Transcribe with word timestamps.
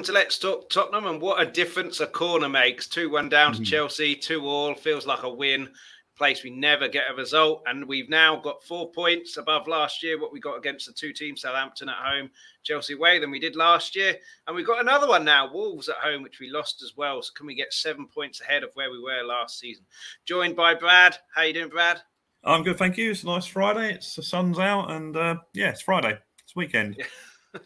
welcome 0.00 0.14
to 0.14 0.18
Let's 0.18 0.38
Talk 0.38 0.70
Tottenham. 0.70 1.04
And 1.08 1.20
what 1.20 1.46
a 1.46 1.50
difference 1.50 2.00
a 2.00 2.06
corner 2.06 2.48
makes. 2.48 2.88
2 2.88 3.10
1 3.10 3.28
down 3.28 3.52
Mm-hmm. 3.52 3.64
to 3.64 3.70
Chelsea, 3.70 4.16
2 4.16 4.46
all. 4.46 4.74
Feels 4.74 5.06
like 5.06 5.24
a 5.24 5.28
win. 5.28 5.68
Place 6.16 6.42
we 6.42 6.48
never 6.48 6.88
get 6.88 7.10
a 7.10 7.14
result. 7.14 7.62
And 7.66 7.86
we've 7.86 8.08
now 8.08 8.36
got 8.36 8.62
four 8.62 8.90
points 8.92 9.36
above 9.36 9.68
last 9.68 10.02
year, 10.02 10.18
what 10.18 10.32
we 10.32 10.40
got 10.40 10.56
against 10.56 10.86
the 10.86 10.94
two 10.94 11.12
teams, 11.12 11.42
Southampton 11.42 11.90
at 11.90 11.96
home, 11.96 12.30
Chelsea 12.62 12.94
away, 12.94 13.18
than 13.18 13.30
we 13.30 13.38
did 13.38 13.56
last 13.56 13.94
year. 13.94 14.16
And 14.46 14.56
we've 14.56 14.66
got 14.66 14.80
another 14.80 15.06
one 15.06 15.22
now, 15.22 15.52
Wolves 15.52 15.90
at 15.90 15.96
home, 15.96 16.22
which 16.22 16.40
we 16.40 16.48
lost 16.48 16.82
as 16.82 16.96
well. 16.96 17.20
So 17.20 17.32
can 17.36 17.46
we 17.46 17.54
get 17.54 17.74
seven 17.74 18.06
points 18.06 18.40
ahead 18.40 18.62
of 18.62 18.70
where 18.72 18.90
we 18.90 19.02
were 19.02 19.22
last 19.22 19.58
season? 19.58 19.84
Joined 20.24 20.56
by 20.56 20.74
Brad. 20.74 21.18
How 21.34 21.42
you 21.42 21.52
doing, 21.52 21.68
Brad? 21.68 22.00
I'm 22.42 22.62
good, 22.62 22.78
thank 22.78 22.96
you. 22.96 23.10
It's 23.10 23.22
a 23.24 23.26
nice 23.26 23.44
Friday. 23.44 23.92
It's 23.96 24.14
the 24.14 24.22
sun's 24.22 24.58
out, 24.58 24.90
and 24.92 25.14
uh, 25.14 25.34
yeah, 25.52 25.68
it's 25.68 25.82
Friday. 25.82 26.18
It's 26.42 26.56
weekend. 26.56 26.96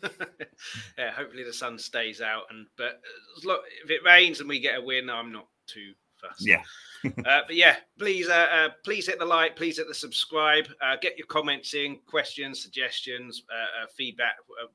Yeah. 0.99 1.11
hopefully 1.13 1.45
the 1.45 1.53
sun 1.53 1.79
stays 1.79 2.21
out. 2.21 2.45
And 2.51 2.67
but 2.77 3.01
uh, 3.05 3.47
look, 3.47 3.63
if 3.85 3.91
it 3.91 4.05
rains 4.05 4.41
and 4.41 4.49
we 4.49 4.61
get 4.61 4.79
a 4.79 4.81
win, 4.81 5.11
I'm 5.11 5.33
not 5.33 5.47
too 5.67 5.93
fussed. 6.21 6.47
Yeah. 6.47 6.63
uh, 7.05 7.41
but 7.47 7.55
yeah, 7.55 7.77
please, 7.99 8.29
uh, 8.29 8.47
uh, 8.51 8.69
please 8.85 9.07
hit 9.07 9.19
the 9.19 9.25
like, 9.25 9.57
please 9.57 9.77
hit 9.77 9.89
the 9.89 9.95
subscribe, 9.95 10.67
uh, 10.83 10.97
get 11.01 11.19
your 11.19 11.27
comments 11.27 11.75
in, 11.75 11.99
questions, 12.07 12.63
suggestions, 12.63 13.43
uh, 13.53 13.83
uh, 13.83 13.87
feedback, 13.97 14.37
uh, 14.63 14.69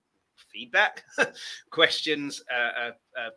feedback, 0.51 1.03
questions, 1.71 2.43
uh, 2.51 2.81
uh, 2.81 2.91
uh, 3.19 3.29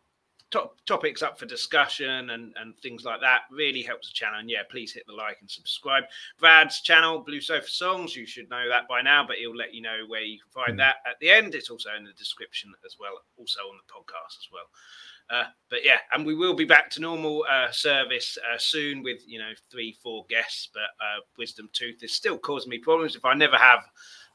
top 0.52 0.76
topics 0.86 1.22
up 1.22 1.38
for 1.38 1.46
discussion 1.46 2.30
and 2.30 2.54
and 2.60 2.76
things 2.78 3.04
like 3.04 3.20
that. 3.20 3.42
Really 3.50 3.82
helps 3.82 4.08
the 4.08 4.14
channel. 4.14 4.38
And 4.38 4.50
yeah, 4.50 4.62
please 4.70 4.92
hit 4.92 5.04
the 5.06 5.14
like 5.14 5.38
and 5.40 5.50
subscribe. 5.50 6.04
Brad's 6.38 6.80
channel, 6.80 7.20
Blue 7.20 7.40
Sofa 7.40 7.68
Songs, 7.68 8.14
you 8.14 8.26
should 8.26 8.50
know 8.50 8.68
that 8.68 8.86
by 8.88 9.02
now, 9.02 9.26
but 9.26 9.36
he'll 9.36 9.56
let 9.56 9.74
you 9.74 9.82
know 9.82 10.04
where 10.06 10.22
you 10.22 10.38
can 10.38 10.64
find 10.64 10.78
that 10.78 10.96
at 11.06 11.18
the 11.20 11.30
end. 11.30 11.54
It's 11.54 11.70
also 11.70 11.90
in 11.96 12.04
the 12.04 12.12
description 12.12 12.72
as 12.86 12.96
well, 13.00 13.14
also 13.36 13.60
on 13.60 13.78
the 13.78 13.92
podcast 13.92 14.38
as 14.38 14.48
well. 14.52 14.68
Uh, 15.30 15.44
but 15.70 15.84
yeah, 15.84 15.98
and 16.12 16.26
we 16.26 16.34
will 16.34 16.54
be 16.54 16.64
back 16.64 16.90
to 16.90 17.00
normal 17.00 17.44
uh, 17.50 17.70
service 17.70 18.36
uh, 18.52 18.58
soon 18.58 19.02
with 19.02 19.20
you 19.26 19.38
know 19.38 19.52
three, 19.70 19.96
four 20.02 20.26
guests. 20.28 20.68
But 20.72 20.82
uh, 21.00 21.20
Wisdom 21.38 21.70
Tooth 21.72 22.02
is 22.02 22.12
still 22.12 22.38
causing 22.38 22.70
me 22.70 22.78
problems. 22.78 23.16
If 23.16 23.24
I 23.24 23.34
never 23.34 23.56
have 23.56 23.80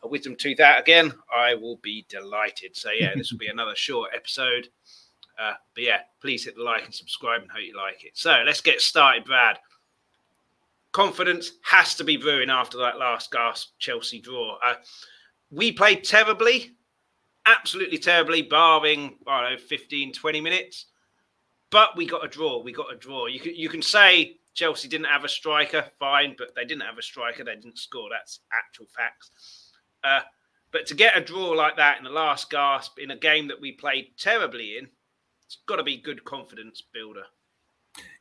a 0.03 0.07
Wisdom 0.07 0.35
Tooth 0.35 0.59
out 0.59 0.79
again, 0.79 1.13
I 1.35 1.53
will 1.53 1.77
be 1.77 2.05
delighted. 2.09 2.75
So 2.75 2.89
yeah, 2.91 3.11
this 3.15 3.31
will 3.31 3.39
be 3.39 3.47
another 3.47 3.75
short 3.75 4.11
episode. 4.15 4.69
Uh, 5.39 5.53
but 5.75 5.83
yeah, 5.83 5.99
please 6.21 6.45
hit 6.45 6.55
the 6.55 6.63
like 6.63 6.85
and 6.85 6.93
subscribe 6.93 7.41
and 7.41 7.52
hope 7.52 7.63
you 7.63 7.75
like 7.75 8.03
it. 8.03 8.11
So 8.16 8.43
let's 8.45 8.61
get 8.61 8.81
started, 8.81 9.25
Brad. 9.25 9.59
Confidence 10.91 11.52
has 11.63 11.94
to 11.95 12.03
be 12.03 12.17
brewing 12.17 12.49
after 12.49 12.77
that 12.79 12.97
last 12.97 13.31
gasp 13.31 13.69
Chelsea 13.77 14.19
draw. 14.19 14.57
Uh, 14.66 14.75
we 15.52 15.71
played 15.71 16.03
terribly, 16.03 16.71
absolutely 17.45 17.99
terribly, 17.99 18.41
barring, 18.41 19.17
I 19.27 19.41
don't 19.41 19.52
know, 19.52 19.57
15, 19.57 20.13
20 20.13 20.41
minutes. 20.41 20.88
But 21.69 21.97
we 21.97 22.05
got 22.05 22.25
a 22.25 22.29
draw. 22.29 22.61
We 22.63 22.72
got 22.72 22.91
a 22.91 22.97
draw. 22.97 23.27
You 23.27 23.39
can, 23.39 23.53
you 23.53 23.69
can 23.69 23.81
say 23.81 24.38
Chelsea 24.53 24.88
didn't 24.88 25.07
have 25.07 25.23
a 25.23 25.29
striker, 25.29 25.85
fine, 25.99 26.33
but 26.38 26.55
they 26.55 26.66
didn't 26.66 26.83
have 26.83 26.97
a 26.97 27.01
striker. 27.01 27.44
They 27.44 27.55
didn't 27.55 27.77
score. 27.77 28.09
That's 28.09 28.39
actual 28.57 28.88
facts. 28.95 29.29
Uh, 30.03 30.22
but 30.72 30.88
to 30.88 30.95
get 30.95 31.17
a 31.17 31.22
draw 31.22 31.49
like 31.49 31.75
that 31.77 31.97
in 31.97 32.03
the 32.03 32.09
last 32.09 32.49
gasp 32.49 32.97
in 32.99 33.12
a 33.12 33.17
game 33.17 33.47
that 33.50 33.62
we 33.62 33.73
played 33.73 34.12
terribly 34.17 34.78
in, 34.78 34.88
it's 35.47 35.59
got 35.66 35.78
to 35.78 35.84
be 35.84 35.97
good 35.97 36.24
confidence 36.25 36.84
builder. 36.94 37.24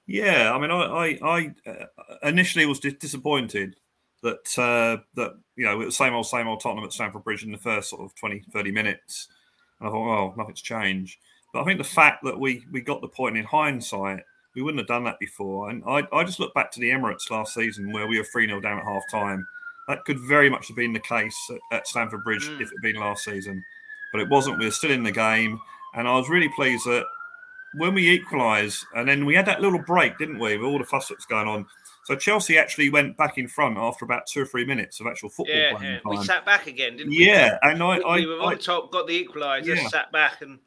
Yeah, 0.06 0.52
I 0.54 0.58
mean, 0.60 0.70
I, 0.70 0.84
I, 0.84 1.18
I 1.22 1.70
uh, 1.70 1.86
initially 2.22 2.64
was 2.66 2.78
disappointed 2.78 3.74
that 4.22 4.58
uh, 4.58 5.02
that 5.14 5.32
you 5.56 5.64
know 5.64 5.80
it 5.80 5.86
was 5.86 5.96
same 5.96 6.14
old, 6.14 6.26
same 6.26 6.46
old 6.46 6.60
Tottenham 6.60 6.84
at 6.84 6.92
Stamford 6.92 7.24
Bridge 7.24 7.42
in 7.42 7.50
the 7.50 7.58
first 7.58 7.90
sort 7.90 8.02
of 8.02 8.14
20, 8.14 8.44
30 8.52 8.70
minutes, 8.70 9.28
and 9.80 9.88
I 9.88 9.92
thought, 9.92 10.18
oh, 10.18 10.34
nothing's 10.36 10.62
changed. 10.62 11.18
But 11.52 11.62
I 11.62 11.64
think 11.64 11.78
the 11.78 11.84
fact 11.84 12.22
that 12.24 12.38
we 12.38 12.64
we 12.70 12.80
got 12.80 13.00
the 13.00 13.08
point 13.08 13.36
in 13.36 13.44
hindsight, 13.44 14.22
we 14.54 14.62
wouldn't 14.62 14.80
have 14.80 14.86
done 14.86 15.04
that 15.04 15.18
before. 15.18 15.70
And 15.70 15.82
I, 15.86 16.06
I 16.12 16.22
just 16.22 16.38
look 16.38 16.54
back 16.54 16.70
to 16.72 16.80
the 16.80 16.90
Emirates 16.90 17.30
last 17.30 17.54
season 17.54 17.92
where 17.92 18.06
we 18.06 18.18
were 18.18 18.24
3 18.24 18.46
0 18.46 18.60
down 18.60 18.78
at 18.78 18.84
half 18.84 19.02
time. 19.10 19.46
That 19.88 20.04
could 20.04 20.20
very 20.20 20.48
much 20.48 20.68
have 20.68 20.76
been 20.76 20.92
the 20.92 21.00
case 21.00 21.36
at, 21.50 21.78
at 21.78 21.88
Stamford 21.88 22.22
Bridge 22.22 22.48
Mm. 22.48 22.60
if 22.60 22.68
it 22.68 22.74
had 22.76 22.82
been 22.82 23.00
last 23.00 23.24
season. 23.24 23.64
But 24.12 24.20
it 24.20 24.28
wasn't. 24.28 24.58
We 24.58 24.66
were 24.66 24.70
still 24.70 24.92
in 24.92 25.02
the 25.02 25.12
game. 25.12 25.60
And 25.94 26.06
I 26.06 26.16
was 26.16 26.28
really 26.28 26.50
pleased 26.50 26.84
that 26.86 27.06
when 27.76 27.94
we 27.94 28.08
equalised, 28.10 28.84
and 28.94 29.08
then 29.08 29.24
we 29.26 29.34
had 29.34 29.46
that 29.46 29.60
little 29.60 29.78
break, 29.80 30.18
didn't 30.18 30.38
we, 30.38 30.56
with 30.56 30.66
all 30.66 30.78
the 30.78 30.84
fuss 30.84 31.08
that 31.08 31.18
was 31.18 31.26
going 31.26 31.46
on. 31.48 31.66
So 32.04 32.14
Chelsea 32.14 32.56
actually 32.56 32.88
went 32.90 33.16
back 33.16 33.36
in 33.36 33.48
front 33.48 33.76
after 33.78 34.04
about 34.04 34.26
two 34.26 34.42
or 34.42 34.46
three 34.46 34.64
minutes 34.64 35.00
of 35.00 35.06
actual 35.08 35.28
football 35.28 35.56
Yeah, 35.56 35.76
playing 35.76 35.92
yeah. 35.94 36.00
we 36.18 36.24
sat 36.24 36.46
back 36.46 36.68
again, 36.68 36.96
didn't 36.96 37.10
we? 37.10 37.26
yeah, 37.26 37.58
and 37.62 37.82
I, 37.82 37.98
we, 37.98 38.04
I, 38.04 38.16
we 38.16 38.26
were 38.26 38.40
on 38.40 38.52
I 38.52 38.56
top, 38.56 38.92
got 38.92 39.06
the 39.08 39.24
equaliser, 39.26 39.76
Yeah. 39.76 39.88
sat 39.88 40.12
back, 40.12 40.40
and 40.42 40.58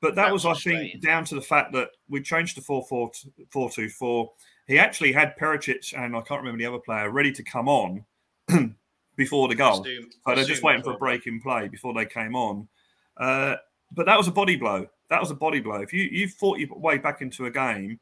But 0.00 0.16
that, 0.16 0.24
That 0.26 0.32
was, 0.32 0.44
was 0.44 0.58
I 0.66 0.70
think, 0.70 1.00
down 1.00 1.24
to 1.26 1.36
the 1.36 1.40
fact 1.42 1.72
that 1.74 1.90
we 2.08 2.20
changed 2.22 2.56
to 2.56 2.60
4 2.62 2.84
4 2.88 3.10
4 3.50 3.70
2 3.70 3.88
4. 3.88 4.32
He 4.66 4.78
actually 4.78 5.12
had 5.12 5.36
Perisic 5.38 5.92
and 5.96 6.16
I 6.16 6.20
can't 6.22 6.40
remember 6.40 6.58
the 6.58 6.66
other 6.66 6.78
player 6.84 7.08
ready 7.10 7.30
to 7.32 7.42
come 7.44 7.68
on 7.68 8.04
before 9.16 9.46
the 9.48 9.54
goal. 9.54 9.82
assume- 9.82 10.10
So 10.26 10.34
they're 10.34 10.44
just 10.44 10.62
waiting 10.62 10.82
for 10.82 10.92
a 10.92 10.98
break 10.98 11.26
in 11.26 11.40
play 11.40 11.68
before 11.68 11.94
they 11.94 12.06
came 12.06 12.34
on. 12.34 12.66
Uh, 13.16 13.56
but 13.92 14.06
that 14.06 14.18
was 14.18 14.26
a 14.26 14.32
body 14.32 14.56
blow. 14.56 14.86
That 15.10 15.20
was 15.20 15.30
a 15.30 15.34
body 15.34 15.60
blow. 15.60 15.76
If 15.76 15.92
you, 15.92 16.04
you 16.04 16.28
fought 16.28 16.58
your 16.58 16.76
way 16.78 16.98
back 16.98 17.20
into 17.20 17.46
a 17.46 17.50
game 17.50 18.00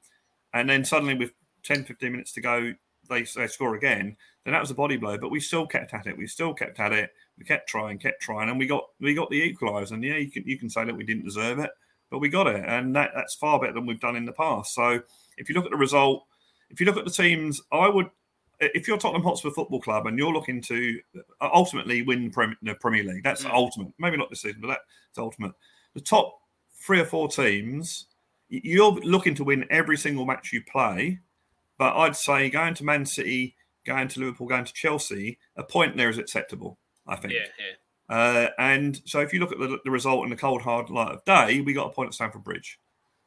and 0.55 0.69
then 0.69 0.85
suddenly 0.85 1.15
with 1.15 1.33
10, 1.65 1.85
15 1.85 2.13
minutes 2.13 2.33
to 2.33 2.41
go, 2.41 2.73
they, 3.09 3.23
they 3.23 3.47
score 3.47 3.75
again, 3.75 4.17
then 4.45 4.53
that 4.53 4.61
was 4.61 4.71
a 4.71 4.75
body 4.75 4.97
blow. 4.97 5.19
But 5.19 5.31
we 5.31 5.41
still 5.41 5.67
kept 5.67 5.95
at 5.95 6.07
it. 6.07 6.17
We 6.17 6.27
still 6.27 6.55
kept 6.55 6.79
at 6.81 6.93
it. 6.93 7.11
We 7.39 7.45
kept 7.45 7.69
trying, 7.69 7.99
kept 7.99 8.21
trying, 8.23 8.49
and 8.51 8.59
we 8.59 8.67
got 8.67 8.85
we 9.01 9.15
got 9.15 9.31
the 9.31 9.53
equaliser. 9.53 9.93
And 9.93 10.05
yeah, 10.05 10.17
you 10.17 10.31
can 10.31 10.45
you 10.47 10.59
can 10.59 10.69
say 10.71 10.85
that 10.85 10.97
we 10.97 11.05
didn't 11.05 11.25
deserve 11.25 11.59
it, 11.59 11.71
but 12.11 12.19
we 12.19 12.29
got 12.29 12.47
it, 12.47 12.63
and 12.67 12.95
that, 12.95 13.11
that's 13.15 13.35
far 13.35 13.59
better 13.59 13.73
than 13.73 13.87
we've 13.87 14.01
done 14.01 14.17
in 14.17 14.25
the 14.25 14.33
past. 14.33 14.75
So 14.75 15.01
if 15.39 15.49
you 15.49 15.55
look 15.55 15.65
at 15.65 15.71
the 15.71 15.77
result, 15.77 16.27
if 16.71 16.79
you 16.79 16.87
look 16.87 16.97
at 16.97 17.05
the 17.05 17.11
teams, 17.11 17.61
I 17.73 17.89
would 17.89 18.11
if 18.61 18.87
you're 18.87 18.99
Tottenham 18.99 19.25
Hotspur 19.25 19.51
Football 19.51 19.81
Club 19.81 20.07
and 20.07 20.17
you're 20.19 20.33
looking 20.33 20.61
to 20.63 21.01
ultimately 21.41 22.03
win 22.03 22.31
the 22.63 22.75
Premier 22.75 23.03
League, 23.05 23.25
that's 23.25 23.45
Mm. 23.45 23.53
ultimate. 23.53 23.93
Maybe 23.99 24.17
not 24.17 24.31
this 24.31 24.43
season, 24.43 24.61
but 24.61 24.69
that's 24.69 25.19
ultimate. 25.19 25.53
The 25.95 26.01
top 26.01 26.39
three 26.83 27.01
or 27.01 27.05
four 27.05 27.29
teams, 27.29 28.07
you're 28.49 28.93
looking 28.93 29.35
to 29.37 29.45
win 29.45 29.65
every 29.71 29.97
single 29.97 30.27
match 30.27 30.53
you 30.53 30.63
play. 30.71 31.21
But 31.79 31.97
I'd 31.97 32.17
say 32.17 32.51
going 32.51 32.75
to 32.75 32.85
Man 32.85 33.07
City, 33.07 33.57
going 33.87 34.09
to 34.09 34.21
Liverpool, 34.21 34.47
going 34.47 34.65
to 34.65 34.73
Chelsea, 34.73 35.39
a 35.57 35.63
point 35.63 35.97
there 35.97 36.11
is 36.11 36.19
acceptable. 36.19 36.79
I 37.07 37.17
think. 37.17 37.35
Yeah, 37.35 37.41
yeah. 37.59 38.15
Uh, 38.15 38.51
and 38.59 39.01
so 39.05 39.21
if 39.21 39.33
you 39.33 39.41
look 39.41 39.53
at 39.53 39.59
the, 39.59 39.79
the 39.85 39.91
result 39.91 40.25
in 40.25 40.31
the 40.31 40.37
cold 40.37 40.63
hard 40.63 40.91
light 40.91 41.13
of 41.13 41.25
day, 41.25 41.61
we 41.61 41.73
got 41.73 41.87
a 41.87 41.95
point 41.95 42.09
at 42.09 42.15
Stamford 42.15 42.45
Bridge. 42.45 42.79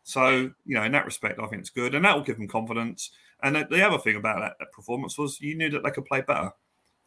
So 0.04 0.52
you 0.66 0.76
know, 0.76 0.84
in 0.84 0.92
that 0.92 1.06
respect, 1.06 1.40
I 1.40 1.48
think 1.48 1.62
it's 1.62 1.72
good, 1.72 1.96
and 1.96 2.06
that 2.06 2.16
will 2.16 2.24
give 2.24 2.38
them 2.38 2.48
confidence. 2.48 3.12
And 3.42 3.56
the, 3.56 3.68
the 3.70 3.86
other 3.86 3.98
thing 3.98 4.16
about 4.16 4.40
that, 4.40 4.54
that 4.60 4.72
performance 4.72 5.18
was 5.18 5.42
you 5.42 5.56
knew 5.56 5.70
that 5.72 5.84
they 5.84 5.92
could 5.92 6.06
play 6.06 6.22
better. 6.22 6.52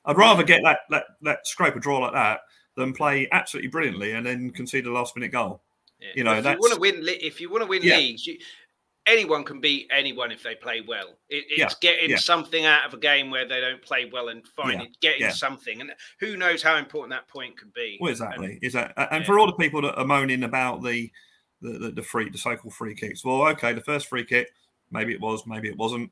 I'd 0.04 0.16
rather 0.16 0.42
get 0.42 0.62
that 0.64 0.80
that 0.90 1.04
that 1.22 1.46
scrape 1.46 1.76
a 1.76 1.80
draw 1.80 1.98
like 1.98 2.14
that 2.14 2.40
than 2.76 2.92
play 2.92 3.28
absolutely 3.32 3.68
brilliantly 3.68 4.12
and 4.12 4.26
then 4.26 4.50
concede 4.50 4.86
a 4.86 4.92
last 4.92 5.16
minute 5.16 5.32
goal. 5.32 5.62
Yeah. 6.00 6.08
You 6.14 6.24
know, 6.24 6.34
if 6.34 6.44
you 6.44 6.58
want 6.58 6.74
to 6.74 6.80
win, 6.80 6.96
if 7.04 7.40
you 7.40 7.50
want 7.50 7.62
to 7.62 7.66
win 7.66 7.82
Yeah. 7.82 7.96
leagues, 7.96 8.26
you, 8.26 8.38
anyone 9.06 9.42
can 9.42 9.60
beat 9.60 9.88
anyone 9.90 10.30
if 10.30 10.42
they 10.42 10.54
play 10.54 10.80
well. 10.86 11.18
It, 11.28 11.44
it's 11.48 11.58
Yeah, 11.58 11.68
getting 11.80 12.16
something 12.18 12.66
out 12.66 12.84
of 12.86 12.94
a 12.94 12.98
game 12.98 13.30
where 13.30 13.46
they 13.48 13.60
don't 13.60 13.82
play 13.82 14.08
well 14.12 14.28
and. 14.28 14.44
Yeah, 14.66 14.84
getting 15.00 15.30
something, 15.30 15.80
and 15.80 15.92
who 16.20 16.36
knows 16.36 16.62
how 16.62 16.76
important 16.76 17.10
that 17.12 17.26
point 17.28 17.56
could 17.58 17.72
be. 17.72 17.98
Well, 18.00 18.10
And- 18.10 18.20
exactly. 18.20 18.58
Is 18.62 18.72
that 18.74 18.92
and 19.12 19.24
for 19.24 19.38
all 19.38 19.46
the 19.46 19.52
people 19.54 19.82
that 19.82 19.96
are 19.98 20.04
moaning 20.04 20.44
about 20.44 20.82
the 20.82 21.10
the, 21.60 21.70
the, 21.70 21.90
the 21.90 22.02
free 22.02 22.28
the 22.30 22.38
so-called 22.38 22.74
free 22.74 22.94
kicks, 22.94 23.24
well, 23.24 23.42
okay, 23.48 23.72
the 23.72 23.80
first 23.80 24.06
free 24.06 24.24
kick, 24.24 24.52
maybe 24.92 25.12
it 25.12 25.20
was, 25.20 25.44
maybe 25.46 25.68
it 25.68 25.76
wasn't, 25.76 26.08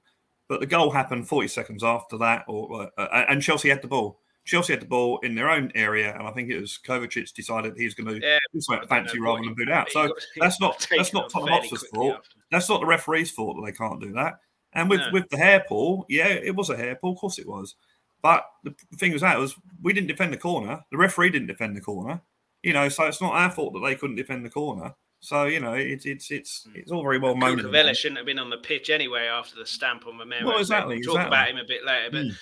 but 0.48 0.58
the 0.58 0.66
goal 0.66 0.90
happened 0.90 1.28
40 1.28 1.46
seconds 1.46 1.84
after 1.84 2.18
that, 2.18 2.44
or 2.48 2.90
uh, 2.98 3.24
and 3.28 3.40
Chelsea 3.40 3.68
had 3.68 3.80
the 3.82 3.86
ball. 3.88 4.20
Chelsea 4.46 4.72
had 4.72 4.80
the 4.80 4.86
ball 4.86 5.18
in 5.24 5.34
their 5.34 5.50
own 5.50 5.70
area, 5.74 6.14
and 6.16 6.26
I 6.26 6.30
think 6.30 6.48
it 6.50 6.58
was 6.58 6.78
Kovacic 6.86 7.34
decided 7.34 7.74
he's 7.76 7.94
going 7.94 8.06
to 8.20 8.26
Yeah, 8.26 8.38
do 8.54 8.60
something 8.60 8.88
fancy 8.88 9.18
rather 9.20 9.42
than 9.42 9.54
boot 9.54 9.68
out. 9.68 9.90
So 9.90 10.14
that's 10.38 10.60
not 10.60 10.86
that's 10.96 11.12
not 11.12 11.28
Tottenham 11.28 11.60
Hotspur's 11.60 11.86
fault. 11.88 12.14
after. 12.16 12.28
That's 12.50 12.68
not 12.68 12.80
the 12.80 12.86
referee's 12.86 13.30
fault 13.30 13.56
that 13.56 13.66
they 13.66 13.76
can't 13.76 14.00
do 14.00 14.12
that. 14.14 14.34
And 14.72 14.88
with 14.88 15.00
No. 15.00 15.08
with 15.12 15.28
the 15.30 15.36
hair 15.36 15.64
pull, 15.68 16.06
yeah, 16.08 16.28
it 16.28 16.54
was 16.54 16.70
a 16.70 16.76
hair 16.76 16.94
pull. 16.94 17.12
Of 17.12 17.18
course 17.18 17.38
it 17.38 17.46
was. 17.46 17.74
But 18.22 18.46
the 18.64 18.74
thing 18.96 19.12
was 19.12 19.22
that 19.22 19.38
was 19.38 19.54
we 19.82 19.92
didn't 19.92 20.08
defend 20.08 20.32
the 20.32 20.36
corner. 20.38 20.80
The 20.90 20.96
referee 20.96 21.30
didn't 21.30 21.48
defend 21.48 21.76
the 21.76 21.80
corner. 21.80 22.22
You 22.62 22.72
know, 22.72 22.88
so 22.88 23.04
it's 23.04 23.20
not 23.20 23.34
our 23.34 23.50
fault 23.50 23.74
that 23.74 23.80
they 23.80 23.94
couldn't 23.94 24.16
defend 24.16 24.44
the 24.44 24.50
corner. 24.50 24.94
So 25.20 25.44
you 25.44 25.60
know, 25.60 25.74
it's 25.74 26.06
it's 26.06 26.30
it's 26.30 26.68
it's 26.74 26.92
all 26.92 27.02
very 27.02 27.18
well 27.18 27.34
moaning. 27.34 27.58
shouldn't 27.94 28.18
have 28.18 28.26
been 28.26 28.38
on 28.38 28.50
the 28.50 28.58
pitch 28.58 28.90
anyway 28.90 29.26
after 29.26 29.56
the 29.56 29.66
stamp 29.66 30.06
on 30.06 30.18
Romero. 30.18 30.46
Well, 30.46 30.58
exactly, 30.58 30.96
We'll 30.96 31.14
talk 31.14 31.26
exactly. 31.26 31.36
about 31.36 31.48
him 31.50 31.56
a 31.56 31.64
bit 31.66 31.84
later. 31.84 32.10
But 32.12 32.26
Mm. 32.26 32.36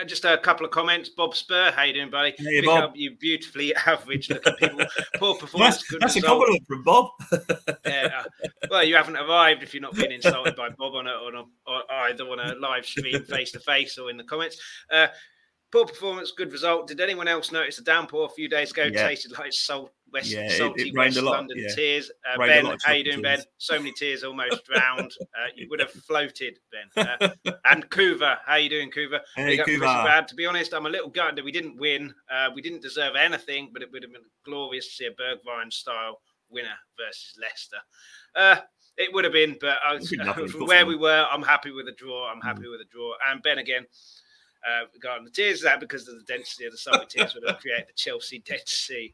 Uh, 0.00 0.04
just 0.04 0.24
a 0.24 0.38
couple 0.38 0.64
of 0.66 0.72
comments. 0.72 1.08
Bob 1.08 1.34
Spur, 1.36 1.70
how 1.74 1.82
you 1.84 1.92
doing, 1.92 2.10
buddy? 2.10 2.34
Hey, 2.36 2.60
Pick 2.60 2.66
Bob. 2.66 2.84
up 2.84 2.92
you 2.96 3.16
beautifully 3.16 3.74
average 3.86 4.30
looking 4.30 4.54
people. 4.54 4.80
Poor 5.16 5.34
performance. 5.36 5.76
That's, 5.76 5.88
good 5.88 6.00
that's 6.00 6.16
a 6.16 6.22
compliment 6.22 6.66
from 6.66 6.82
Bob. 6.82 7.10
Yeah, 7.86 8.10
uh, 8.18 8.48
well, 8.70 8.82
you 8.84 8.96
haven't 8.96 9.16
arrived 9.16 9.62
if 9.62 9.72
you're 9.72 9.80
not 9.80 9.94
being 9.94 10.10
insulted 10.12 10.56
by 10.56 10.70
Bob 10.70 10.94
on 10.94 11.06
a, 11.06 11.10
on 11.10 11.34
a 11.36 11.70
or 11.70 11.82
either 12.08 12.24
on 12.24 12.40
a 12.40 12.54
live 12.56 12.84
stream 12.84 13.22
face 13.24 13.52
to 13.52 13.60
face 13.60 13.96
or 13.96 14.10
in 14.10 14.16
the 14.16 14.24
comments. 14.24 14.60
Uh, 14.90 15.06
poor 15.70 15.86
performance, 15.86 16.32
good 16.36 16.50
result. 16.52 16.88
Did 16.88 17.00
anyone 17.00 17.28
else 17.28 17.52
notice 17.52 17.76
the 17.76 17.82
downpour 17.82 18.26
a 18.26 18.28
few 18.30 18.48
days 18.48 18.72
ago 18.72 18.84
Yeah. 18.92 19.06
tasted 19.06 19.32
like 19.38 19.52
salt 19.52 19.92
West 20.12 20.30
Yeah, 20.30 20.46
it- 20.46 20.50
salty 20.58 20.82
it 20.88 20.94
rained 20.94 20.96
West 20.96 21.16
a 21.18 21.22
lot, 21.22 21.36
London 21.38 21.58
yeah. 21.58 21.74
tears. 21.74 22.10
Uh, 22.28 22.38
ben, 22.38 22.76
how 22.84 22.92
you 22.92 23.04
doing, 23.04 23.22
Ben? 23.22 23.40
So 23.58 23.78
many 23.78 23.92
tears, 23.92 24.22
almost 24.24 24.64
drowned. 24.72 25.12
Uh, 25.20 25.48
you 25.54 25.68
would 25.68 25.80
have 25.80 25.90
floated, 25.90 26.58
Ben. 26.70 27.06
Uh, 27.20 27.28
and 27.64 27.88
Kuva, 27.90 28.38
how 28.46 28.54
you 28.56 28.68
doing, 28.70 28.90
Kuva? 28.90 29.20
Hey, 29.34 29.58
Kuva. 29.58 29.78
Brad. 30.04 30.28
To 30.28 30.34
be 30.34 30.46
honest, 30.46 30.72
I'm 30.74 30.86
a 30.86 30.90
little 30.90 31.10
gutted 31.10 31.36
that 31.36 31.44
we 31.44 31.52
didn't 31.52 31.76
win. 31.78 32.14
Uh, 32.30 32.50
we 32.54 32.62
didn't 32.62 32.82
deserve 32.82 33.16
anything, 33.16 33.70
but 33.72 33.82
it 33.82 33.90
would 33.92 34.02
have 34.02 34.12
been 34.12 34.22
glorious 34.44 34.86
to 34.86 34.92
see 34.94 35.06
a 35.06 35.10
Bergwijn 35.10 35.72
style 35.72 36.20
winner 36.48 36.76
versus 36.96 37.36
Leicester. 37.40 37.78
Uh, 38.34 38.56
it 38.96 39.12
would 39.12 39.24
have 39.24 39.32
been, 39.32 39.56
but 39.60 39.78
I 39.86 39.94
was, 39.94 40.06
It'd 40.06 40.20
be 40.20 40.24
lovely, 40.24 40.44
of 40.44 40.50
from 40.52 40.66
where 40.66 40.86
we 40.86 40.96
were, 40.96 41.26
I'm 41.30 41.42
happy 41.42 41.72
with 41.72 41.86
the 41.86 41.92
draw. 41.92 42.30
I'm 42.30 42.40
Mm. 42.40 42.44
happy 42.44 42.68
with 42.68 42.78
the 42.78 42.86
draw. 42.90 43.12
And 43.28 43.42
Ben 43.42 43.58
again, 43.58 43.84
uh, 44.66 44.84
regarding 44.94 45.24
the 45.24 45.30
tears, 45.30 45.60
that 45.62 45.80
because 45.80 46.08
of 46.08 46.14
the 46.16 46.22
density 46.24 46.64
of 46.64 46.72
the 46.72 46.78
Surrey 46.78 47.04
tears 47.08 47.34
would 47.34 47.46
have 47.48 47.58
created 47.60 47.88
the 47.88 47.92
Chelsea 47.94 48.38
Dead 48.38 48.62
Sea. 48.66 49.12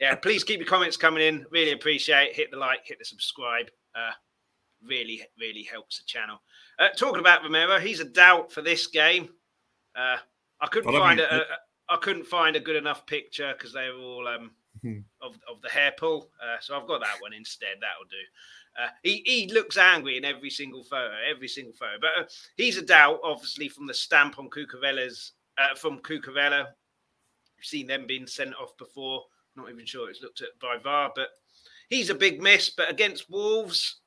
Yeah, 0.00 0.14
please 0.14 0.44
keep 0.44 0.60
your 0.60 0.68
comments 0.68 0.96
coming 0.96 1.22
in. 1.26 1.46
Really 1.50 1.72
appreciate. 1.72 2.30
it. 2.30 2.36
Hit 2.36 2.50
the 2.50 2.56
like, 2.58 2.80
hit 2.84 2.98
the 2.98 3.04
subscribe. 3.04 3.66
Uh, 3.94 4.10
really, 4.86 5.22
really 5.40 5.62
helps 5.62 5.98
the 5.98 6.04
channel. 6.06 6.38
Uh, 6.78 6.88
talking 6.96 7.20
about 7.20 7.42
Romero, 7.42 7.78
he's 7.78 8.00
a 8.00 8.04
doubt 8.04 8.52
for 8.52 8.60
this 8.62 8.86
game. 8.88 9.30
Uh, 9.96 10.16
I 10.60 10.66
couldn't 10.66 10.94
I 10.94 10.98
find 10.98 11.20
a, 11.20 11.34
a, 11.36 11.44
I 11.88 11.96
couldn't 11.96 12.26
find 12.26 12.56
a 12.56 12.60
good 12.60 12.76
enough 12.76 13.06
picture 13.06 13.54
because 13.56 13.72
they 13.72 13.88
were 13.88 13.98
all 14.02 14.28
um, 14.28 14.50
Mhm. 14.84 15.04
of, 15.22 15.38
of 15.50 15.62
the 15.62 15.70
hair 15.70 15.94
pull. 15.96 16.30
Uh, 16.42 16.56
so 16.60 16.78
I've 16.78 16.86
got 16.86 17.00
that 17.00 17.16
one 17.20 17.32
instead. 17.32 17.76
That'll 17.80 18.04
do. 18.10 18.16
Uh, 18.84 18.88
he, 19.02 19.22
he 19.24 19.50
looks 19.54 19.78
angry 19.78 20.18
in 20.18 20.24
every 20.26 20.50
single 20.50 20.84
photo, 20.84 21.14
every 21.26 21.48
single 21.48 21.72
photo. 21.72 21.96
But 21.98 22.10
uh, 22.24 22.26
he's 22.58 22.76
a 22.76 22.82
doubt, 22.82 23.20
obviously, 23.24 23.70
from 23.70 23.86
the 23.86 23.94
stamp 23.94 24.38
on 24.38 24.50
Cucurella's 24.50 25.32
uh, 25.56 25.74
from 25.76 26.00
Cucurella. 26.00 26.66
We've 27.56 27.64
seen 27.64 27.86
them 27.86 28.06
being 28.06 28.26
sent 28.26 28.54
off 28.56 28.76
before. 28.76 29.22
Not 29.56 29.70
even 29.70 29.86
sure 29.86 30.10
it's 30.10 30.22
looked 30.22 30.42
at 30.42 30.58
by 30.60 30.76
VAR, 30.82 31.12
but 31.14 31.28
he's 31.88 32.10
a 32.10 32.14
big 32.14 32.42
miss. 32.42 32.70
But 32.70 32.90
against 32.90 33.30
Wolves, 33.30 34.00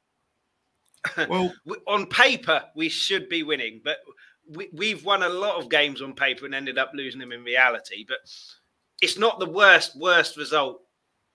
Well, 1.18 1.54
on 1.88 2.06
paper 2.08 2.64
we 2.76 2.90
should 2.90 3.30
be 3.30 3.44
winning, 3.44 3.82
but 3.84 3.98
we, 4.48 4.70
we've 4.74 5.06
won 5.06 5.24
a 5.24 5.30
lot 5.30 5.56
of 5.62 5.70
games 5.70 6.02
on 6.02 6.14
paper 6.14 6.46
and 6.46 6.54
ended 6.56 6.78
up 6.78 6.92
losing 6.94 7.20
them 7.20 7.32
in 7.32 7.44
reality. 7.44 8.06
But 8.08 8.18
it's 9.02 9.18
not 9.18 9.40
the 9.40 9.50
worst 9.50 9.96
worst 9.96 10.38
result 10.38 10.82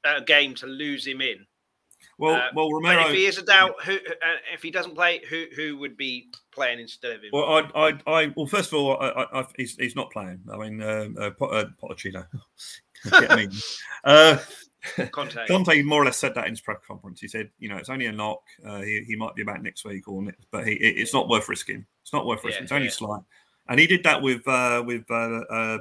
uh, 0.04 0.20
game 0.20 0.54
to 0.56 0.66
lose 0.66 1.06
him 1.06 1.20
in. 1.22 1.46
well, 2.18 2.34
Uh, 2.34 2.48
well, 2.54 2.70
Romero. 2.70 3.06
if 3.08 3.14
he 3.14 3.24
is 3.24 3.38
a 3.38 3.42
doubt, 3.42 3.82
who 3.84 3.94
uh, 3.94 4.36
if 4.52 4.62
he 4.62 4.70
doesn't 4.70 4.94
play, 4.94 5.22
who 5.30 5.46
who 5.56 5.78
would 5.78 5.96
be 5.96 6.28
playing 6.52 6.78
instead 6.78 7.12
of 7.12 7.22
him? 7.22 7.30
Well, 7.32 7.68
I, 7.74 7.88
I, 7.88 8.00
I, 8.06 8.32
well, 8.36 8.46
first 8.46 8.70
of 8.72 8.78
all, 8.78 8.98
I, 9.00 9.08
I, 9.08 9.40
I, 9.40 9.46
he's, 9.56 9.76
he's 9.76 9.96
not 9.96 10.10
playing. 10.10 10.40
I 10.52 10.56
mean, 10.58 10.82
uh, 10.82 11.08
uh, 11.18 11.30
Pot- 11.30 11.54
uh, 11.54 11.64
Pochettino. 11.82 12.26
Uh, 14.04 14.36
Conte. 15.12 15.46
Conte 15.48 15.82
more 15.82 16.02
or 16.02 16.04
less 16.04 16.18
said 16.18 16.34
that 16.34 16.44
in 16.44 16.52
his 16.52 16.60
press 16.60 16.78
conference. 16.86 17.20
He 17.20 17.28
said, 17.28 17.48
you 17.58 17.70
know, 17.70 17.76
it's 17.76 17.88
only 17.88 18.04
a 18.04 18.12
knock. 18.12 18.42
Uh, 18.66 18.82
he, 18.82 19.02
he 19.06 19.16
might 19.16 19.34
be 19.34 19.42
back 19.42 19.62
next 19.62 19.84
week, 19.84 20.06
or 20.08 20.22
next, 20.22 20.46
but 20.50 20.66
he, 20.66 20.74
it, 20.74 20.98
it's 20.98 21.14
not 21.14 21.28
worth 21.28 21.48
risking. 21.48 21.86
It's 22.02 22.12
not 22.12 22.26
worth 22.26 22.44
risking. 22.44 22.62
Yeah, 22.62 22.64
it's 22.64 22.72
only 22.72 22.86
yeah. 22.88 22.92
slight. 22.92 23.22
And 23.68 23.80
he 23.80 23.86
did 23.86 24.04
that 24.04 24.20
with 24.20 24.46
uh, 24.46 24.82
with 24.84 25.04
uh, 25.10 25.40
uh, 25.50 25.78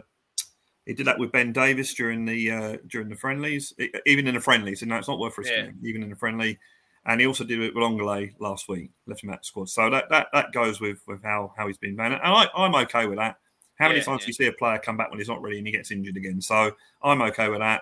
he 0.86 0.94
did 0.94 1.08
that 1.08 1.20
with 1.20 1.31
Ben 1.31 1.52
Davies 1.52 1.94
during 1.94 2.25
the 2.25 2.52
uh, 2.52 2.78
during 2.88 3.10
the 3.10 3.16
friendlies, 3.16 3.74
even 4.06 4.28
in 4.28 4.36
the 4.36 4.42
friendlies. 4.42 4.81
And 4.81 4.90
no, 4.90 4.98
it's 4.98 5.08
not 5.08 5.20
worth 5.20 5.38
risking, 5.38 5.66
Yeah. 5.81 5.90
even 5.90 6.04
in 6.04 6.10
the 6.10 6.16
friendly. 6.16 6.58
And 7.06 7.20
he 7.20 7.28
also 7.28 7.44
did 7.44 7.60
it 7.60 7.74
with 7.74 7.84
Lenglet 7.84 8.36
last 8.40 8.70
week, 8.70 8.92
left 9.08 9.22
him 9.24 9.30
out 9.31 9.36
of 9.38 9.42
the 9.42 9.46
squad. 9.46 9.70
So 9.70 9.90
that 9.90 10.10
that, 10.10 10.28
that 10.31 10.54
goes 10.54 10.80
with 10.80 11.00
with 11.08 11.22
how 11.24 11.54
how 11.58 11.68
he's 11.68 11.78
been 11.78 11.98
banned. 11.98 12.14
And 12.14 12.22
I, 12.24 12.48
I'm 12.56 12.75
okay 12.75 13.06
with 13.06 13.18
that. 13.18 13.38
How 13.83 13.89
many 13.89 14.00
Yeah, 14.00 14.06
times 14.06 14.21
yeah. 14.21 14.25
do 14.25 14.30
you 14.30 14.33
see 14.33 14.45
a 14.47 14.53
player 14.53 14.80
come 14.80 14.97
back 14.97 15.09
when 15.12 15.19
he's 15.19 15.27
not 15.27 15.41
ready 15.41 15.57
and 15.57 15.68
he 15.68 15.74
gets 15.74 15.91
injured 15.91 16.18
again? 16.18 16.41
So 16.41 16.75
I'm 17.03 17.21
okay 17.24 17.50
with 17.50 17.59
that. 17.59 17.81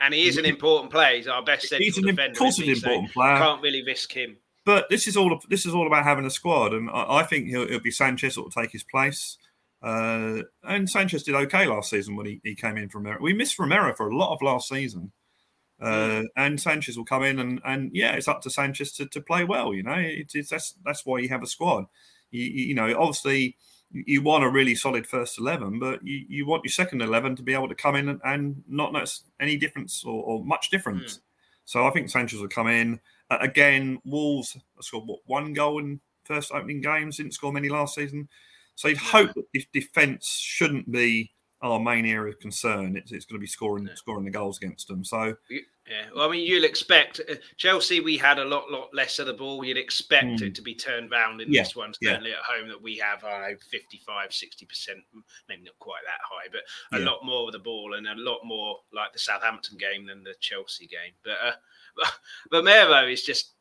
and 0.00 0.14
he 0.14 0.26
is 0.28 0.36
an 0.38 0.44
important 0.44 0.90
player. 0.92 1.16
He's 1.16 1.28
our 1.28 1.42
best 1.42 1.68
central 1.68 1.84
He's 1.84 1.98
an, 1.98 2.04
defender. 2.06 2.32
of 2.32 2.38
course, 2.38 2.58
isn't 2.58 2.64
an 2.64 2.74
he? 2.74 2.80
So 2.80 2.86
important 2.88 3.12
player. 3.12 3.36
Can't 3.38 3.62
really 3.62 3.82
risk 3.84 4.12
him. 4.12 4.36
But 4.64 4.88
this 4.90 5.08
is 5.08 5.16
all 5.16 5.40
this 5.48 5.66
is 5.66 5.74
all 5.74 5.86
about 5.88 6.04
having 6.04 6.24
a 6.24 6.30
squad, 6.30 6.72
and 6.72 6.88
I, 6.90 7.16
I 7.18 7.22
think 7.24 7.48
he'll, 7.48 7.62
it'll 7.62 7.80
be 7.80 7.90
Sanchez 7.90 8.36
that 8.36 8.42
will 8.42 8.50
take 8.50 8.70
his 8.70 8.84
place. 8.84 9.36
Uh, 9.82 10.42
and 10.62 10.88
Sanchez 10.88 11.24
did 11.24 11.34
okay 11.34 11.66
last 11.66 11.90
season 11.90 12.14
when 12.14 12.26
he, 12.26 12.40
he 12.44 12.54
came 12.54 12.76
in 12.76 12.88
from 12.88 13.02
Romero. 13.02 13.20
We 13.20 13.32
missed 13.32 13.58
Romero 13.58 13.92
for 13.96 14.08
a 14.08 14.16
lot 14.16 14.32
of 14.32 14.40
last 14.40 14.68
season, 14.68 15.10
uh, 15.80 16.22
and 16.36 16.60
Sanchez 16.60 16.96
will 16.96 17.04
come 17.04 17.24
in 17.24 17.40
and 17.40 17.60
and 17.64 17.90
yeah, 17.92 18.12
it's 18.12 18.28
up 18.28 18.40
to 18.42 18.50
Sanchez 18.50 18.92
to, 18.92 19.06
to 19.06 19.20
play 19.20 19.42
well. 19.42 19.74
You 19.74 19.82
know, 19.82 19.96
it's, 19.98 20.36
it's 20.36 20.50
that's 20.50 20.74
that's 20.84 21.04
why 21.04 21.18
you 21.18 21.28
have 21.30 21.42
a 21.42 21.46
squad. 21.48 21.86
You 22.30 22.44
you 22.44 22.74
know, 22.76 22.96
obviously 22.96 23.56
you- 23.92 24.22
want 24.22 24.44
a 24.44 24.48
really 24.48 24.74
solid 24.74 25.06
first 25.06 25.38
eleven, 25.38 25.78
but 25.78 26.04
you, 26.06 26.24
you 26.28 26.46
want 26.46 26.64
your 26.64 26.70
second 26.72 27.02
eleven 27.02 27.36
to 27.36 27.42
be 27.42 27.54
able 27.54 27.68
to 27.68 27.74
come 27.74 27.96
in 27.96 28.08
and, 28.08 28.20
and 28.24 28.62
not 28.68 28.92
notice 28.92 29.24
any 29.40 29.56
difference 29.56 30.04
or, 30.04 30.22
or 30.24 30.44
much 30.44 30.70
difference. 30.70 31.20
So 31.64 31.86
I 31.86 31.90
think 31.90 32.10
Sanchez 32.10 32.40
will 32.40 32.48
come 32.48 32.68
in 32.68 33.00
uh, 33.30 33.38
again. 33.40 33.98
Wolves 34.04 34.56
scored 34.80 35.06
what 35.06 35.20
one 35.26 35.52
goal 35.52 35.78
in 35.78 36.00
first 36.24 36.52
opening 36.52 36.80
games, 36.80 37.16
didn't 37.16 37.34
score 37.34 37.52
many 37.52 37.68
last 37.68 37.94
season. 37.94 38.28
So 38.74 38.88
you'd 38.88 38.98
hope 38.98 39.34
that 39.34 39.44
if 39.52 39.70
defence 39.72 40.38
shouldn't 40.40 40.90
be 40.90 41.30
our 41.62 41.78
main 41.78 42.04
area 42.06 42.32
of 42.32 42.40
concern, 42.40 42.96
it's, 42.96 43.12
it's 43.12 43.24
going 43.24 43.38
to 43.38 43.40
be 43.40 43.46
scoring 43.46 43.86
Yeah. 43.86 43.94
scoring 43.94 44.24
the 44.24 44.30
goals 44.30 44.58
against 44.58 44.88
them. 44.88 45.04
So 45.04 45.36
Yeah, 45.48 46.06
well, 46.14 46.28
I 46.28 46.30
mean, 46.32 46.46
you'll 46.46 46.64
expect 46.64 47.20
uh, 47.28 47.34
Chelsea. 47.56 48.00
We 48.00 48.16
had 48.16 48.38
a 48.38 48.44
lot, 48.44 48.70
lot 48.70 48.94
less 48.94 49.18
of 49.18 49.26
the 49.26 49.32
ball. 49.34 49.64
You'd 49.64 49.76
expect 49.76 50.26
Mm. 50.26 50.42
it 50.42 50.54
to 50.56 50.62
be 50.62 50.74
turned 50.74 51.10
round 51.10 51.40
in 51.40 51.52
Yeah, 51.52 51.62
this 51.62 51.74
one, 51.76 51.92
yeah. 52.00 52.10
certainly 52.10 52.32
at 52.32 52.38
home. 52.38 52.68
That 52.68 52.80
we 52.82 52.96
have, 52.98 53.24
I 53.24 53.48
don't 53.50 53.62
55, 53.62 54.32
60 54.32 54.66
percent, 54.66 54.98
maybe 55.48 55.62
not 55.62 55.78
quite 55.78 56.02
that 56.06 56.20
high, 56.22 56.48
but 56.50 56.62
a 56.96 57.00
Yeah. 57.00 57.10
lot 57.10 57.24
more 57.24 57.46
of 57.48 57.52
the 57.52 57.58
ball 57.58 57.94
and 57.94 58.06
a 58.06 58.14
lot 58.16 58.40
more 58.44 58.80
like 58.92 59.12
the 59.12 59.18
Southampton 59.18 59.76
game 59.78 60.06
than 60.06 60.22
the 60.24 60.34
Chelsea 60.40 60.86
game. 60.86 61.12
But 61.24 61.38
uh, 61.44 62.10
Romero 62.52 63.06
is 63.08 63.22
just 63.22 63.52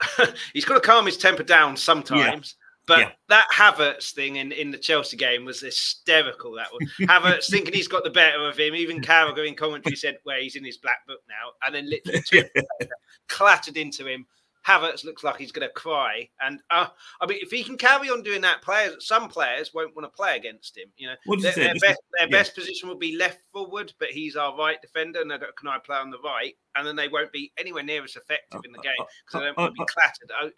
he's 0.54 0.64
got 0.64 0.74
to 0.74 0.80
calm 0.80 1.04
his 1.06 1.16
temper 1.18 1.42
down 1.42 1.76
sometimes. 1.76 2.54
But 2.86 2.98
Yeah. 2.98 3.12
that 3.28 3.48
Havertz 3.52 4.12
thing 4.12 4.36
in, 4.36 4.52
in 4.52 4.70
the 4.70 4.78
Chelsea 4.78 5.16
game 5.16 5.44
was 5.44 5.60
hysterical. 5.60 6.52
That 6.52 6.72
was 6.72 6.90
Havertz 7.00 7.50
thinking 7.50 7.74
he's 7.74 7.88
got 7.88 8.04
the 8.04 8.10
better 8.10 8.46
of 8.46 8.58
him. 8.58 8.74
Even 8.74 9.00
Carragher 9.00 9.46
in 9.46 9.54
commentary 9.54 9.96
said, 9.96 10.18
"Well, 10.24 10.40
he's 10.40 10.56
in 10.56 10.64
his 10.64 10.78
black 10.78 11.06
book 11.06 11.20
now," 11.28 11.52
and 11.64 11.74
then 11.74 11.88
literally 11.88 12.22
two 12.26 12.44
later, 12.54 12.92
clattered 13.28 13.76
into 13.76 14.06
him. 14.06 14.26
Havertz 14.66 15.04
looks 15.04 15.24
like 15.24 15.36
he's 15.38 15.52
going 15.52 15.66
to 15.66 15.72
cry, 15.72 16.28
and 16.40 16.60
uh, 16.70 16.88
I 17.20 17.26
mean, 17.26 17.38
if 17.40 17.50
he 17.50 17.64
can 17.64 17.78
carry 17.78 18.10
on 18.10 18.22
doing 18.22 18.42
that, 18.42 18.60
players, 18.60 19.06
some 19.06 19.28
players 19.28 19.72
won't 19.72 19.96
want 19.96 20.04
to 20.04 20.14
play 20.14 20.36
against 20.36 20.76
him. 20.76 20.88
You 20.96 21.08
know, 21.08 21.36
their, 21.40 21.52
their 21.52 21.74
best, 21.74 22.00
their 22.18 22.28
yeah. 22.28 22.30
best 22.30 22.54
position 22.54 22.88
will 22.88 22.98
be 22.98 23.16
left 23.16 23.40
forward, 23.54 23.94
but 23.98 24.10
he's 24.10 24.36
our 24.36 24.56
right 24.56 24.80
defender, 24.82 25.22
and 25.22 25.30
they 25.30 25.38
go, 25.38 25.46
can 25.58 25.68
I 25.68 25.78
play 25.78 25.96
on 25.96 26.10
the 26.10 26.18
right? 26.22 26.54
And 26.76 26.86
then 26.86 26.94
they 26.94 27.08
won't 27.08 27.32
be 27.32 27.52
anywhere 27.58 27.82
near 27.82 28.04
as 28.04 28.16
effective 28.16 28.60
in 28.64 28.72
the 28.72 28.80
game 28.80 28.92
because 28.98 29.40
they 29.40 29.46
don't 29.46 29.56
want 29.56 29.74
to 29.74 29.80
be 29.80 29.86
clattered. 29.86 30.30
I, 30.38 30.50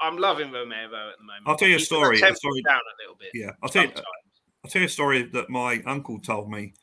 I'm 0.00 0.16
loving 0.16 0.50
Romero 0.52 1.10
at 1.10 1.18
the 1.18 1.24
moment. 1.24 1.44
I'll 1.46 1.56
tell 1.56 1.68
you 1.68 1.76
a 1.76 1.80
story, 1.80 2.20
a 2.20 2.34
story- 2.34 2.62
down 2.62 2.76
a 2.78 2.96
little 3.02 3.16
bit. 3.18 3.30
yeah, 3.34 3.50
I'll 3.62 3.68
tell 3.68 3.84
you. 3.84 3.92
I'll 4.64 4.70
tell 4.70 4.80
you 4.82 4.86
a 4.86 4.90
story 4.90 5.22
that 5.22 5.48
my 5.48 5.82
uncle 5.86 6.18
told 6.20 6.50
me 6.50 6.74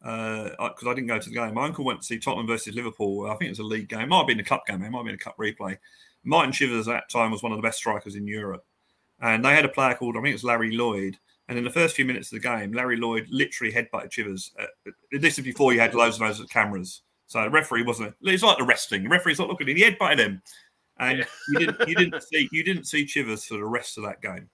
because 0.00 0.86
I 0.86 0.94
didn't 0.94 1.06
go 1.06 1.18
to 1.18 1.28
the 1.28 1.34
game. 1.34 1.54
My 1.54 1.64
uncle 1.64 1.84
went 1.84 2.00
to 2.00 2.06
see 2.06 2.18
Tottenham 2.18 2.46
versus 2.46 2.74
Liverpool. 2.74 3.26
I 3.26 3.36
think 3.36 3.48
it 3.48 3.50
was 3.50 3.58
a 3.60 3.64
league 3.64 3.88
game. 3.88 4.00
It 4.00 4.08
might 4.08 4.18
have 4.18 4.26
been 4.26 4.40
a 4.40 4.44
cup 4.44 4.66
game. 4.66 4.82
It 4.82 4.90
might 4.90 4.98
have 4.98 5.06
been 5.06 5.14
a 5.14 5.18
cup 5.18 5.38
replay. 5.38 5.78
Martin 6.24 6.52
Chivers 6.52 6.88
at 6.88 6.92
that 6.92 7.08
time 7.08 7.30
was 7.30 7.42
one 7.42 7.52
of 7.52 7.58
the 7.58 7.62
best 7.62 7.78
strikers 7.78 8.16
in 8.16 8.26
Europe. 8.26 8.64
And 9.20 9.44
they 9.44 9.54
had 9.54 9.64
a 9.64 9.68
player 9.68 9.94
called, 9.94 10.16
I 10.16 10.20
think 10.20 10.30
it 10.30 10.34
was 10.34 10.44
Larry 10.44 10.76
Lloyd. 10.76 11.16
And 11.48 11.56
in 11.58 11.64
the 11.64 11.70
first 11.70 11.94
few 11.96 12.04
minutes 12.04 12.32
of 12.32 12.42
the 12.42 12.48
game, 12.48 12.72
Larry 12.72 12.96
Lloyd 12.96 13.26
literally 13.30 13.72
headbutted 13.72 14.10
Chivers. 14.10 14.52
Uh, 14.58 14.90
this 15.12 15.38
is 15.38 15.44
before 15.44 15.72
you 15.72 15.80
had 15.80 15.94
loads 15.94 16.18
and 16.18 16.26
loads 16.26 16.40
of 16.40 16.48
cameras. 16.48 17.02
So 17.26 17.42
the 17.42 17.50
referee 17.50 17.82
wasn't. 17.84 18.14
It's 18.22 18.42
like 18.42 18.58
the 18.58 18.64
wrestling. 18.64 19.04
The 19.04 19.08
referee's 19.08 19.38
not 19.38 19.48
looking. 19.48 19.68
He 19.68 19.82
headbutted 19.82 20.18
him, 20.18 20.42
and 21.02 21.18
Yeah. 21.18 21.24
you 21.50 21.58
didn't. 21.58 21.88
You 21.88 21.94
didn't 21.94 22.22
see. 22.32 22.48
You 22.52 22.64
didn't 22.64 22.84
see 22.84 23.04
Chivers 23.06 23.44
for 23.44 23.54
the 23.54 23.64
rest 23.64 23.98
of 23.98 24.04
that 24.04 24.20
game 24.22 24.48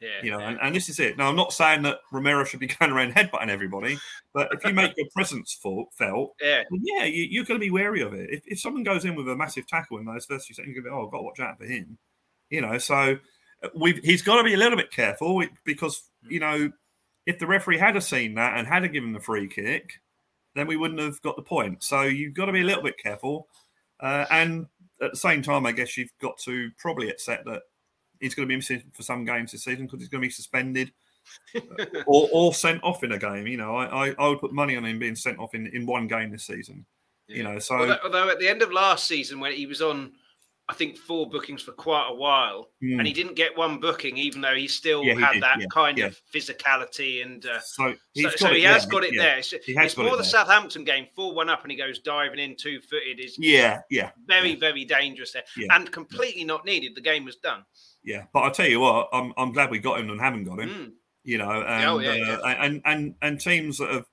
Yeah, 0.00 0.08
you 0.22 0.30
know, 0.30 0.38
yeah. 0.38 0.48
and, 0.50 0.58
and 0.60 0.74
this 0.74 0.88
is 0.88 0.98
it. 1.00 1.16
Now, 1.16 1.28
I'm 1.28 1.36
not 1.36 1.52
saying 1.52 1.82
that 1.82 1.98
Romero 2.12 2.44
should 2.44 2.60
be 2.60 2.66
going 2.80 2.90
around 2.90 3.14
headbutting 3.14 3.48
everybody, 3.48 3.96
but 4.32 4.48
if 4.52 4.64
you 4.64 4.72
make 4.74 4.92
your 4.96 5.06
presence 5.14 5.56
felt, 5.96 6.34
yeah, 6.40 6.62
well, 6.70 6.80
yeah, 6.82 7.04
you, 7.04 7.22
you're 7.30 7.44
going 7.44 7.58
to 7.60 7.64
be 7.64 7.70
wary 7.70 8.02
of 8.02 8.12
it. 8.14 8.28
If, 8.30 8.42
if 8.46 8.60
someone 8.60 8.82
goes 8.82 9.04
in 9.04 9.14
with 9.14 9.28
a 9.28 9.36
massive 9.36 9.66
tackle 9.66 9.98
in 9.98 10.04
those 10.04 10.26
first 10.26 10.46
few 10.46 10.54
seconds, 10.54 10.74
you're 10.74 10.82
going 10.82 10.92
to 10.92 10.96
be, 10.98 11.02
oh, 11.02 11.06
I've 11.06 11.12
got 11.12 11.18
to 11.18 11.24
watch 11.24 11.40
out 11.40 11.58
for 11.58 11.64
him. 11.64 11.96
You 12.50 12.60
know, 12.60 12.78
so 12.78 13.16
uh, 13.62 13.68
we've, 13.74 13.98
he's 14.04 14.22
got 14.22 14.36
to 14.38 14.44
be 14.44 14.54
a 14.54 14.58
little 14.58 14.76
bit 14.76 14.90
careful 14.90 15.42
because, 15.64 16.02
you 16.28 16.40
know, 16.40 16.70
if 17.26 17.38
the 17.38 17.46
referee 17.46 17.78
had 17.78 18.00
seen 18.02 18.34
that 18.34 18.58
and 18.58 18.66
had 18.66 18.90
given 18.92 19.12
the 19.12 19.20
free 19.20 19.48
kick, 19.48 20.00
then 20.54 20.66
we 20.66 20.76
wouldn't 20.76 21.00
have 21.00 21.20
got 21.22 21.36
the 21.36 21.42
point. 21.42 21.82
So 21.82 22.02
you've 22.02 22.34
got 22.34 22.46
to 22.46 22.52
be 22.52 22.60
a 22.60 22.64
little 22.64 22.82
bit 22.82 22.98
careful. 22.98 23.48
Uh, 24.00 24.26
and 24.30 24.66
at 25.02 25.10
the 25.12 25.16
same 25.16 25.42
time, 25.42 25.66
I 25.66 25.72
guess 25.72 25.96
you've 25.96 26.12
got 26.20 26.38
to 26.38 26.70
probably 26.78 27.08
accept 27.10 27.46
that 27.46 27.62
he's 28.20 28.34
going 28.34 28.46
to 28.46 28.52
be 28.52 28.56
missing 28.56 28.82
for 28.92 29.02
some 29.02 29.24
games 29.24 29.52
this 29.52 29.64
season 29.64 29.86
because 29.86 30.00
he's 30.00 30.08
going 30.08 30.22
to 30.22 30.28
be 30.28 30.32
suspended 30.32 30.92
or, 32.06 32.28
or 32.32 32.54
sent 32.54 32.82
off 32.82 33.04
in 33.04 33.12
a 33.12 33.18
game. 33.18 33.46
You 33.46 33.56
know, 33.56 33.76
I, 33.76 34.08
I, 34.08 34.14
I 34.18 34.28
would 34.28 34.40
put 34.40 34.52
money 34.52 34.76
on 34.76 34.84
him 34.84 34.98
being 34.98 35.16
sent 35.16 35.38
off 35.38 35.54
in, 35.54 35.66
in 35.68 35.86
one 35.86 36.06
game 36.06 36.30
this 36.30 36.44
season. 36.44 36.86
You 37.26 37.42
know, 37.42 37.58
so 37.58 37.76
although, 37.76 37.98
although 38.04 38.28
at 38.28 38.38
the 38.38 38.48
end 38.48 38.60
of 38.60 38.70
last 38.70 39.08
season 39.08 39.40
when 39.40 39.52
he 39.52 39.64
was 39.64 39.80
on 39.80 40.12
I 40.66 40.72
think 40.72 40.96
four 40.96 41.28
bookings 41.28 41.60
for 41.60 41.72
quite 41.72 42.06
a 42.10 42.14
while, 42.14 42.70
Mm. 42.82 42.98
and 42.98 43.06
he 43.06 43.12
didn't 43.12 43.34
get 43.34 43.54
one 43.56 43.80
booking, 43.80 44.16
even 44.16 44.40
though 44.40 44.54
he 44.54 44.66
still 44.66 45.04
Yeah, 45.04 45.14
he 45.14 45.20
had 45.20 45.32
did, 45.34 45.42
that 45.42 45.60
yeah, 45.60 45.66
kind 45.70 45.98
yeah. 45.98 46.06
of 46.06 46.18
physicality 46.34 47.22
and. 47.22 47.44
Uh, 47.44 47.60
So, 47.60 47.94
so, 48.16 48.30
so 48.30 48.48
he 48.54 48.62
has 48.62 48.86
got 48.86 49.04
it 49.04 49.14
there. 49.16 49.38
It's, 49.38 49.50
He 49.66 49.74
has 49.74 49.86
it's 49.92 49.96
more 49.98 50.06
it 50.06 50.10
the 50.12 50.16
there. 50.18 50.24
Southampton 50.24 50.84
game, 50.84 51.06
four 51.14 51.34
one 51.34 51.50
up, 51.50 51.62
and 51.62 51.70
he 51.70 51.76
goes 51.76 51.98
diving 51.98 52.38
in 52.38 52.56
two 52.56 52.80
footed 52.80 53.20
is 53.20 53.36
Yeah, 53.38 53.80
yeah, 53.90 54.10
very 54.26 54.54
very 54.54 54.84
dangerous 54.86 55.32
there, 55.32 55.44
and 55.70 55.90
completely 55.92 56.44
not 56.44 56.64
needed. 56.64 56.94
The 56.94 57.02
game 57.02 57.24
was 57.26 57.36
done. 57.36 57.64
yeah. 58.02 58.24
But 58.32 58.44
I 58.44 58.50
tell 58.50 58.68
you 58.68 58.80
what, 58.80 59.08
I'm 59.12 59.32
I'm 59.36 59.52
glad 59.52 59.70
we 59.70 59.78
got 59.78 60.00
him 60.00 60.08
and 60.10 60.20
haven't 60.20 60.44
got 60.44 60.60
him. 60.60 60.68
Mm. 60.70 60.92
You 61.24 61.38
know, 61.38 61.50
and 61.50 61.84
Oh, 61.86 62.00
uh, 62.00 62.54
and 62.58 62.80
and 62.86 63.14
and 63.22 63.40
teams 63.40 63.78
that 63.78 63.90
have. 63.90 64.06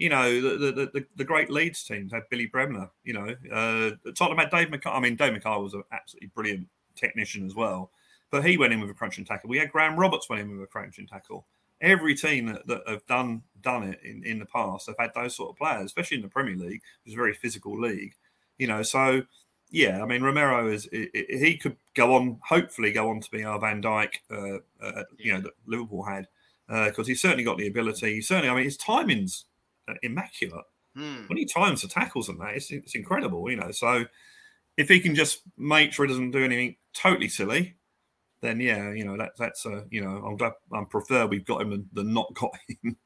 You 0.00 0.08
know 0.08 0.40
the, 0.40 0.72
the 0.72 0.90
the 0.94 1.06
the 1.16 1.24
great 1.24 1.50
Leeds 1.50 1.84
teams 1.84 2.10
had 2.10 2.22
Billy 2.30 2.46
Bremner. 2.46 2.88
You 3.04 3.12
know, 3.12 3.36
uh, 3.52 4.10
Tottenham 4.16 4.38
had 4.38 4.50
Dave 4.50 4.70
Mackay. 4.70 4.88
I 4.88 4.98
mean, 4.98 5.14
Dave 5.14 5.34
Mackay 5.34 5.58
was 5.58 5.74
an 5.74 5.82
absolutely 5.92 6.30
brilliant 6.34 6.68
technician 6.96 7.44
as 7.44 7.54
well, 7.54 7.90
but 8.30 8.42
he 8.42 8.56
went 8.56 8.72
in 8.72 8.80
with 8.80 8.88
a 8.88 8.94
crunching 8.94 9.26
tackle. 9.26 9.50
We 9.50 9.58
had 9.58 9.70
Graham 9.70 9.98
Roberts 9.98 10.30
went 10.30 10.40
in 10.40 10.50
with 10.52 10.62
a 10.62 10.66
crunching 10.66 11.06
tackle. 11.06 11.46
Every 11.82 12.14
team 12.14 12.46
that, 12.46 12.66
that 12.66 12.80
have 12.88 13.04
done 13.08 13.42
done 13.60 13.82
it 13.82 14.00
in, 14.02 14.24
in 14.24 14.38
the 14.38 14.46
past 14.46 14.86
have 14.86 14.96
had 14.98 15.10
those 15.14 15.36
sort 15.36 15.50
of 15.50 15.58
players, 15.58 15.84
especially 15.84 16.16
in 16.16 16.22
the 16.22 16.30
Premier 16.30 16.56
League, 16.56 16.80
which 17.04 17.08
is 17.08 17.12
a 17.12 17.16
very 17.16 17.34
physical 17.34 17.78
league. 17.78 18.14
You 18.56 18.68
know, 18.68 18.82
so 18.82 19.20
yeah, 19.70 20.02
I 20.02 20.06
mean 20.06 20.22
Romero 20.22 20.66
is 20.72 20.88
he 20.90 21.58
could 21.60 21.76
go 21.94 22.14
on, 22.14 22.40
hopefully 22.42 22.90
go 22.90 23.10
on 23.10 23.20
to 23.20 23.30
be 23.30 23.44
our 23.44 23.60
Van 23.60 23.82
Dijk, 23.82 24.14
uh, 24.30 24.60
uh, 24.82 25.02
you 25.18 25.34
know, 25.34 25.42
that 25.42 25.52
Liverpool 25.66 26.04
had 26.04 26.26
because 26.70 27.06
he's 27.06 27.20
certainly 27.20 27.44
got 27.44 27.58
the 27.58 27.66
ability. 27.66 28.14
He 28.14 28.20
certainly, 28.22 28.48
I 28.48 28.54
mean, 28.54 28.64
his 28.64 28.78
timing's 28.78 29.44
uh, 29.44 29.49
Uh, 29.90 29.98
immaculate 30.02 30.64
Hmm. 30.96 31.26
when 31.28 31.38
he 31.38 31.44
times 31.44 31.82
the 31.82 31.88
tackles 31.88 32.28
and 32.28 32.40
that, 32.40 32.56
it's, 32.56 32.72
it's 32.72 32.96
incredible, 32.96 33.48
you 33.48 33.56
know. 33.56 33.70
So 33.70 34.04
if 34.76 34.88
he 34.88 34.98
can 34.98 35.14
just 35.14 35.42
make 35.56 35.92
sure 35.92 36.04
he 36.04 36.12
doesn't 36.12 36.32
do 36.32 36.44
anything 36.44 36.76
totally 36.94 37.28
silly, 37.28 37.76
then 38.42 38.58
yeah, 38.58 38.92
you 38.92 39.04
know 39.04 39.16
that 39.16 39.32
that's 39.38 39.66
a 39.66 39.84
you 39.90 40.00
know 40.02 40.10
I'm 40.26 40.36
glad 40.36 40.52
I 40.72 40.82
prefer 40.90 41.26
we've 41.26 41.44
got 41.44 41.62
him 41.62 41.70
than, 41.70 41.88
than 41.92 42.12
not 42.12 42.34
got 42.34 42.50
him. 42.82 42.96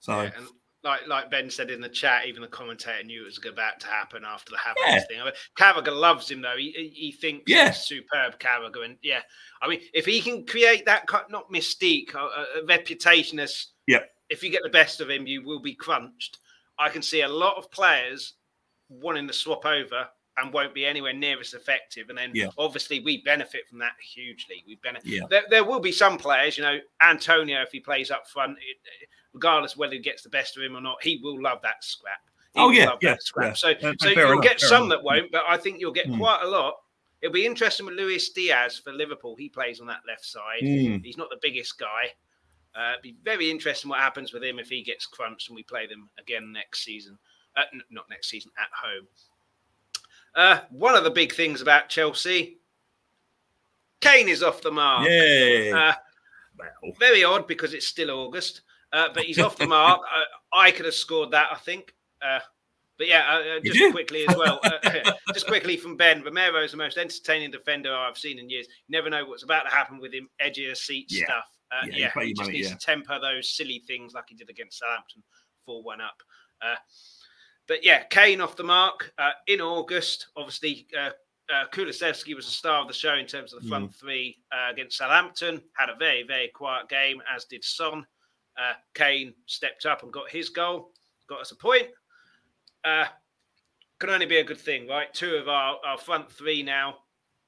So 0.00 0.22
Yeah, 0.22 0.30
and 0.36 0.46
like 0.84 1.06
like 1.06 1.30
Ben 1.30 1.50
said 1.50 1.70
in 1.70 1.80
the 1.80 1.88
chat, 1.88 2.26
even 2.26 2.42
the 2.42 2.48
commentator 2.48 3.02
knew 3.04 3.22
it 3.22 3.26
was 3.26 3.40
about 3.46 3.80
to 3.80 3.86
happen 3.88 4.22
after 4.24 4.50
the 4.52 4.56
Havertz 4.58 4.74
Yeah. 4.86 5.04
thing. 5.08 5.20
I 5.20 5.24
mean, 5.24 5.34
Carragher 5.58 5.98
loves 5.98 6.30
him 6.30 6.40
though. 6.40 6.56
He 6.56 6.92
he, 6.94 7.12
thinks 7.12 7.50
Yeah. 7.50 7.68
he's 7.72 7.78
superb 7.78 8.38
Carragher, 8.38 8.84
and 8.84 8.96
yeah, 9.02 9.20
I 9.60 9.68
mean, 9.68 9.80
if 9.92 10.06
he 10.06 10.20
can 10.20 10.46
create 10.46 10.86
that 10.86 11.04
not 11.30 11.50
mystique, 11.50 12.14
a, 12.14 12.60
a 12.60 12.64
reputation 12.66 13.38
as 13.40 13.66
Yeah. 13.86 14.04
If 14.30 14.42
you 14.42 14.50
get 14.50 14.62
the 14.62 14.68
best 14.70 15.00
of 15.00 15.10
him, 15.10 15.26
you 15.26 15.42
will 15.42 15.60
be 15.60 15.74
crunched. 15.74 16.38
I 16.78 16.88
can 16.88 17.02
see 17.02 17.20
a 17.22 17.28
lot 17.28 17.56
of 17.56 17.70
players 17.70 18.34
wanting 18.88 19.26
to 19.28 19.32
swap 19.32 19.64
over 19.66 20.08
and 20.36 20.52
won't 20.52 20.74
be 20.74 20.84
anywhere 20.84 21.12
near 21.12 21.38
as 21.40 21.54
effective. 21.54 22.08
And 22.08 22.18
then 22.18 22.32
Yeah. 22.34 22.48
obviously 22.58 22.98
we 23.00 23.22
benefit 23.22 23.68
from 23.68 23.78
that 23.78 23.94
hugely. 24.00 24.64
We 24.66 24.74
benefit. 24.76 25.06
Yeah. 25.08 25.20
There, 25.30 25.44
there 25.48 25.64
will 25.64 25.78
be 25.80 25.92
some 25.92 26.18
players, 26.18 26.58
you 26.58 26.64
know, 26.64 26.78
Antonio, 27.00 27.62
if 27.62 27.70
he 27.70 27.78
plays 27.80 28.10
up 28.10 28.28
front, 28.28 28.58
it, 28.58 29.08
regardless 29.32 29.76
whether 29.76 29.94
he 29.94 30.00
gets 30.00 30.22
the 30.22 30.28
best 30.30 30.56
of 30.56 30.62
him 30.64 30.76
or 30.76 30.80
not, 30.80 31.02
he 31.02 31.20
will 31.22 31.40
love 31.40 31.60
that 31.62 31.84
scrap. 31.84 32.18
He 32.54 32.60
Oh, 32.60 32.70
yeah, 32.70 32.96
yeah, 33.00 33.16
scrap. 33.20 33.50
yeah. 33.50 33.52
So, 33.54 33.68
And- 33.68 34.00
so 34.00 34.08
you'll 34.08 34.32
enough, 34.32 34.42
get 34.44 34.60
some 34.60 34.84
enough. 34.86 34.98
that 34.98 35.02
won't, 35.04 35.30
but 35.30 35.44
I 35.46 35.56
think 35.56 35.80
you'll 35.80 35.92
get 35.92 36.08
Mm. 36.08 36.18
quite 36.18 36.42
a 36.42 36.48
lot. 36.48 36.80
It'll 37.22 37.32
be 37.32 37.46
interesting 37.46 37.86
with 37.86 37.94
Luis 37.94 38.28
Diaz 38.30 38.78
for 38.78 38.92
Liverpool. 38.92 39.36
He 39.36 39.48
plays 39.48 39.80
on 39.80 39.86
that 39.86 40.02
left 40.06 40.24
side. 40.24 40.62
Mm. 40.62 41.04
He's 41.04 41.16
not 41.16 41.30
the 41.30 41.38
biggest 41.40 41.78
guy. 41.78 42.12
Uh, 42.76 42.92
it'd 42.92 43.02
be 43.02 43.16
very 43.24 43.50
interesting 43.50 43.88
what 43.88 44.00
happens 44.00 44.32
with 44.32 44.42
him 44.42 44.58
if 44.58 44.68
he 44.68 44.82
gets 44.82 45.06
crunched 45.06 45.48
and 45.48 45.56
we 45.56 45.62
play 45.62 45.86
them 45.86 46.08
again 46.18 46.52
next 46.52 46.84
season. 46.84 47.16
Uh, 47.56 47.62
n- 47.72 47.82
not 47.90 48.08
next 48.10 48.28
season, 48.28 48.50
at 48.58 48.68
home. 48.74 49.06
Uh, 50.34 50.60
one 50.70 50.96
of 50.96 51.04
the 51.04 51.10
big 51.10 51.32
things 51.32 51.60
about 51.60 51.88
Chelsea, 51.88 52.58
Kane 54.00 54.28
is 54.28 54.42
off 54.42 54.60
the 54.60 54.70
mark. 54.72 55.06
yeah, 55.08 55.94
Uh, 56.60 56.72
very 56.98 57.22
odd 57.24 57.46
because 57.46 57.74
it's 57.74 57.86
still 57.86 58.10
August, 58.10 58.62
uh, 58.92 59.08
but 59.14 59.24
he's 59.24 59.38
off 59.38 59.56
the 59.56 59.66
mark. 59.66 60.00
Uh, 60.14 60.24
I 60.56 60.70
could 60.70 60.84
have 60.84 60.94
scored 60.94 61.30
that, 61.32 61.48
I 61.52 61.56
think. 61.56 61.94
Uh, 62.22 62.38
but 62.96 63.08
yeah, 63.08 63.58
just 63.64 63.92
quickly 63.92 64.24
as 64.28 64.36
well, 64.36 64.60
uh, 64.64 65.10
just 65.32 65.46
quickly 65.48 65.76
from 65.76 65.96
Ben. 65.96 66.22
Romero 66.22 66.62
is 66.62 66.70
the 66.70 66.76
most 66.76 66.96
entertaining 66.96 67.50
defender 67.50 67.92
I've 67.94 68.16
seen 68.18 68.38
in 68.38 68.48
years. 68.48 68.66
You 68.86 68.92
never 68.96 69.10
know 69.10 69.24
what's 69.26 69.42
about 69.42 69.64
to 69.64 69.74
happen 69.74 69.98
with 69.98 70.12
him, 70.12 70.28
Edgier 70.40 70.76
seat 70.76 71.06
Yeah. 71.10 71.24
stuff. 71.24 71.44
Uh, 71.74 71.86
Yeah, 71.86 72.10
yeah, 72.16 72.22
he 72.22 72.32
just 72.32 72.40
money, 72.42 72.52
needs 72.52 72.68
yeah. 72.68 72.74
to 72.76 72.80
temper 72.80 73.18
those 73.20 73.50
silly 73.50 73.82
things 73.86 74.14
like 74.14 74.24
he 74.28 74.34
did 74.34 74.50
against 74.50 74.78
Southampton, 74.78 75.22
four 75.64 75.82
one 75.82 76.00
up. 76.00 76.16
Uh, 76.62 76.76
but 77.66 77.84
yeah, 77.84 78.04
Kane 78.04 78.40
off 78.40 78.56
the 78.56 78.62
mark 78.62 79.12
uh, 79.18 79.32
in 79.46 79.60
August. 79.60 80.28
Obviously, 80.36 80.86
uh, 80.96 81.10
uh, 81.52 81.64
Kulusevski 81.72 82.34
was 82.34 82.46
the 82.46 82.52
star 82.52 82.82
of 82.82 82.88
the 82.88 82.94
show 82.94 83.14
in 83.14 83.26
terms 83.26 83.52
of 83.52 83.62
the 83.62 83.68
front 83.68 83.94
three 83.94 84.38
uh, 84.52 84.70
against 84.70 84.98
Southampton. 84.98 85.60
Had 85.76 85.88
a 85.88 85.96
very, 85.96 86.22
very 86.22 86.48
quiet 86.48 86.88
game, 86.88 87.22
as 87.34 87.44
did 87.46 87.64
Son. 87.64 88.06
Uh, 88.56 88.74
Kane 88.94 89.34
stepped 89.46 89.84
up 89.84 90.02
and 90.02 90.12
got 90.12 90.30
his 90.30 90.48
goal, 90.48 90.92
got 91.28 91.40
us 91.40 91.52
a 91.52 91.56
point. 91.56 91.88
Uh, 92.84 93.06
can 93.98 94.10
only 94.10 94.26
be 94.26 94.38
a 94.38 94.44
good 94.44 94.60
thing, 94.60 94.86
right? 94.86 95.12
Two 95.14 95.36
of 95.36 95.48
our, 95.48 95.78
our 95.86 95.98
front 95.98 96.30
three 96.30 96.62
now 96.62 96.98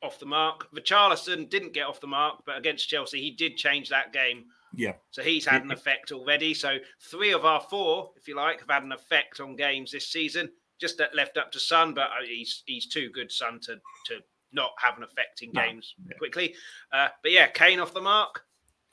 off 0.03 0.19
the 0.19 0.27
mark. 0.27 0.69
Richarlison 0.75 1.49
didn't 1.49 1.73
get 1.73 1.87
off 1.87 2.01
the 2.01 2.07
mark, 2.07 2.43
but 2.45 2.59
against 2.59 2.89
Chelsea, 2.89 3.21
he 3.21 3.31
did 3.31 3.57
change 3.57 3.89
that 3.89 4.13
game 4.13 4.45
yeah, 4.77 4.93
so 5.11 5.23
he's 5.23 5.47
had 5.47 5.63
an 5.65 5.71
effect 5.71 6.13
already. 6.13 6.53
So 6.53 6.77
three 7.01 7.33
of 7.33 7.47
our 7.47 7.61
four, 7.61 8.11
if 8.17 8.29
you 8.29 8.37
like, 8.37 8.61
have 8.61 8.69
had 8.69 8.83
an 8.83 8.93
effect 8.93 9.41
on 9.41 9.57
games 9.57 9.91
this 9.93 10.09
season. 10.09 10.51
Just 10.79 10.99
that 10.99 11.15
left 11.15 11.39
up 11.39 11.51
to 11.53 11.61
Son, 11.61 11.95
but 11.95 12.09
uh, 12.09 12.27
he's 12.29 12.63
he's 12.67 12.87
too 12.87 13.09
good, 13.09 13.33
Son, 13.33 13.59
to 13.63 13.77
to 14.07 14.21
not 14.53 14.73
have 14.79 14.99
an 14.99 15.03
effect 15.03 15.41
in 15.41 15.51
No, 15.55 15.63
games 15.63 15.95
yeah. 16.07 16.17
quickly. 16.19 16.55
Uh, 16.93 17.09
but 17.23 17.33
yeah, 17.33 17.47
Kane 17.47 17.81
off 17.81 17.95
the 17.95 18.03
mark. 18.03 18.43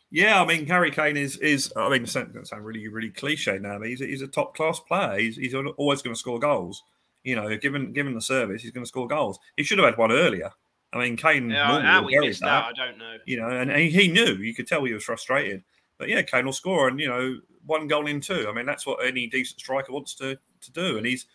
yeah. 0.10 0.42
I 0.42 0.46
mean, 0.46 0.66
Harry 0.68 0.92
Kane 0.92 1.18
is 1.18 1.36
is. 1.38 1.74
I 1.76 1.90
mean, 1.90 2.06
sound 2.06 2.34
really 2.62 2.88
really 2.88 3.10
cliche 3.10 3.60
now, 3.60 3.80
but 3.80 3.90
he's 3.90 4.00
a, 4.02 4.06
he's 4.06 4.22
a 4.22 4.28
top 4.28 4.56
class 4.56 4.80
player. 4.80 5.20
He's, 5.20 5.36
he's 5.36 5.54
always 5.54 6.02
going 6.02 6.16
to 6.16 6.20
score 6.20 6.40
goals. 6.40 6.82
You 7.26 7.36
know, 7.36 7.58
given 7.58 7.92
given 7.92 8.14
the 8.14 8.22
service, 8.22 8.62
he's 8.62 8.72
going 8.72 8.86
to 8.86 8.90
score 8.90 9.08
goals. 9.08 9.38
He 9.58 9.64
should 9.64 9.80
have 9.80 9.88
had 9.90 9.98
one 9.98 10.14
earlier. 10.14 10.52
I 10.94 11.00
mean, 11.00 11.18
Kane. 11.18 11.50
Yeah, 11.50 11.82
how 11.82 12.04
we 12.04 12.18
missed 12.20 12.42
that. 12.42 12.48
that, 12.48 12.82
I 12.82 12.86
don't 12.86 12.98
know. 12.98 13.18
you 13.26 13.40
know, 13.40 13.50
and, 13.50 13.72
and 13.72 13.82
he 13.82 14.08
knew. 14.08 14.36
You 14.36 14.54
could 14.54 14.68
tell 14.68 14.84
he 14.84 14.94
was 14.94 15.04
frustrated. 15.04 15.64
But 15.98 16.10
yeah, 16.10 16.22
Kane 16.22 16.46
will 16.46 16.54
score, 16.54 16.88
and 16.88 17.00
you 17.00 17.08
know, 17.08 17.40
one 17.66 17.88
goal 17.88 18.08
in 18.08 18.22
two. 18.22 18.48
I 18.50 18.54
mean, 18.54 18.66
that's 18.66 18.86
what 18.86 19.06
any 19.06 19.28
decent 19.28 19.60
striker 19.60 19.92
wants 19.92 20.16
to 20.16 20.38
to 20.62 20.72
do. 20.72 20.98
And 20.98 21.06
he's 21.06 21.26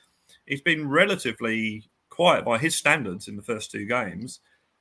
he's 0.46 0.60
been 0.60 0.88
relatively 0.88 1.84
quiet 2.08 2.44
by 2.44 2.58
his 2.58 2.76
standards 2.76 3.28
in 3.28 3.36
the 3.36 3.42
first 3.42 3.70
two 3.70 3.86
games. 3.86 4.40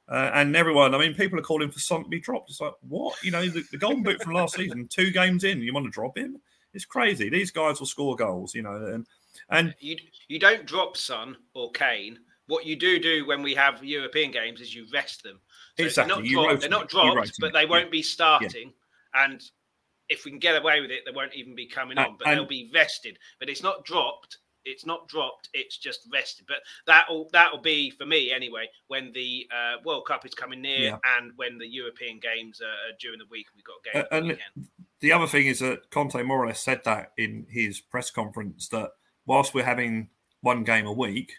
Uh, 0.10 0.32
and 0.34 0.56
everyone, 0.56 0.96
I 0.96 1.00
mean, 1.00 1.14
people 1.14 1.38
are 1.38 1.44
calling 1.44 1.70
for 1.70 1.80
Son 1.80 2.04
to 2.04 2.10
be 2.10 2.20
dropped. 2.20 2.50
It's 2.50 2.62
like, 2.62 2.74
what? 2.88 3.22
You 3.24 3.32
know, 3.32 3.46
the, 3.46 3.64
the 3.72 3.78
golden 3.78 4.04
boot 4.04 4.24
from 4.24 4.34
last 4.34 4.56
season, 4.56 4.88
two 4.90 5.12
games 5.12 5.44
in, 5.44 5.60
you 5.60 5.74
want 5.74 5.86
to 5.86 5.92
drop 5.92 6.18
him? 6.18 6.40
It's 6.74 6.86
crazy. 6.86 7.30
These 7.30 7.52
guys 7.52 7.80
will 7.80 7.88
score 7.88 8.16
goals, 8.16 8.56
you 8.56 8.62
know, 8.62 8.76
and 8.76 9.06
and 9.50 9.76
You 9.80 9.98
you 10.28 10.40
don't 10.40 10.66
drop 10.66 10.98
Son 10.98 11.38
or 11.54 11.72
Kane. 11.72 12.20
What 12.48 12.66
you 12.66 12.76
do 12.76 13.00
do 13.00 13.26
when 13.28 13.42
we 13.42 13.54
have 13.56 13.84
European 13.84 14.32
games 14.32 14.62
is 14.62 14.74
you 14.74 14.88
rest 14.94 15.24
them. 15.24 15.40
So 15.78 15.86
Exactly, 15.86 16.10
They're 16.10 16.18
not, 16.18 16.26
you 16.26 16.44
dropped, 16.44 16.62
they're 16.62 16.70
not 16.70 16.90
dropped, 16.90 17.34
but 17.40 17.54
they 17.54 17.66
won't 17.66 17.92
be 17.92 18.02
starting. 18.02 18.74
And 19.14 19.42
if 20.10 20.24
we 20.26 20.32
can 20.32 20.40
get 20.40 20.60
away 20.60 20.80
with 20.82 20.92
it, 20.92 21.02
they 21.06 21.12
won't 21.12 21.36
even 21.36 21.56
be 21.56 21.68
coming 21.68 21.98
on. 21.98 22.16
But 22.18 22.28
and- 22.30 22.38
they'll 22.38 22.46
be 22.48 22.72
rested. 22.74 23.20
But 23.40 23.50
it's 23.50 23.62
not 23.64 23.84
dropped. 23.86 24.38
It's 24.64 24.86
not 24.86 25.08
dropped. 25.08 25.48
It's 25.54 25.78
just 25.78 26.02
rested. 26.12 26.46
But 26.48 26.58
that'll 26.86 27.30
that'll 27.32 27.62
be 27.62 27.90
for 27.90 28.06
me 28.06 28.34
anyway 28.34 28.70
when 28.88 29.12
the 29.14 29.48
uh, 29.54 29.78
World 29.86 30.06
Cup 30.06 30.26
is 30.26 30.34
coming 30.34 30.62
near 30.62 30.80
Yeah. 30.80 30.98
and 31.18 31.32
when 31.38 31.58
the 31.58 31.68
European 31.68 32.20
games 32.20 32.60
are 32.62 32.94
during 33.00 33.18
the 33.20 33.26
week. 33.32 33.48
We've 33.56 33.64
got 33.64 33.84
games. 33.94 34.06
Uh, 34.06 34.08
the 34.10 34.18
and 34.18 34.28
weekend. 34.28 34.68
the 35.00 35.12
other 35.14 35.28
thing 35.28 35.48
is 35.48 35.60
that 35.60 35.90
Conte 35.90 36.22
more 36.24 36.44
or 36.44 36.48
less 36.48 36.62
said 36.62 36.82
that 36.84 37.14
in 37.18 37.46
his 37.50 37.80
press 37.80 38.12
conference 38.12 38.68
that 38.70 38.92
whilst 39.26 39.54
we're 39.54 39.64
having 39.64 40.10
one 40.42 40.64
game 40.66 40.86
a 40.86 40.92
week, 40.92 41.34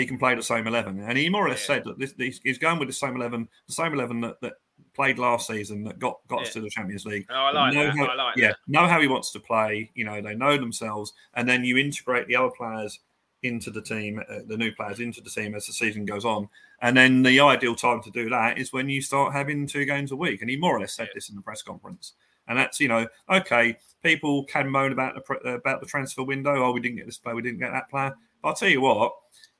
he 0.00 0.06
can 0.06 0.18
play 0.18 0.34
the 0.34 0.42
same 0.42 0.66
eleven, 0.66 1.00
and 1.00 1.16
he 1.16 1.28
more 1.28 1.46
or 1.46 1.50
less 1.50 1.60
Yeah. 1.68 1.76
said 1.76 1.84
that 1.84 1.98
this, 1.98 2.12
this, 2.14 2.40
he's 2.42 2.58
going 2.58 2.78
with 2.78 2.88
the 2.88 2.92
same 2.94 3.14
eleven, 3.16 3.48
the 3.66 3.72
same 3.74 3.92
eleven 3.92 4.20
that, 4.22 4.40
that 4.40 4.54
played 4.94 5.18
last 5.18 5.46
season 5.46 5.84
that 5.84 5.98
got 5.98 6.18
got 6.28 6.42
us 6.42 6.52
to 6.54 6.60
the 6.60 6.70
Champions 6.70 7.06
League. 7.06 7.26
Oh, 7.30 7.34
I 7.34 7.50
like 7.52 7.74
that. 7.74 7.96
how- 7.96 8.06
I 8.06 8.14
like 8.14 8.36
yeah, 8.36 8.48
that. 8.48 8.56
know 8.66 8.86
how 8.88 9.00
he 9.00 9.06
wants 9.06 9.30
to 9.32 9.40
play. 9.40 9.90
You 9.94 10.04
know, 10.04 10.20
they 10.20 10.34
know 10.34 10.56
themselves, 10.56 11.12
and 11.34 11.48
then 11.48 11.64
you 11.64 11.76
integrate 11.78 12.26
the 12.26 12.36
other 12.36 12.50
players 12.50 12.98
into 13.42 13.70
the 13.70 13.80
team, 13.80 14.20
uh, 14.28 14.40
the 14.48 14.56
new 14.56 14.70
players 14.72 15.00
into 15.00 15.20
the 15.22 15.30
team 15.30 15.54
as 15.54 15.66
the 15.66 15.72
season 15.72 16.04
goes 16.04 16.26
on. 16.26 16.46
And 16.82 16.94
then 16.94 17.22
the 17.22 17.40
ideal 17.40 17.74
time 17.74 18.02
to 18.02 18.10
do 18.10 18.28
that 18.28 18.58
is 18.58 18.70
when 18.72 18.88
you 18.90 19.00
start 19.00 19.32
having 19.32 19.66
two 19.66 19.86
games 19.86 20.12
a 20.12 20.16
week. 20.16 20.42
And 20.42 20.50
he 20.50 20.56
more 20.56 20.76
or 20.76 20.80
less 20.80 20.92
said 20.94 21.08
Yeah. 21.08 21.14
this 21.14 21.30
in 21.30 21.36
the 21.36 21.42
press 21.42 21.62
conference. 21.62 22.12
And 22.48 22.58
that's 22.58 22.80
you 22.80 22.88
know, 22.88 23.06
okay, 23.30 23.76
people 24.02 24.44
can 24.44 24.68
moan 24.68 24.92
about 24.92 25.14
the 25.14 25.50
about 25.54 25.80
the 25.80 25.86
transfer 25.86 26.22
window. 26.22 26.64
Oh, 26.64 26.72
we 26.72 26.80
didn't 26.80 26.96
get 26.96 27.06
this 27.06 27.16
player, 27.18 27.34
we 27.34 27.42
didn't 27.42 27.60
get 27.60 27.70
that 27.72 27.88
player. 27.88 28.14
But 28.42 28.48
I'll 28.48 28.54
tell 28.54 28.68
you 28.68 28.80
what, 28.80 29.12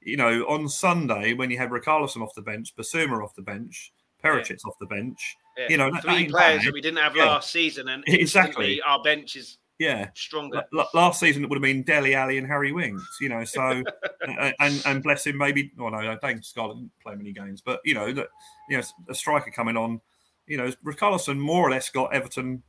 you 0.02 0.16
know, 0.16 0.42
on 0.49 0.69
Sunday 0.69 1.35
when 1.35 1.50
you 1.50 1.59
had 1.59 1.71
Richarlison 1.71 2.23
off 2.23 2.35
the 2.35 2.42
bench, 2.42 2.75
Bissouma 2.76 3.23
off 3.23 3.35
the 3.35 3.42
bench, 3.42 3.92
Perisic 4.25 4.59
off 4.66 4.75
the 4.80 4.87
bench, 4.87 5.37
Yeah. 5.59 5.66
you 5.71 5.76
know, 5.76 5.90
three 6.02 6.26
players 6.28 6.59
bad. 6.59 6.66
that 6.66 6.75
we 6.75 6.80
didn't 6.80 6.99
have 6.99 7.16
Yeah. 7.16 7.25
last 7.26 7.50
season, 7.50 7.88
and 7.88 8.04
Exactly. 8.09 8.80
our 8.83 9.02
bench 9.02 9.37
is 9.37 9.59
Yeah, 9.78 10.11
stronger. 10.14 10.62
L- 10.76 10.88
last 10.92 11.21
season 11.21 11.42
it 11.42 11.49
would 11.49 11.57
have 11.57 11.62
been 11.62 11.83
Dele 11.83 12.14
Alli 12.14 12.37
and 12.37 12.47
Harry 12.47 12.71
Winks, 12.73 13.16
you 13.21 13.30
know. 13.30 13.45
So, 13.45 13.83
and 14.61 14.83
and 14.85 15.02
bless 15.02 15.26
him, 15.26 15.38
maybe. 15.38 15.73
Oh 15.78 15.88
no, 15.88 16.19
Dane 16.23 16.42
Scarlett 16.42 16.76
didn't 16.76 16.92
play 17.02 17.14
many 17.14 17.33
games, 17.33 17.62
but 17.62 17.80
you 17.85 17.95
know 17.95 18.12
that 18.12 18.28
you 18.69 18.76
know 18.76 18.83
a 19.09 19.14
striker 19.14 19.50
coming 19.50 19.76
on, 19.78 20.00
you 20.47 20.59
know, 20.59 20.71
Richarlison 20.85 21.38
more 21.38 21.66
or 21.66 21.71
less 21.71 21.88
got 21.88 22.12
Everton 22.14 22.62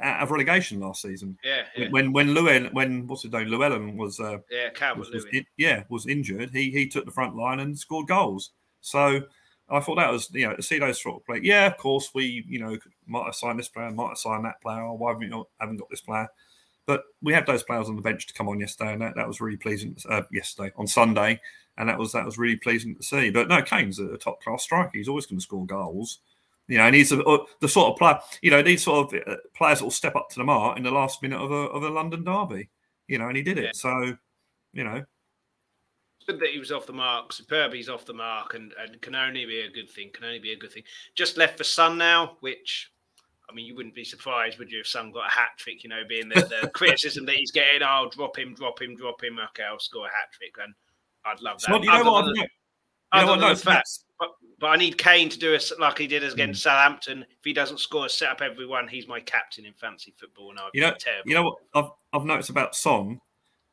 out 0.00 0.22
of 0.22 0.30
relegation 0.30 0.80
last 0.80 1.02
season. 1.02 1.38
Yeah, 1.44 1.62
yeah. 1.76 1.88
When 1.90 2.12
when 2.12 2.34
Llewellyn, 2.34 2.70
when 2.72 3.06
what's 3.06 3.22
his 3.22 3.32
name, 3.32 3.48
Llewellyn 3.48 3.96
was 3.96 4.20
uh, 4.20 4.38
yeah, 4.50 4.70
Calvert 4.70 4.98
was, 4.98 5.10
was 5.10 5.26
in, 5.32 5.44
yeah 5.56 5.84
was 5.88 6.06
injured. 6.06 6.50
He 6.52 6.70
he 6.70 6.88
took 6.88 7.04
the 7.04 7.10
front 7.10 7.36
line 7.36 7.60
and 7.60 7.78
scored 7.78 8.08
goals. 8.08 8.50
So 8.80 9.22
I 9.68 9.80
thought 9.80 9.96
that 9.96 10.12
was 10.12 10.30
you 10.32 10.48
know 10.48 10.56
to 10.56 10.62
see 10.62 10.78
those 10.78 11.02
sort 11.02 11.16
of 11.16 11.26
play. 11.26 11.40
Yeah, 11.42 11.66
of 11.66 11.76
course 11.76 12.10
we 12.14 12.44
you 12.48 12.58
know 12.58 12.78
might 13.06 13.24
have 13.24 13.34
signed 13.34 13.58
this 13.58 13.68
player, 13.68 13.90
might 13.90 14.08
have 14.08 14.18
signed 14.18 14.44
that 14.44 14.60
player. 14.60 14.92
Why 14.92 15.10
haven't 15.10 15.20
we 15.20 15.28
not, 15.28 15.48
haven't 15.60 15.78
got 15.78 15.90
this 15.90 16.00
player? 16.00 16.28
But 16.86 17.02
we 17.20 17.32
had 17.32 17.46
those 17.46 17.64
players 17.64 17.88
on 17.88 17.96
the 17.96 18.02
bench 18.02 18.28
to 18.28 18.34
come 18.34 18.48
on 18.48 18.60
yesterday, 18.60 18.92
and 18.92 19.02
that, 19.02 19.16
that 19.16 19.26
was 19.26 19.40
really 19.40 19.56
pleasing. 19.56 19.96
Uh, 20.08 20.22
yesterday 20.30 20.72
on 20.76 20.86
Sunday, 20.86 21.40
and 21.78 21.88
that 21.88 21.98
was 21.98 22.12
that 22.12 22.24
was 22.24 22.38
really 22.38 22.56
pleasing 22.56 22.94
to 22.94 23.02
see. 23.02 23.30
But 23.30 23.48
no, 23.48 23.60
Kane's 23.62 23.98
a 23.98 24.16
top 24.16 24.40
class 24.42 24.62
striker. 24.62 24.92
He's 24.94 25.08
always 25.08 25.26
going 25.26 25.38
to 25.38 25.42
score 25.42 25.66
goals. 25.66 26.20
You 26.68 26.78
know, 26.78 26.84
and 26.84 26.94
he's 26.96 27.12
a, 27.12 27.22
the 27.60 27.68
sort 27.68 27.92
of 27.92 27.98
player. 27.98 28.18
You 28.42 28.50
know, 28.50 28.62
these 28.62 28.82
sort 28.82 29.12
of 29.14 29.22
uh, 29.26 29.36
players 29.54 29.78
that 29.78 29.84
will 29.84 29.90
step 29.90 30.16
up 30.16 30.28
to 30.30 30.36
the 30.38 30.44
mark 30.44 30.76
in 30.76 30.82
the 30.82 30.90
last 30.90 31.22
minute 31.22 31.40
of 31.40 31.50
a 31.50 31.54
of 31.54 31.82
a 31.82 31.90
London 31.90 32.24
derby. 32.24 32.68
You 33.06 33.18
know, 33.18 33.28
and 33.28 33.36
he 33.36 33.42
did 33.42 33.58
it. 33.58 33.64
Yeah. 33.64 33.70
So, 33.74 34.16
you 34.72 34.84
know, 34.84 35.04
good 36.26 36.40
that 36.40 36.50
he 36.50 36.58
was 36.58 36.72
off 36.72 36.86
the 36.86 36.92
mark. 36.92 37.32
Superb, 37.32 37.72
he's 37.72 37.88
off 37.88 38.04
the 38.04 38.12
mark, 38.12 38.54
and, 38.54 38.72
and 38.80 39.00
can 39.00 39.14
only 39.14 39.46
be 39.46 39.60
a 39.60 39.70
good 39.70 39.88
thing. 39.88 40.10
Can 40.12 40.24
only 40.24 40.38
be 40.38 40.52
a 40.52 40.56
good 40.56 40.72
thing. 40.72 40.82
Just 41.14 41.36
left 41.36 41.56
for 41.56 41.64
Son 41.64 41.96
now, 41.96 42.36
which 42.40 42.90
I 43.48 43.54
mean, 43.54 43.66
you 43.66 43.76
wouldn't 43.76 43.94
be 43.94 44.04
surprised, 44.04 44.58
would 44.58 44.70
you, 44.70 44.80
if 44.80 44.88
Son 44.88 45.12
got 45.12 45.28
a 45.28 45.30
hat 45.30 45.50
trick? 45.56 45.84
You 45.84 45.90
know, 45.90 46.02
being 46.08 46.28
the, 46.28 46.60
the 46.62 46.68
criticism 46.74 47.26
that 47.26 47.36
he's 47.36 47.52
getting. 47.52 47.82
I'll 47.82 48.06
oh, 48.06 48.10
drop 48.10 48.38
him, 48.38 48.54
drop 48.54 48.82
him, 48.82 48.96
drop 48.96 49.22
him. 49.22 49.38
Okay, 49.50 49.62
I'll 49.62 49.78
score 49.78 50.06
a 50.06 50.10
hat 50.10 50.32
trick, 50.32 50.54
and 50.62 50.74
I'd 51.24 51.40
love 51.40 51.60
that. 51.62 51.82
you 51.82 51.86
know 51.86 52.10
what? 52.10 52.24
The, 52.24 52.48
other 53.12 53.40
than 53.40 53.50
the 53.50 53.56
fact, 53.56 53.88
but, 54.18 54.30
but 54.58 54.66
I 54.68 54.76
need 54.76 54.98
Kane 54.98 55.28
to 55.28 55.38
do 55.38 55.54
it 55.54 55.70
like 55.78 55.98
he 55.98 56.06
did 56.06 56.24
against 56.24 56.60
mm. 56.60 56.64
Southampton. 56.64 57.22
If 57.22 57.44
he 57.44 57.52
doesn't 57.52 57.80
score, 57.80 58.08
set 58.08 58.30
up 58.30 58.40
everyone. 58.40 58.88
He's 58.88 59.08
my 59.08 59.20
captain 59.20 59.66
in 59.66 59.72
fancy 59.74 60.14
football, 60.18 60.50
and 60.50 60.58
I'd 60.58 60.70
you 60.74 60.80
know, 60.82 60.94
terrible. 60.98 61.28
You 61.28 61.34
know 61.34 61.42
what 61.44 61.56
I've, 61.74 61.90
I've 62.12 62.26
noticed 62.26 62.50
about 62.50 62.74
Son 62.74 63.20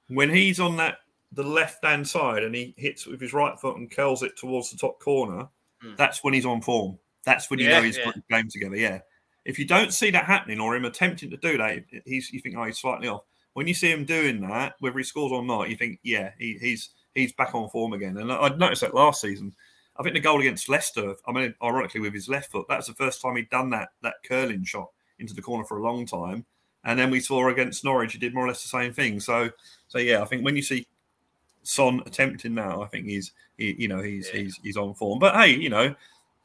when 0.07 0.29
he's 0.29 0.59
on 0.59 0.77
that 0.77 0.97
the 1.31 1.43
left 1.43 1.83
hand 1.83 2.07
side 2.07 2.43
and 2.43 2.53
he 2.53 2.73
hits 2.77 3.07
with 3.07 3.19
his 3.19 3.33
right 3.33 3.59
foot 3.59 3.77
and 3.77 3.89
curls 3.89 4.23
it 4.23 4.37
towards 4.37 4.69
the 4.69 4.77
top 4.77 4.99
corner. 4.99 5.47
Mm. 5.83 5.97
That's 5.97 6.23
when 6.23 6.33
he's 6.33 6.45
on 6.45 6.61
form. 6.61 6.99
That's 7.25 7.49
when 7.49 7.59
you 7.59 7.67
yeah, 7.67 7.77
know 7.77 7.83
he's 7.83 7.97
yeah. 7.97 8.05
got 8.05 8.15
his 8.15 8.23
game 8.29 8.49
together. 8.49 8.75
Yeah. 8.75 8.99
If 9.45 9.59
you 9.59 9.65
don't 9.65 9.93
see 9.93 10.11
that 10.11 10.25
happening 10.25 10.59
or 10.59 10.75
him 10.75 10.85
attempting 10.85 11.29
to 11.31 11.37
do 11.37 11.57
that, 11.57 11.83
he's 12.05 12.31
you 12.31 12.39
think, 12.39 12.55
oh, 12.57 12.65
he's 12.65 12.79
slightly 12.79 13.07
off. 13.07 13.23
When 13.53 13.67
you 13.67 13.73
see 13.73 13.91
him 13.91 14.05
doing 14.05 14.41
that, 14.41 14.75
whether 14.79 14.97
he 14.97 15.03
scores 15.03 15.31
or 15.31 15.43
not, 15.43 15.69
you 15.69 15.75
think, 15.75 15.99
yeah, 16.03 16.31
he, 16.39 16.57
he's 16.59 16.89
he's 17.13 17.33
back 17.33 17.53
on 17.53 17.69
form 17.69 17.93
again. 17.93 18.17
And 18.17 18.31
I'd 18.31 18.57
noticed 18.57 18.81
that 18.81 18.95
last 18.95 19.21
season. 19.21 19.53
I 19.97 20.03
think 20.03 20.15
the 20.15 20.21
goal 20.21 20.39
against 20.39 20.69
Leicester, 20.69 21.15
I 21.27 21.31
mean, 21.31 21.53
ironically 21.61 22.01
with 22.01 22.13
his 22.13 22.27
left 22.27 22.51
foot, 22.51 22.65
that's 22.67 22.87
the 22.87 22.93
first 22.93 23.21
time 23.21 23.35
he'd 23.35 23.49
done 23.49 23.69
that 23.71 23.89
that 24.01 24.15
curling 24.27 24.63
shot 24.63 24.89
into 25.19 25.33
the 25.33 25.41
corner 25.41 25.63
for 25.63 25.77
a 25.77 25.83
long 25.83 26.05
time. 26.05 26.45
And 26.83 26.99
then 26.99 27.11
we 27.11 27.19
saw 27.19 27.47
against 27.47 27.83
Norwich, 27.83 28.13
he 28.13 28.19
did 28.19 28.33
more 28.33 28.45
or 28.45 28.47
less 28.49 28.61
the 28.61 28.67
same 28.67 28.91
thing. 28.91 29.19
So, 29.19 29.49
so 29.87 29.99
yeah, 29.99 30.21
I 30.21 30.25
think 30.25 30.43
when 30.43 30.55
you 30.55 30.61
see 30.61 30.85
Son 31.61 32.01
attempting 32.05 32.53
now, 32.53 32.81
I 32.81 32.87
think 32.87 33.05
he's, 33.05 33.31
he, 33.57 33.75
you 33.77 33.87
know, 33.87 34.01
he's 34.01 34.29
yeah. 34.33 34.41
he's 34.41 34.59
he's 34.63 34.77
on 34.77 34.93
form. 34.93 35.19
But 35.19 35.35
hey, 35.35 35.51
you 35.51 35.69
know, 35.69 35.95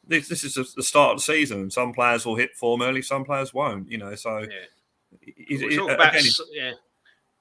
this, 0.06 0.28
this 0.28 0.44
is 0.44 0.54
the 0.74 0.82
start 0.82 1.12
of 1.12 1.18
the 1.18 1.22
season. 1.22 1.70
Some 1.70 1.92
players 1.92 2.24
will 2.24 2.36
hit 2.36 2.54
form 2.54 2.82
early, 2.82 3.02
some 3.02 3.24
players 3.24 3.52
won't. 3.52 3.90
You 3.90 3.98
know, 3.98 4.14
so 4.14 4.38
yeah. 4.38 5.56
we'll 5.60 5.76
talk 5.76 5.90
about 5.90 6.14
again, 6.14 6.30
yeah, 6.52 6.72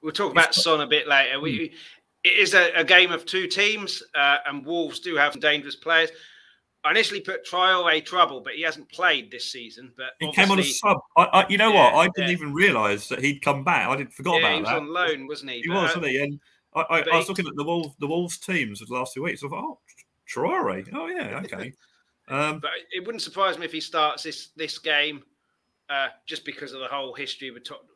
we'll 0.02 0.12
talk 0.12 0.32
about 0.32 0.54
Son 0.54 0.80
a 0.80 0.86
bit 0.86 1.06
later. 1.06 1.38
We, 1.40 1.68
hmm. 1.68 1.74
It 2.24 2.38
is 2.38 2.54
a, 2.54 2.72
a, 2.74 2.84
game 2.84 3.12
of 3.12 3.24
two 3.26 3.46
teams, 3.46 4.02
uh, 4.14 4.38
and 4.46 4.64
Wolves 4.64 5.00
do 5.00 5.16
have 5.16 5.32
some 5.32 5.40
dangerous 5.40 5.76
players. 5.76 6.10
I 6.84 6.90
initially 6.92 7.20
put 7.20 7.46
Traore 7.46 8.04
trouble, 8.04 8.40
but 8.40 8.54
he 8.54 8.62
hasn't 8.62 8.88
played 8.90 9.30
this 9.30 9.50
season. 9.50 9.92
But 9.96 10.12
he 10.20 10.32
came 10.32 10.50
on 10.50 10.58
a 10.58 10.62
sub. 10.62 10.98
I, 11.16 11.24
I, 11.24 11.48
you 11.48 11.58
know 11.58 11.72
yeah, 11.72 11.92
what? 11.92 11.94
I 11.94 12.04
didn't 12.14 12.28
yeah. 12.28 12.36
even 12.36 12.52
realise 12.52 13.08
that 13.08 13.18
he'd 13.18 13.42
come 13.42 13.64
back. 13.64 13.88
I 13.88 13.96
didn't 13.96 14.12
forgot 14.14 14.34
yeah, 14.34 14.38
about 14.40 14.54
he 14.54 14.60
was 14.60 14.70
that. 14.70 14.76
on 14.76 14.92
loan, 14.92 15.26
wasn't 15.26 15.50
he? 15.50 15.60
He 15.62 15.68
but, 15.68 15.74
was, 15.74 15.96
wasn't 15.96 16.06
he? 16.06 16.22
And 16.22 16.40
I, 16.74 16.80
I, 16.80 17.00
I 17.12 17.16
was 17.16 17.28
looking 17.28 17.46
at 17.46 17.56
the 17.56 17.64
Wolves, 17.64 17.94
the 17.98 18.06
Wolves 18.06 18.38
teams 18.38 18.80
of 18.80 18.88
the 18.88 18.94
last 18.94 19.14
two 19.14 19.22
weeks. 19.22 19.42
I 19.42 19.48
thought, 19.48 19.64
oh, 19.64 19.78
Traore. 20.32 20.88
Oh 20.94 21.06
yeah, 21.08 21.40
okay. 21.44 21.72
Um, 22.30 22.58
but 22.60 22.72
it 22.92 23.06
wouldn't 23.06 23.22
surprise 23.22 23.56
me 23.56 23.64
if 23.64 23.72
he 23.72 23.80
starts 23.80 24.22
this 24.22 24.48
this 24.48 24.78
game, 24.78 25.22
uh, 25.88 26.08
just 26.26 26.44
because 26.44 26.74
of 26.74 26.80
the 26.80 26.86
whole 26.86 27.14
history 27.14 27.50
with 27.50 27.64
top, 27.64 27.86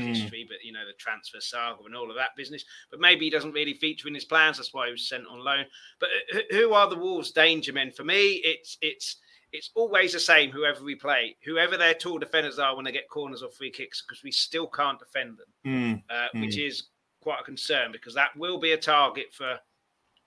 not 0.00 0.08
mm. 0.08 0.14
history, 0.14 0.46
but 0.48 0.58
you 0.64 0.72
know 0.72 0.86
the 0.86 0.92
transfer 0.94 1.40
saga 1.40 1.84
and 1.84 1.96
all 1.96 2.10
of 2.10 2.16
that 2.16 2.36
business. 2.36 2.64
But 2.90 3.00
maybe 3.00 3.26
he 3.26 3.30
doesn't 3.30 3.52
really 3.52 3.74
feature 3.74 4.08
in 4.08 4.14
his 4.14 4.24
plans. 4.24 4.56
That's 4.56 4.74
why 4.74 4.86
he 4.86 4.92
was 4.92 5.08
sent 5.08 5.26
on 5.26 5.44
loan. 5.44 5.64
But 5.98 6.08
uh, 6.34 6.40
who 6.50 6.72
are 6.72 6.88
the 6.88 6.98
Wolves' 6.98 7.32
danger 7.32 7.72
men? 7.72 7.92
For 7.92 8.04
me, 8.04 8.40
it's 8.44 8.78
it's 8.80 9.16
it's 9.52 9.70
always 9.74 10.12
the 10.12 10.20
same. 10.20 10.50
Whoever 10.50 10.82
we 10.82 10.94
play, 10.94 11.36
whoever 11.44 11.76
their 11.76 11.94
tall 11.94 12.18
defenders 12.18 12.58
are 12.58 12.76
when 12.76 12.84
they 12.84 12.92
get 12.92 13.08
corners 13.08 13.42
or 13.42 13.50
free 13.50 13.70
kicks, 13.70 14.02
because 14.02 14.22
we 14.22 14.32
still 14.32 14.66
can't 14.66 14.98
defend 14.98 15.38
them, 15.38 15.46
mm. 15.66 16.02
Uh, 16.10 16.28
mm. 16.34 16.40
which 16.40 16.58
is 16.58 16.84
quite 17.20 17.40
a 17.40 17.44
concern 17.44 17.92
because 17.92 18.14
that 18.14 18.36
will 18.36 18.58
be 18.58 18.72
a 18.72 18.76
target 18.76 19.26
for 19.32 19.58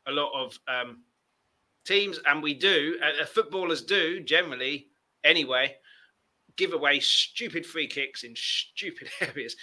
a 0.08 0.12
lot 0.12 0.32
of 0.36 0.58
um, 0.68 1.00
teams, 1.86 2.20
and 2.26 2.42
we 2.42 2.54
do, 2.54 3.00
uh, 3.02 3.24
uh, 3.24 3.26
footballers 3.26 3.82
do 3.82 4.20
generally 4.20 4.88
anyway, 5.24 5.76
give 6.58 6.74
away 6.74 7.00
stupid 7.00 7.66
free 7.66 7.88
kicks 7.88 8.24
in 8.24 8.36
stupid 8.36 9.10
areas, 9.22 9.56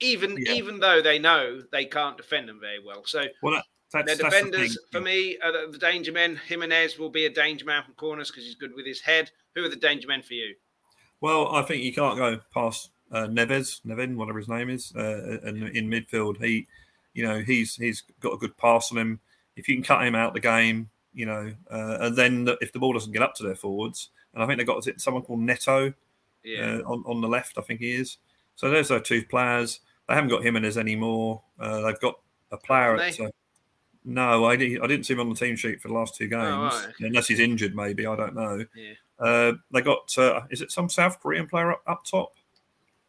even 0.00 0.36
yeah. 0.38 0.52
even 0.52 0.80
though 0.80 1.02
they 1.02 1.18
know 1.18 1.60
they 1.72 1.84
can't 1.84 2.16
defend 2.16 2.48
them 2.48 2.60
very 2.60 2.80
well. 2.84 3.02
So. 3.04 3.24
Well, 3.42 3.62
that, 3.92 4.04
the 4.04 4.16
defenders, 4.16 4.74
the 4.74 4.80
for 4.92 5.00
me, 5.00 5.38
are 5.42 5.50
the, 5.50 5.72
the, 5.72 5.78
danger 5.78 6.12
men. 6.12 6.38
Jimenez 6.46 6.98
will 6.98 7.08
be 7.08 7.24
a 7.24 7.30
danger 7.30 7.64
man 7.64 7.82
from 7.84 7.94
corners 7.94 8.30
because 8.30 8.44
he's 8.44 8.54
good 8.54 8.74
with 8.74 8.84
his 8.84 9.00
head. 9.00 9.30
Who 9.54 9.64
are 9.64 9.70
the 9.70 9.76
danger 9.76 10.06
men 10.06 10.20
for 10.20 10.34
you? 10.34 10.54
Well, 11.22 11.48
I 11.54 11.62
think 11.62 11.82
you 11.82 11.94
can't 11.94 12.18
go 12.18 12.38
past 12.52 12.90
uh, 13.10 13.26
Neves, 13.26 13.80
Nevin, 13.84 14.16
whatever 14.16 14.38
his 14.38 14.48
name 14.48 14.68
is, 14.68 14.92
uh, 14.94 15.38
in, 15.42 15.66
in 15.68 15.88
midfield. 15.88 16.42
He, 16.42 16.66
you 17.14 17.26
know, 17.26 17.40
he's 17.40 17.76
he's 17.76 18.02
got 18.20 18.34
a 18.34 18.38
good 18.38 18.56
pass 18.56 18.92
on 18.92 18.98
him. 18.98 19.20
If 19.56 19.68
you 19.68 19.74
can 19.74 19.82
cut 19.82 20.06
him 20.06 20.14
out 20.14 20.34
the 20.34 20.40
game, 20.40 20.90
you 21.14 21.26
know, 21.26 21.52
uh, 21.70 21.98
and 22.00 22.16
then 22.16 22.48
if 22.60 22.72
the 22.72 22.78
ball 22.78 22.92
doesn't 22.92 23.12
get 23.12 23.22
up 23.22 23.34
to 23.36 23.42
their 23.42 23.54
forwards, 23.54 24.10
and 24.34 24.42
I 24.42 24.46
think 24.46 24.58
they've 24.58 24.66
got 24.66 24.86
someone 25.00 25.22
called 25.22 25.40
Neto 25.40 25.94
yeah. 26.44 26.78
uh, 26.78 26.90
on, 26.90 27.04
on 27.06 27.20
the 27.20 27.28
left, 27.28 27.58
I 27.58 27.62
think 27.62 27.80
he 27.80 27.92
is. 27.92 28.18
So 28.56 28.70
there's 28.70 28.88
their 28.88 29.00
two 29.00 29.24
players. 29.24 29.80
They 30.08 30.14
haven't 30.14 30.30
got 30.30 30.40
him 30.40 30.56
in 30.56 30.62
Jimenez 30.62 30.78
anymore. 30.78 31.42
Uh, 31.60 31.82
they've 31.82 32.00
got 32.00 32.18
a 32.50 32.56
player 32.56 32.96
at. 32.96 33.20
Uh, 33.20 33.30
no, 34.04 34.46
I, 34.46 34.52
I 34.52 34.56
didn't 34.56 35.04
see 35.04 35.12
him 35.12 35.20
on 35.20 35.28
the 35.28 35.34
team 35.34 35.54
sheet 35.54 35.82
for 35.82 35.88
the 35.88 35.94
last 35.94 36.16
two 36.16 36.28
games, 36.28 36.42
oh, 36.42 36.84
right. 36.86 36.94
unless 37.00 37.28
he's 37.28 37.40
injured, 37.40 37.76
maybe. 37.76 38.06
I 38.06 38.16
don't 38.16 38.34
know. 38.34 38.64
Yeah. 38.74 38.94
Uh, 39.18 39.52
they 39.70 39.82
got, 39.82 40.16
uh, 40.16 40.42
is 40.50 40.62
it 40.62 40.70
some 40.70 40.88
South 40.88 41.20
Korean 41.20 41.46
player 41.46 41.72
up, 41.72 41.82
up 41.86 42.04
top? 42.04 42.32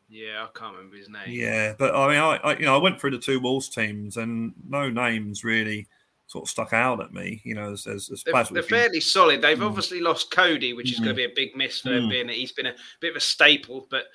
Yeah, 0.09 0.43
I 0.43 0.59
can't 0.59 0.75
remember 0.75 0.97
his 0.97 1.07
name. 1.07 1.27
Yeah, 1.27 1.75
but 1.77 1.95
I 1.95 2.07
mean, 2.07 2.17
I, 2.17 2.37
I 2.37 2.57
you 2.57 2.65
know 2.65 2.73
I 2.73 2.81
went 2.81 2.99
through 2.99 3.11
the 3.11 3.19
two 3.19 3.39
Wolves 3.39 3.69
teams 3.69 4.17
and 4.17 4.53
no 4.67 4.89
names 4.89 5.43
really 5.43 5.87
sort 6.29 6.45
of 6.45 6.49
stuck 6.49 6.73
out 6.73 7.01
at 7.01 7.11
me. 7.11 7.41
You 7.43 7.55
know, 7.55 7.73
as, 7.73 7.87
as, 7.87 8.09
as 8.11 8.23
they're, 8.23 8.43
they're 8.43 8.63
fairly 8.63 8.99
solid. 8.99 9.41
They've 9.41 9.57
mm. 9.57 9.65
obviously 9.65 9.99
lost 9.99 10.31
Coady, 10.31 10.73
which 10.73 10.91
is 10.91 10.99
mm. 10.99 11.05
going 11.05 11.15
to 11.15 11.17
be 11.17 11.25
a 11.25 11.35
big 11.35 11.55
miss 11.55 11.81
for 11.81 11.89
mm. 11.89 12.01
them, 12.01 12.09
being 12.09 12.27
that 12.27 12.35
he's 12.35 12.51
been 12.51 12.67
a 12.67 12.75
bit 13.01 13.11
of 13.11 13.17
a 13.17 13.19
staple. 13.19 13.87
But 13.89 14.05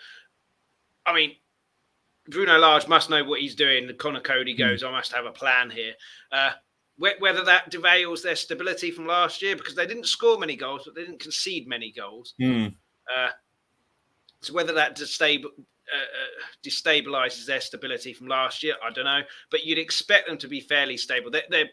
I 1.04 1.12
mean, 1.12 1.32
Bruno 2.28 2.56
Lage 2.56 2.88
must 2.88 3.10
know 3.10 3.24
what 3.24 3.40
he's 3.40 3.56
doing. 3.56 3.90
Conor 3.98 4.20
Coady 4.20 4.54
mm. 4.54 4.58
goes, 4.58 4.84
I 4.84 4.90
must 4.92 5.12
have 5.12 5.26
a 5.26 5.32
plan 5.32 5.70
here. 5.70 5.92
Uh, 6.30 6.52
whether 6.96 7.42
that 7.42 7.72
derails 7.72 8.22
their 8.22 8.36
stability 8.36 8.92
from 8.92 9.08
last 9.08 9.42
year, 9.42 9.56
because 9.56 9.74
they 9.74 9.86
didn't 9.86 10.06
score 10.06 10.38
many 10.38 10.54
goals, 10.54 10.82
but 10.84 10.94
they 10.94 11.02
didn't 11.02 11.18
concede 11.18 11.66
many 11.66 11.90
goals. 11.90 12.34
Mm. 12.40 12.72
Uh, 13.14 13.30
so 14.40 14.54
whether 14.54 14.72
that 14.74 14.96
destabil- 14.96 15.46
uh, 15.46 15.48
uh, 15.48 16.44
destabilizes 16.64 17.46
their 17.46 17.60
stability 17.60 18.12
from 18.12 18.28
last 18.28 18.62
year, 18.62 18.76
I 18.82 18.92
don't 18.92 19.06
know. 19.06 19.22
But 19.50 19.64
you'd 19.64 19.78
expect 19.78 20.28
them 20.28 20.38
to 20.38 20.46
be 20.46 20.60
fairly 20.60 20.96
stable. 20.96 21.32
They're, 21.32 21.42
they're 21.50 21.70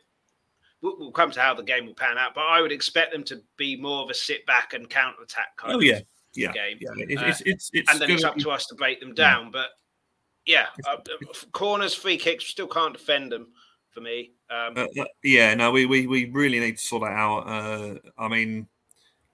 we'll, 0.82 1.12
come 1.12 1.32
to 1.32 1.40
how 1.40 1.54
the 1.54 1.64
game 1.64 1.86
will 1.86 1.94
pan 1.94 2.18
out, 2.18 2.34
but 2.34 2.42
I 2.42 2.62
would 2.62 2.72
expect 2.72 3.12
them 3.12 3.24
to 3.26 3.42
be 3.58 3.76
more 3.76 4.04
of 4.04 4.10
a 4.10 4.14
sit 4.14 4.46
back 4.46 4.74
and 4.74 4.90
counter 4.90 5.22
attack 5.24 5.58
kind 5.58 5.74
oh, 5.74 5.78
of 5.78 5.84
yeah. 5.84 6.00
Yeah. 6.36 6.52
game. 6.54 6.78
Yeah. 6.80 6.92
It's, 6.98 7.22
uh, 7.22 7.26
it's, 7.26 7.42
it's, 7.42 7.70
it's, 7.74 7.92
and 7.92 8.02
then 8.02 8.12
it's 8.12 8.24
up 8.24 8.38
to 8.38 8.52
us 8.52 8.66
to 8.68 8.76
break 8.76 9.00
them 9.00 9.14
down. 9.14 9.46
Yeah. 9.46 9.50
But 9.52 9.68
yeah, 10.46 10.66
uh, 10.88 10.98
corners, 11.52 11.94
free 11.94 12.18
kicks, 12.18 12.46
still 12.46 12.68
can't 12.68 12.94
defend 12.94 13.32
them 13.32 13.48
for 13.92 14.02
me. 14.02 14.32
Um, 14.50 14.74
uh, 14.78 15.02
uh, 15.02 15.06
yeah, 15.24 15.54
no, 15.54 15.72
we, 15.72 15.86
we, 15.86 16.08
we 16.08 16.30
really 16.30 16.60
need 16.60 16.78
to 16.78 16.84
sort 16.84 17.04
that 17.04 17.14
out. 17.14 17.48
Uh, 17.48 17.96
I 18.18 18.28
mean, 18.28 18.68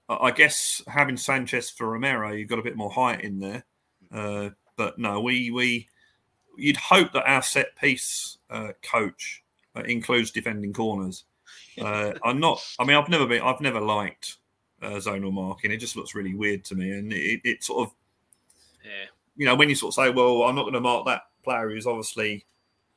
I 0.08 0.30
guess 0.30 0.82
having 0.86 1.16
Sanchez 1.16 1.70
for 1.70 1.90
Romero, 1.90 2.32
you've 2.32 2.48
got 2.48 2.58
a 2.58 2.62
bit 2.62 2.76
more 2.76 2.90
height 2.90 3.22
in 3.22 3.38
there. 3.38 3.64
Uh, 4.12 4.50
but 4.76 4.98
no, 4.98 5.20
we 5.20 5.50
we 5.50 5.86
you'd 6.56 6.76
hope 6.76 7.12
that 7.12 7.28
our 7.28 7.42
set 7.42 7.76
piece 7.76 8.38
uh, 8.48 8.68
coach 8.82 9.42
uh, 9.76 9.82
includes 9.82 10.30
defending 10.30 10.72
corners. 10.72 11.24
Uh, 11.80 12.12
I'm 12.24 12.40
not. 12.40 12.60
I 12.78 12.84
mean, 12.84 12.96
I've 12.96 13.08
never 13.08 13.26
been. 13.26 13.42
I've 13.42 13.60
never 13.60 13.80
liked 13.80 14.36
uh, 14.82 14.92
zonal 14.92 15.32
marking. 15.32 15.70
It 15.70 15.78
just 15.78 15.96
looks 15.96 16.14
really 16.14 16.34
weird 16.34 16.64
to 16.66 16.74
me, 16.74 16.92
and 16.92 17.12
it, 17.12 17.40
it 17.44 17.64
sort 17.64 17.88
of, 17.88 17.94
yeah. 18.84 19.06
You 19.36 19.46
know, 19.46 19.54
when 19.54 19.68
you 19.68 19.74
sort 19.74 19.96
of 19.96 20.04
say, 20.04 20.10
"Well, 20.10 20.42
I'm 20.42 20.56
not 20.56 20.62
going 20.62 20.74
to 20.74 20.80
mark 20.80 21.06
that 21.06 21.22
player 21.44 21.70
who's 21.70 21.86
obviously 21.86 22.44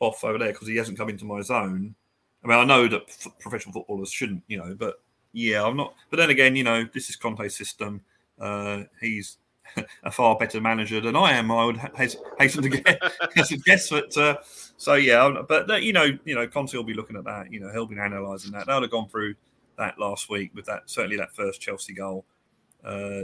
off 0.02 0.24
over 0.24 0.38
there 0.38 0.52
because 0.52 0.68
he 0.68 0.76
hasn't 0.76 0.98
come 0.98 1.10
into 1.10 1.26
my 1.26 1.42
zone. 1.42 1.96
I 2.44 2.48
mean, 2.48 2.58
I 2.58 2.66
know 2.66 2.88
that 2.88 3.04
f- 3.08 3.32
professional 3.40 3.74
footballers 3.74 4.12
shouldn't, 4.12 4.44
you 4.48 4.58
know, 4.58 4.76
but 4.78 4.96
yeah, 5.32 5.64
I'm 5.64 5.78
not. 5.78 5.94
But 6.10 6.18
then 6.18 6.32
again, 6.32 6.56
you 6.56 6.64
know, 6.64 6.86
this 6.94 7.10
is 7.10 7.16
Conte's 7.16 7.56
system. 7.56 8.02
Uh, 8.40 8.84
he's 9.00 9.38
a 10.04 10.12
far 10.12 10.38
better 10.38 10.62
manager 10.62 11.02
than 11.02 11.16
I 11.16 11.34
am. 11.34 11.52
I 11.52 11.66
would 11.66 11.78
hasten 11.98 12.64
to 12.64 13.58
guess, 13.66 13.90
but 13.90 14.16
uh, 14.18 14.38
so 14.78 14.96
yeah. 14.96 15.42
But 15.48 15.70
uh, 15.70 15.76
you 15.76 15.94
know, 15.94 16.18
you 16.26 16.36
know, 16.36 16.48
Conte 16.48 16.76
will 16.76 16.84
be 16.84 16.94
looking 16.94 17.16
at 17.16 17.24
that. 17.26 17.52
You 17.52 17.60
know, 17.60 17.72
he'll 17.72 17.86
be 17.86 17.96
analysing 17.96 18.52
that. 18.52 18.68
They'll 18.68 18.82
have 18.82 18.92
gone 18.92 19.10
through 19.10 19.36
that 19.78 19.98
last 20.00 20.30
week 20.30 20.52
with 20.54 20.66
that 20.66 20.90
certainly 20.90 21.18
that 21.18 21.34
first 21.34 21.62
Chelsea 21.62 21.94
goal. 21.94 22.26
Uh, 22.84 23.24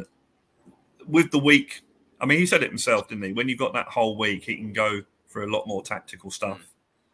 with 1.08 1.32
the 1.32 1.40
week, 1.40 1.82
I 2.20 2.26
mean, 2.26 2.40
he 2.40 2.46
said 2.46 2.64
it 2.64 2.70
himself, 2.70 3.08
didn't 3.08 3.24
he? 3.24 3.34
When 3.34 3.48
you've 3.50 3.60
got 3.60 3.74
that 3.74 3.88
whole 3.88 4.18
week, 4.18 4.44
he 4.44 4.56
can 4.56 4.74
go 4.74 5.02
for 5.28 5.44
a 5.44 5.48
lot 5.48 5.68
more 5.68 5.82
tactical 5.84 6.32
stuff. 6.32 6.62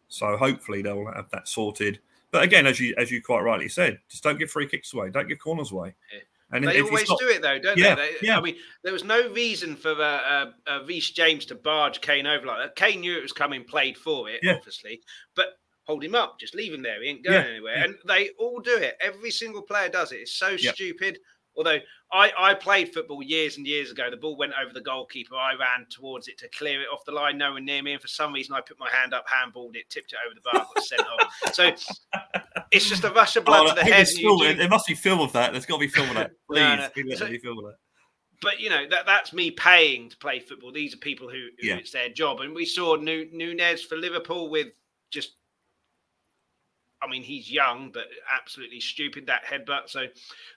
So 0.08 0.36
hopefully 0.36 0.82
they'll 0.82 1.12
have 1.12 1.30
that 1.30 1.48
sorted. 1.48 2.00
But 2.30 2.42
again, 2.42 2.66
as 2.66 2.80
you 2.80 2.94
as 2.98 3.10
you 3.10 3.22
quite 3.22 3.42
rightly 3.42 3.68
said, 3.68 3.98
just 4.08 4.22
don't 4.22 4.38
give 4.38 4.50
free 4.50 4.66
kicks 4.66 4.92
away, 4.92 5.10
don't 5.10 5.28
give 5.28 5.38
corners 5.38 5.70
away. 5.70 5.94
Yeah. 6.12 6.20
And 6.54 6.66
they 6.66 6.80
always 6.80 7.08
do 7.08 7.28
it 7.28 7.42
though, 7.42 7.58
don't 7.58 7.76
yeah, 7.76 7.94
they? 7.94 8.12
they? 8.20 8.26
Yeah. 8.28 8.38
I 8.38 8.40
mean, 8.40 8.56
there 8.82 8.92
was 8.92 9.04
no 9.04 9.28
reason 9.30 9.76
for 9.76 9.90
uh, 9.90 9.94
uh, 9.96 10.50
uh, 10.66 10.80
Reece 10.86 11.10
James 11.10 11.46
to 11.46 11.54
barge 11.54 12.00
Kane 12.00 12.26
over 12.26 12.46
like 12.46 12.58
that. 12.58 12.76
Kane 12.76 13.00
knew 13.00 13.16
it 13.16 13.22
was 13.22 13.32
coming, 13.32 13.64
played 13.64 13.98
for 13.98 14.28
it, 14.30 14.40
yeah. 14.42 14.54
obviously, 14.54 15.00
but 15.34 15.58
hold 15.84 16.02
him 16.02 16.14
up, 16.14 16.38
just 16.38 16.54
leave 16.54 16.72
him 16.72 16.82
there. 16.82 17.02
He 17.02 17.10
ain't 17.10 17.24
going 17.24 17.44
yeah. 17.44 17.50
anywhere. 17.50 17.84
And 17.84 17.96
they 18.06 18.30
all 18.38 18.60
do 18.60 18.76
it. 18.76 18.96
Every 19.00 19.30
single 19.30 19.62
player 19.62 19.88
does 19.88 20.12
it. 20.12 20.16
It's 20.16 20.36
so 20.36 20.56
stupid. 20.56 21.18
Although 21.56 21.78
I, 22.12 22.32
I 22.36 22.54
played 22.54 22.92
football 22.92 23.22
years 23.22 23.56
and 23.56 23.66
years 23.66 23.90
ago, 23.90 24.10
the 24.10 24.16
ball 24.16 24.36
went 24.36 24.52
over 24.60 24.72
the 24.72 24.80
goalkeeper. 24.80 25.36
I 25.36 25.52
ran 25.54 25.86
towards 25.88 26.28
it 26.28 26.38
to 26.38 26.48
clear 26.48 26.82
it 26.82 26.88
off 26.92 27.04
the 27.04 27.12
line, 27.12 27.38
no 27.38 27.52
one 27.52 27.64
near 27.64 27.82
me. 27.82 27.92
And 27.92 28.02
for 28.02 28.08
some 28.08 28.32
reason, 28.32 28.54
I 28.54 28.60
put 28.60 28.78
my 28.78 28.90
hand 28.90 29.14
up, 29.14 29.24
handballed 29.28 29.76
it, 29.76 29.88
tipped 29.88 30.12
it 30.12 30.18
over 30.26 30.34
the 30.34 30.40
bar, 30.40 30.66
got 30.74 30.84
sent 30.84 31.02
off. 31.02 31.54
So 31.54 31.72
it's 32.70 32.88
just 32.88 33.04
a 33.04 33.10
rush 33.10 33.36
of 33.36 33.44
blood 33.44 33.66
oh, 33.66 33.68
to 33.70 33.74
the 33.74 33.84
head. 33.84 34.08
Still, 34.08 34.38
do... 34.38 34.54
There 34.54 34.68
must 34.68 34.86
be 34.86 34.94
film 34.94 35.20
of 35.20 35.32
that. 35.32 35.52
There's 35.52 35.66
got 35.66 35.76
to 35.76 35.80
be 35.80 35.88
film 35.88 36.08
of 36.10 36.14
that. 36.16 36.32
Please, 36.50 36.58
no, 36.96 37.02
no. 37.04 37.14
So, 37.16 37.26
film 37.26 37.58
of 37.58 37.64
that. 37.64 37.76
But 38.42 38.60
you 38.60 38.68
know 38.68 38.86
that 38.90 39.06
that's 39.06 39.32
me 39.32 39.50
paying 39.50 40.10
to 40.10 40.16
play 40.18 40.38
football. 40.38 40.72
These 40.72 40.92
are 40.92 40.98
people 40.98 41.28
who, 41.28 41.48
who 41.60 41.68
yeah. 41.68 41.76
it's 41.76 41.92
their 41.92 42.10
job, 42.10 42.40
and 42.40 42.54
we 42.54 42.66
saw 42.66 42.96
Nunez 42.96 43.82
for 43.82 43.96
Liverpool 43.96 44.50
with 44.50 44.68
just 45.10 45.36
I 47.04 47.10
mean, 47.10 47.22
he's 47.22 47.50
young, 47.50 47.90
but 47.92 48.04
absolutely 48.34 48.80
stupid 48.80 49.26
that 49.26 49.44
headbutt. 49.44 49.88
So 49.88 50.06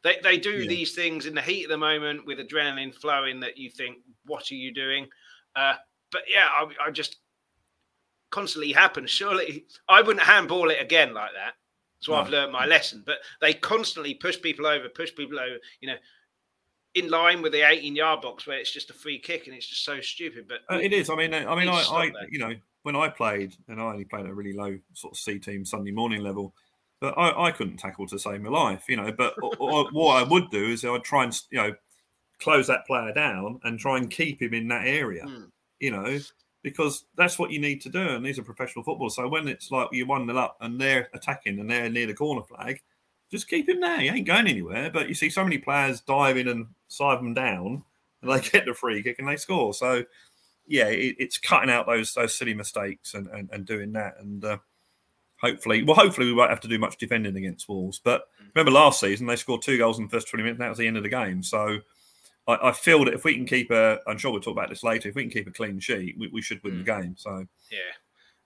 they, 0.03 0.17
they 0.23 0.37
do 0.37 0.51
yeah. 0.51 0.67
these 0.67 0.93
things 0.93 1.25
in 1.25 1.35
the 1.35 1.41
heat 1.41 1.65
of 1.65 1.69
the 1.69 1.77
moment 1.77 2.25
with 2.25 2.39
adrenaline 2.39 2.93
flowing 2.93 3.39
that 3.41 3.57
you 3.57 3.69
think, 3.69 3.97
what 4.25 4.51
are 4.51 4.55
you 4.55 4.73
doing? 4.73 5.07
Uh, 5.55 5.75
but 6.11 6.21
yeah, 6.31 6.47
I, 6.47 6.87
I, 6.87 6.91
just 6.91 7.17
constantly 8.29 8.71
happens. 8.71 9.09
Surely 9.09 9.65
I 9.89 10.01
wouldn't 10.01 10.25
handball 10.25 10.69
it 10.69 10.81
again 10.81 11.13
like 11.13 11.31
that. 11.33 11.53
So 11.99 12.11
no. 12.11 12.19
I've 12.19 12.29
learned 12.29 12.51
my 12.51 12.65
lesson. 12.65 13.03
But 13.05 13.17
they 13.41 13.53
constantly 13.53 14.13
push 14.13 14.41
people 14.41 14.67
over, 14.67 14.87
push 14.89 15.13
people 15.15 15.39
over, 15.39 15.57
you 15.81 15.87
know, 15.89 15.97
in 16.95 17.09
line 17.09 17.41
with 17.41 17.51
the 17.51 17.67
18 17.67 17.95
yard 17.95 18.21
box 18.21 18.47
where 18.47 18.57
it's 18.57 18.71
just 18.71 18.89
a 18.89 18.93
free 18.93 19.19
kick 19.19 19.47
and 19.47 19.55
it's 19.55 19.67
just 19.67 19.83
so 19.83 19.99
stupid. 20.01 20.47
But 20.47 20.59
uh, 20.73 20.79
it 20.79 20.93
is. 20.93 21.09
I 21.09 21.15
mean, 21.15 21.33
I 21.33 21.55
mean, 21.55 21.69
I, 21.69 21.81
I 21.91 22.11
you 22.29 22.39
know, 22.39 22.53
when 22.87 22.95
I 22.95 23.09
played, 23.09 23.53
and 23.67 23.81
I 23.81 23.83
only 23.83 24.05
played 24.05 24.23
at 24.23 24.31
a 24.31 24.33
really 24.33 24.53
low 24.53 24.79
sort 24.93 25.13
of 25.13 25.19
C 25.19 25.39
team 25.39 25.65
Sunday 25.65 25.91
morning 25.91 26.21
level, 26.21 26.53
but 27.01 27.13
I, 27.17 27.47
I 27.47 27.51
couldn't 27.51 27.75
tackle 27.75 28.07
to 28.07 28.17
save 28.17 28.41
my 28.41 28.49
life, 28.49 28.85
you 28.87 28.95
know. 28.95 29.11
But 29.11 29.33
what 29.59 30.15
I 30.15 30.23
would 30.23 30.49
do 30.51 30.69
is 30.69 30.85
I'd 30.85 31.03
try 31.03 31.25
and 31.25 31.37
you 31.51 31.57
know 31.57 31.75
close 32.39 32.67
that 32.67 32.87
player 32.87 33.11
down 33.11 33.59
and 33.65 33.77
try 33.77 33.97
and 33.97 34.09
keep 34.09 34.41
him 34.41 34.53
in 34.53 34.69
that 34.69 34.87
area, 34.87 35.25
mm. 35.25 35.49
you 35.81 35.91
know, 35.91 36.17
because 36.63 37.03
that's 37.17 37.37
what 37.37 37.51
you 37.51 37.59
need 37.59 37.81
to 37.81 37.89
do. 37.89 37.99
And 37.99 38.25
these 38.25 38.39
are 38.39 38.43
professional 38.43 38.85
footballers, 38.85 39.17
so 39.17 39.27
when 39.27 39.49
it's 39.49 39.69
like 39.69 39.89
you're 39.91 40.07
one 40.07 40.25
nil 40.25 40.39
up 40.39 40.55
and 40.61 40.79
they're 40.79 41.09
attacking 41.13 41.59
and 41.59 41.69
they're 41.69 41.89
near 41.89 42.07
the 42.07 42.13
corner 42.13 42.43
flag, 42.43 42.81
just 43.29 43.49
keep 43.49 43.67
him 43.67 43.81
there. 43.81 43.99
He 43.99 44.07
ain't 44.07 44.25
going 44.25 44.47
anywhere. 44.47 44.89
But 44.91 45.09
you 45.09 45.13
see 45.13 45.29
so 45.29 45.43
many 45.43 45.57
players 45.57 45.99
dive 45.99 46.37
in 46.37 46.47
and 46.47 46.67
side 46.87 47.19
them 47.19 47.33
down, 47.33 47.83
and 48.21 48.31
they 48.31 48.39
get 48.49 48.63
the 48.65 48.73
free 48.73 49.03
kick 49.03 49.19
and 49.19 49.27
they 49.27 49.35
score. 49.35 49.73
So 49.73 50.05
yeah, 50.67 50.87
it, 50.87 51.15
it's 51.17 51.37
cutting 51.37 51.69
out 51.69 51.87
those 51.87 52.13
those 52.13 52.37
silly 52.37 52.53
mistakes 52.53 53.13
and, 53.13 53.27
and, 53.27 53.49
and 53.51 53.65
doing 53.65 53.93
that. 53.93 54.15
And 54.19 54.43
uh, 54.43 54.57
hopefully, 55.41 55.83
well, 55.83 55.95
hopefully 55.95 56.27
we 56.27 56.33
won't 56.33 56.49
have 56.49 56.59
to 56.61 56.67
do 56.67 56.79
much 56.79 56.97
defending 56.97 57.35
against 57.35 57.69
Wolves. 57.69 57.99
But 58.03 58.21
mm. 58.41 58.49
remember 58.53 58.71
last 58.71 58.99
season 58.99 59.27
they 59.27 59.35
scored 59.35 59.61
two 59.61 59.77
goals 59.77 59.97
in 59.97 60.05
the 60.05 60.11
first 60.11 60.29
twenty 60.29 60.43
minutes. 60.43 60.59
And 60.59 60.65
that 60.65 60.69
was 60.69 60.77
the 60.77 60.87
end 60.87 60.97
of 60.97 61.03
the 61.03 61.09
game. 61.09 61.41
So 61.41 61.79
I, 62.47 62.69
I, 62.69 62.71
feel 62.71 63.05
that 63.05 63.13
if 63.13 63.23
we 63.23 63.35
can 63.35 63.45
keep 63.45 63.71
a, 63.71 63.99
I'm 64.07 64.17
sure 64.17 64.31
we'll 64.31 64.41
talk 64.41 64.57
about 64.57 64.69
this 64.69 64.83
later. 64.83 65.09
If 65.09 65.15
we 65.15 65.23
can 65.23 65.31
keep 65.31 65.47
a 65.47 65.51
clean 65.51 65.79
sheet, 65.79 66.15
we, 66.17 66.27
we 66.27 66.41
should 66.41 66.63
win 66.63 66.73
mm. 66.73 66.77
the 66.79 66.83
game. 66.83 67.15
So 67.17 67.45
yeah. 67.71 67.79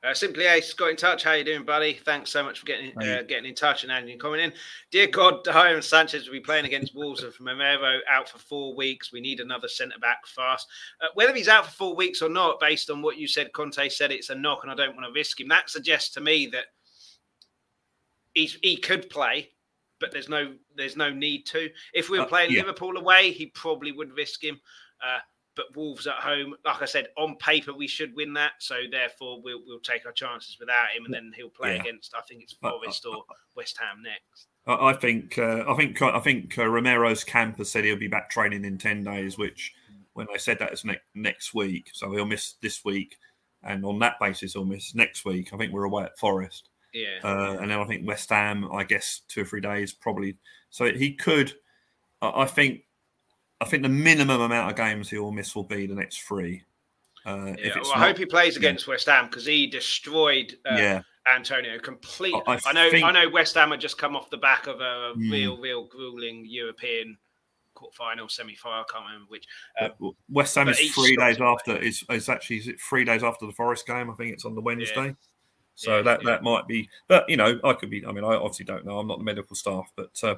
Uh, 0.04 0.16
Simply 0.16 0.46
Ace 0.46 0.74
got 0.74 0.90
in 0.90 0.96
touch. 0.96 1.24
How 1.24 1.34
you 1.34 1.44
doing, 1.44 1.64
buddy? 1.64 1.94
Thanks 1.94 2.32
so 2.32 2.44
much 2.44 2.60
for 2.60 2.66
getting 2.66 2.92
uh, 2.98 3.22
getting 3.22 3.46
in 3.46 3.54
touch 3.54 3.84
and 3.84 3.92
adding 3.92 4.18
coming 4.18 4.40
in. 4.40 4.52
Dear 4.90 5.06
God, 5.06 5.48
and 5.48 5.84
Sanchez 5.84 6.26
will 6.26 6.34
be 6.34 6.40
playing 6.40 6.66
against 6.66 6.96
Wolves 6.96 7.22
with 7.22 7.40
Romero 7.40 8.00
out 8.10 8.28
for 8.28 8.40
four 8.40 8.76
weeks. 8.76 9.14
We 9.14 9.22
need 9.22 9.40
another 9.40 9.68
centre 9.68 10.00
back 10.00 10.26
fast. 10.26 10.68
Uh, 11.02 11.08
whether 11.14 11.36
he's 11.36 11.48
out 11.48 11.66
for 11.66 11.72
four 11.72 11.96
weeks 11.96 12.24
or 12.24 12.30
not, 12.30 12.60
based 12.60 12.90
on 12.90 13.04
what 13.04 13.18
you 13.18 13.28
said, 13.28 13.54
Conte 13.54 13.90
said 13.90 14.12
it's 14.12 14.32
a 14.32 14.36
knock, 14.36 14.62
and 14.64 14.72
I 14.72 14.76
don't 14.76 14.96
want 14.96 15.06
to 15.06 15.14
risk 15.14 15.40
him. 15.40 15.48
That 15.50 15.70
suggests 15.70 16.12
to 16.16 16.22
me 16.22 16.48
that 16.48 16.66
he's, 18.34 18.58
he 18.64 18.78
could 18.78 19.08
play, 19.12 19.50
but 20.00 20.12
there's 20.12 20.30
no 20.30 20.54
there's 20.76 20.98
no 20.98 21.12
need 21.12 21.46
to. 21.48 21.70
If 21.94 22.10
we 22.10 22.18
were 22.18 22.26
uh, 22.26 22.30
playing 22.30 22.54
yeah. 22.54 22.62
Liverpool 22.62 22.98
away, 22.98 23.34
he 23.34 23.48
probably 23.48 23.92
would 23.92 24.16
risk 24.18 24.44
him. 24.44 24.60
Uh, 25.52 25.62
but 25.62 25.76
Wolves 25.76 26.08
at 26.08 26.16
home, 26.16 26.56
like 26.66 26.82
I 26.82 26.86
said, 26.86 27.08
on 27.18 27.36
paper 27.36 27.74
we 27.74 27.88
should 27.88 28.16
win 28.16 28.34
that. 28.34 28.54
So 28.60 28.76
therefore, 28.90 29.42
we'll 29.42 29.62
we'll 29.66 29.80
take 29.80 30.06
our 30.06 30.12
chances 30.12 30.58
without 30.60 30.90
him, 30.96 31.06
and 31.06 31.14
then 31.14 31.32
he'll 31.36 31.50
play 31.50 31.76
yeah. 31.76 31.82
against 31.82 32.14
I 32.16 32.22
think 32.22 32.44
it's 32.44 32.54
Forest 32.54 33.06
or 33.06 33.24
West 33.56 33.78
Ham 33.80 34.04
next. 34.04 34.48
I 34.68 34.94
think 34.94 35.38
uh, 35.38 35.66
I 35.68 35.76
think 35.76 36.02
I 36.02 36.20
think 36.20 36.58
uh, 36.58 36.68
Romero's 36.68 37.24
camp 37.24 37.58
has 37.58 37.72
said 37.72 37.84
he'll 37.84 37.98
be 37.98 38.08
back 38.08 38.30
training 38.30 38.66
in 38.66 38.78
ten 38.78 39.04
days, 39.04 39.38
which 39.38 39.74
when 40.14 40.28
they 40.32 40.38
said 40.38 40.60
that 40.60 40.74
is 40.74 40.86
ne- 40.86 41.00
next 41.16 41.54
week, 41.54 41.90
so 41.94 42.12
he'll 42.12 42.26
miss 42.26 42.54
this 42.62 42.86
week, 42.86 43.18
and 43.64 43.84
on 43.86 44.00
that 44.00 44.20
basis 44.20 44.54
he'll 44.54 44.66
miss 44.66 44.94
next 44.94 45.26
week. 45.26 45.52
I 45.54 45.58
think 45.58 45.74
we're 45.74 45.86
away 45.86 46.04
at 46.04 46.20
Forest, 46.20 46.70
yeah, 46.94 47.20
uh, 47.24 47.58
and 47.60 47.72
then 47.72 47.80
I 47.80 47.86
think 47.86 48.08
West 48.08 48.30
Ham, 48.30 48.72
I 48.72 48.84
guess 48.84 49.22
two 49.28 49.42
or 49.42 49.46
three 49.46 49.62
days 49.62 49.94
probably. 49.94 50.38
So 50.70 50.86
he 50.86 51.14
could, 51.14 51.54
I 52.22 52.46
think 52.46 52.84
I 53.62 53.66
think 53.66 53.84
the 53.84 53.90
minimum 53.90 54.42
amount 54.42 54.72
of 54.72 54.76
games 54.76 55.10
he 55.10 55.20
will 55.20 55.32
miss 55.32 55.56
will 55.56 55.64
be 55.64 55.86
the 55.86 55.94
next 55.96 56.22
three. 56.22 56.64
Uh, 57.26 57.54
yeah, 57.60 57.76
well, 57.76 57.84
not, 57.84 57.98
I 57.98 58.08
hope 58.08 58.18
he 58.18 58.26
plays 58.26 58.58
against. 58.58 58.88
West 58.88 59.06
Ham 59.06 59.28
because 59.28 59.46
he 59.46 59.68
destroyed 59.68 60.58
uh, 60.70 60.76
yeah. 60.76 61.02
Antonio 61.34 61.78
completely. 61.78 62.42
I, 62.48 62.60
I 62.66 62.74
know, 62.74 62.90
think... 62.90 63.06
I 63.06 63.12
know. 63.12 63.30
West 63.30 63.54
Ham 63.54 63.70
had 63.70 63.80
just 63.80 64.00
come 64.00 64.16
off 64.16 64.32
the 64.32 64.38
back 64.38 64.66
of 64.66 64.82
a 64.82 65.14
mm. 65.16 65.32
real, 65.32 65.58
real 65.58 65.86
grueling 65.86 66.44
European 66.48 67.16
quarterfinal, 67.76 68.32
semi-final. 68.32 68.80
I 68.80 68.92
can't 68.92 69.06
remember 69.06 69.28
which. 69.30 69.46
Uh, 69.80 69.90
West 70.30 70.56
Ham 70.56 70.68
is 70.70 70.80
three 70.96 71.16
days 71.16 71.40
after. 71.40 71.78
Is 71.78 72.04
is 72.10 72.28
actually 72.30 72.58
is 72.58 72.68
it 72.68 72.82
three 72.82 73.06
days 73.06 73.22
after 73.22 73.46
the 73.46 73.54
Forest 73.54 73.86
game? 73.86 74.10
I 74.10 74.16
think 74.16 74.34
it's 74.34 74.46
on 74.46 74.56
the 74.56 74.62
Wednesday. 74.62 75.06
Yeah. 75.06 75.14
So 75.76 75.98
yeah, 75.98 76.02
that 76.02 76.24
that 76.24 76.44
might 76.44 76.68
be, 76.68 76.90
but 77.08 77.30
you 77.30 77.38
know, 77.38 77.60
I 77.64 77.74
could 77.74 77.90
be. 77.90 78.06
I 78.06 78.12
mean, 78.12 78.24
I 78.24 78.36
obviously 78.36 78.66
don't 78.66 78.86
know. 78.86 78.98
I'm 78.98 79.08
not 79.08 79.20
the 79.20 79.24
medical 79.24 79.56
staff, 79.56 79.92
but 79.96 80.12
uh, 80.24 80.36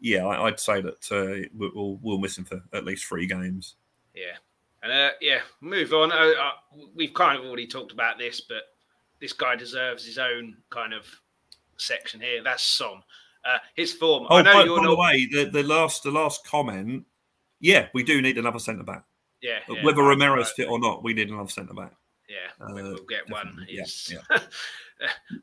yeah, 0.00 0.24
I, 0.26 0.44
would 0.44 0.60
say 0.60 0.80
that 0.80 1.10
uh, 1.10 1.48
we'll 1.54 1.98
we'll 2.02 2.18
miss 2.18 2.38
him 2.38 2.44
for 2.44 2.62
at 2.72 2.84
least 2.84 3.04
three 3.04 3.26
games. 3.26 3.76
Yeah, 4.14 4.36
and 4.82 4.92
uh, 4.92 5.10
yeah, 5.20 5.40
move 5.60 5.92
on. 5.92 6.12
Uh, 6.12 6.32
uh, 6.40 6.50
we've 6.94 7.14
kind 7.14 7.38
of 7.38 7.44
already 7.44 7.66
talked 7.66 7.92
about 7.92 8.18
this, 8.18 8.40
but 8.40 8.62
this 9.20 9.32
guy 9.32 9.56
deserves 9.56 10.04
his 10.04 10.18
own 10.18 10.56
kind 10.70 10.92
of 10.92 11.06
section 11.78 12.20
here. 12.20 12.42
That's 12.42 12.62
Son. 12.62 13.02
Uh, 13.44 13.58
his 13.74 13.92
form. 13.92 14.26
Oh, 14.28 14.36
I 14.36 14.42
know 14.42 14.52
by, 14.52 14.64
you're 14.64 14.78
by 14.78 14.84
not... 14.84 14.90
the 14.90 14.96
way, 14.96 15.28
the, 15.30 15.50
the 15.50 15.62
last 15.62 16.02
the 16.02 16.10
last 16.10 16.46
comment. 16.46 17.04
Yeah, 17.60 17.88
we 17.94 18.02
do 18.02 18.20
need 18.20 18.36
another 18.38 18.58
centre 18.58 18.84
back. 18.84 19.04
Yeah, 19.40 19.60
yeah 19.68 19.84
whether 19.84 20.02
Romero's 20.02 20.50
fit 20.52 20.68
or 20.68 20.78
not, 20.78 21.02
we 21.02 21.14
need 21.14 21.30
another 21.30 21.48
centre 21.48 21.74
back. 21.74 21.92
Uh, 22.60 22.72
we'll 22.72 23.04
get 23.08 23.28
one. 23.30 23.66
Yeah, 23.68 23.84
yeah. 24.08 24.20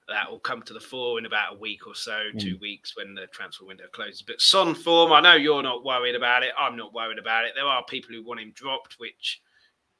that 0.08 0.30
will 0.30 0.40
come 0.40 0.62
to 0.64 0.74
the 0.74 0.80
fore 0.80 1.20
in 1.20 1.26
about 1.26 1.56
a 1.56 1.60
week 1.60 1.88
or 1.88 1.96
so, 1.96 2.12
mm. 2.34 2.40
two 2.40 2.58
weeks 2.60 2.96
when 2.96 3.14
the 3.14 3.28
transfer 3.28 3.66
window 3.66 3.86
closes. 3.92 4.22
But 4.22 4.42
Son 4.42 4.74
form, 4.74 5.12
I 5.12 5.22
know 5.22 5.36
you're 5.36 5.64
not 5.64 5.86
worried 5.86 6.16
about 6.16 6.44
it. 6.44 6.52
I'm 6.58 6.76
not 6.76 6.94
worried 6.94 7.20
about 7.20 7.46
it. 7.46 7.52
There 7.56 7.66
are 7.66 7.84
people 7.86 8.16
who 8.16 8.24
want 8.24 8.40
him 8.40 8.52
dropped, 8.56 8.96
which 9.00 9.42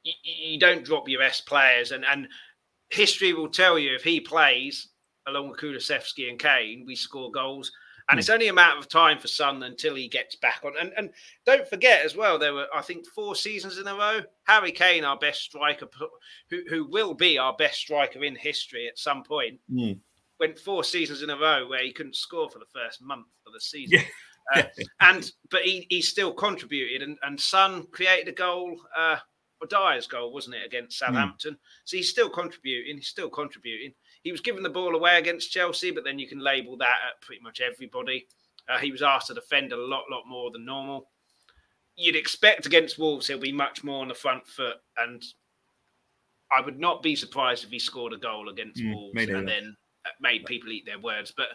you, 0.02 0.12
you 0.24 0.58
don't 0.58 0.84
drop 0.84 1.08
your 1.08 1.20
best 1.20 1.46
players, 1.46 1.92
and 1.92 2.04
and 2.04 2.28
history 2.90 3.32
will 3.32 3.48
tell 3.48 3.78
you 3.78 3.94
if 3.94 4.04
he 4.04 4.20
plays 4.20 4.88
along 5.26 5.48
with 5.48 5.60
Kulusevski 5.60 6.28
and 6.28 6.38
Kane, 6.38 6.84
we 6.86 6.94
score 6.94 7.30
goals. 7.30 7.72
And 8.10 8.18
it's 8.18 8.28
only 8.28 8.48
a 8.48 8.52
matter 8.52 8.78
of 8.78 8.88
time 8.88 9.18
for 9.18 9.28
Son 9.28 9.62
until 9.62 9.94
he 9.94 10.08
gets 10.08 10.36
back 10.36 10.60
on. 10.64 10.72
And 10.78 10.92
and 10.96 11.10
don't 11.46 11.66
forget 11.66 12.04
as 12.04 12.16
well, 12.16 12.38
there 12.38 12.52
were 12.52 12.66
I 12.74 12.82
think 12.82 13.06
four 13.06 13.34
seasons 13.34 13.78
in 13.78 13.86
a 13.86 13.94
row. 13.94 14.20
Harry 14.44 14.72
Kane, 14.72 15.04
our 15.04 15.18
best 15.18 15.40
striker, 15.40 15.88
who 16.50 16.62
who 16.68 16.86
will 16.86 17.14
be 17.14 17.38
our 17.38 17.54
best 17.56 17.78
striker 17.78 18.22
in 18.22 18.36
history 18.36 18.86
at 18.88 18.98
some 18.98 19.22
point, 19.22 19.58
mm. 19.72 19.98
went 20.38 20.58
four 20.58 20.84
seasons 20.84 21.22
in 21.22 21.30
a 21.30 21.38
row 21.38 21.66
where 21.66 21.82
he 21.82 21.92
couldn't 21.92 22.16
score 22.16 22.50
for 22.50 22.58
the 22.58 22.66
first 22.74 23.00
month 23.00 23.26
of 23.46 23.52
the 23.52 23.60
season. 23.60 24.00
Yeah. 24.00 24.04
Uh, 24.54 24.62
and 25.00 25.32
but 25.50 25.62
he, 25.62 25.86
he 25.88 26.02
still 26.02 26.30
contributed 26.30 27.00
and, 27.00 27.16
and 27.22 27.40
Son 27.40 27.86
created 27.90 28.28
a 28.28 28.32
goal 28.32 28.76
uh, 28.94 29.16
Dier's 29.66 30.06
goal, 30.06 30.32
wasn't 30.32 30.56
it, 30.56 30.66
against 30.66 30.98
hmm. 30.98 31.06
Southampton? 31.06 31.54
Mm. 31.54 31.58
So 31.84 31.96
he's 31.96 32.10
still 32.10 32.28
contributing. 32.28 32.96
He's 32.96 33.08
still 33.08 33.30
contributing. 33.30 33.94
He 34.24 34.32
was 34.32 34.40
given 34.40 34.62
the 34.62 34.70
ball 34.70 34.96
away 34.96 35.18
against 35.18 35.52
Chelsea, 35.52 35.90
but 35.90 36.02
then 36.02 36.18
you 36.18 36.26
can 36.26 36.40
label 36.40 36.78
that 36.78 36.98
at 37.06 37.20
pretty 37.20 37.42
much 37.42 37.60
everybody. 37.60 38.26
Uh, 38.68 38.78
he 38.78 38.90
was 38.90 39.02
asked 39.02 39.26
to 39.26 39.34
defend 39.34 39.72
a 39.72 39.76
lot, 39.76 40.04
lot 40.10 40.22
more 40.26 40.50
than 40.50 40.64
normal. 40.64 41.10
You'd 41.96 42.16
expect 42.16 42.64
against 42.64 42.98
Wolves 42.98 43.28
he'll 43.28 43.38
be 43.38 43.52
much 43.52 43.84
more 43.84 44.00
on 44.00 44.08
the 44.08 44.14
front 44.14 44.46
foot, 44.46 44.76
and 44.96 45.22
I 46.50 46.62
would 46.62 46.80
not 46.80 47.02
be 47.02 47.14
surprised 47.14 47.64
if 47.64 47.70
he 47.70 47.78
scored 47.78 48.14
a 48.14 48.16
goal 48.16 48.48
against 48.48 48.80
mm, 48.80 48.94
Wolves 48.94 49.28
and 49.28 49.46
then 49.46 49.76
uh, 50.06 50.10
made 50.20 50.46
people 50.46 50.72
eat 50.72 50.86
their 50.86 50.98
words. 50.98 51.32
But 51.36 51.48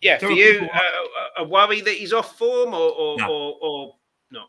yeah, 0.00 0.16
there 0.16 0.30
for 0.30 0.34
you, 0.34 0.60
people... 0.60 0.70
uh, 0.74 1.42
a 1.42 1.44
worry 1.44 1.82
that 1.82 1.94
he's 1.94 2.14
off 2.14 2.38
form 2.38 2.72
or 2.72 2.90
or, 2.90 3.18
no. 3.18 3.28
or, 3.28 3.58
or 3.60 3.94
not? 4.30 4.48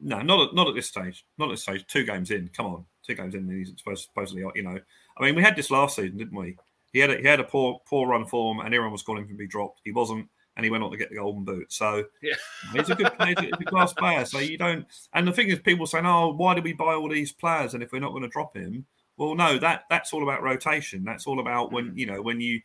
No, 0.00 0.20
not 0.20 0.48
at, 0.48 0.54
not 0.54 0.68
at 0.68 0.74
this 0.74 0.88
stage. 0.88 1.24
Not 1.38 1.48
at 1.48 1.52
this 1.52 1.62
stage. 1.62 1.86
Two 1.86 2.04
games 2.04 2.30
in. 2.30 2.50
Come 2.54 2.66
on, 2.66 2.84
two 3.06 3.14
games 3.14 3.34
in. 3.34 3.48
He's 3.48 3.72
supposed, 3.76 4.04
supposedly, 4.04 4.44
you 4.54 4.62
know. 4.62 4.78
I 5.16 5.24
mean, 5.24 5.34
we 5.34 5.42
had 5.42 5.56
this 5.56 5.70
last 5.70 5.96
season, 5.96 6.18
didn't 6.18 6.36
we? 6.36 6.56
He 6.94 7.00
had 7.00 7.10
a, 7.10 7.16
he 7.18 7.26
had 7.26 7.40
a 7.40 7.44
poor 7.44 7.82
poor 7.84 8.08
run 8.08 8.24
form, 8.24 8.60
and 8.60 8.68
everyone 8.68 8.92
was 8.92 9.02
calling 9.02 9.24
him 9.24 9.30
to 9.30 9.34
be 9.34 9.46
dropped. 9.46 9.80
He 9.84 9.92
wasn't, 9.92 10.28
and 10.56 10.64
he 10.64 10.70
went 10.70 10.82
on 10.82 10.90
to 10.92 10.96
get 10.96 11.10
the 11.10 11.16
golden 11.16 11.44
boot. 11.44 11.70
So 11.72 12.04
yeah. 12.22 12.34
he's 12.72 12.88
a 12.88 12.94
good 12.94 13.12
player, 13.18 13.34
he's 13.38 13.50
a 13.60 13.64
class 13.64 13.92
player. 13.92 14.24
So 14.24 14.38
you 14.38 14.56
don't. 14.56 14.86
And 15.12 15.28
the 15.28 15.32
thing 15.32 15.48
is, 15.48 15.58
people 15.58 15.86
saying, 15.86 16.06
"Oh, 16.06 16.32
why 16.32 16.54
did 16.54 16.64
we 16.64 16.72
buy 16.72 16.94
all 16.94 17.08
these 17.10 17.32
players?" 17.32 17.74
And 17.74 17.82
if 17.82 17.92
we're 17.92 17.98
not 17.98 18.12
going 18.12 18.22
to 18.22 18.28
drop 18.28 18.56
him, 18.56 18.86
well, 19.16 19.34
no, 19.34 19.58
that 19.58 19.84
that's 19.90 20.12
all 20.12 20.22
about 20.22 20.42
rotation. 20.42 21.04
That's 21.04 21.26
all 21.26 21.40
about 21.40 21.72
when 21.72 21.90
mm. 21.90 21.98
you 21.98 22.06
know 22.06 22.22
when 22.22 22.40
you 22.40 22.62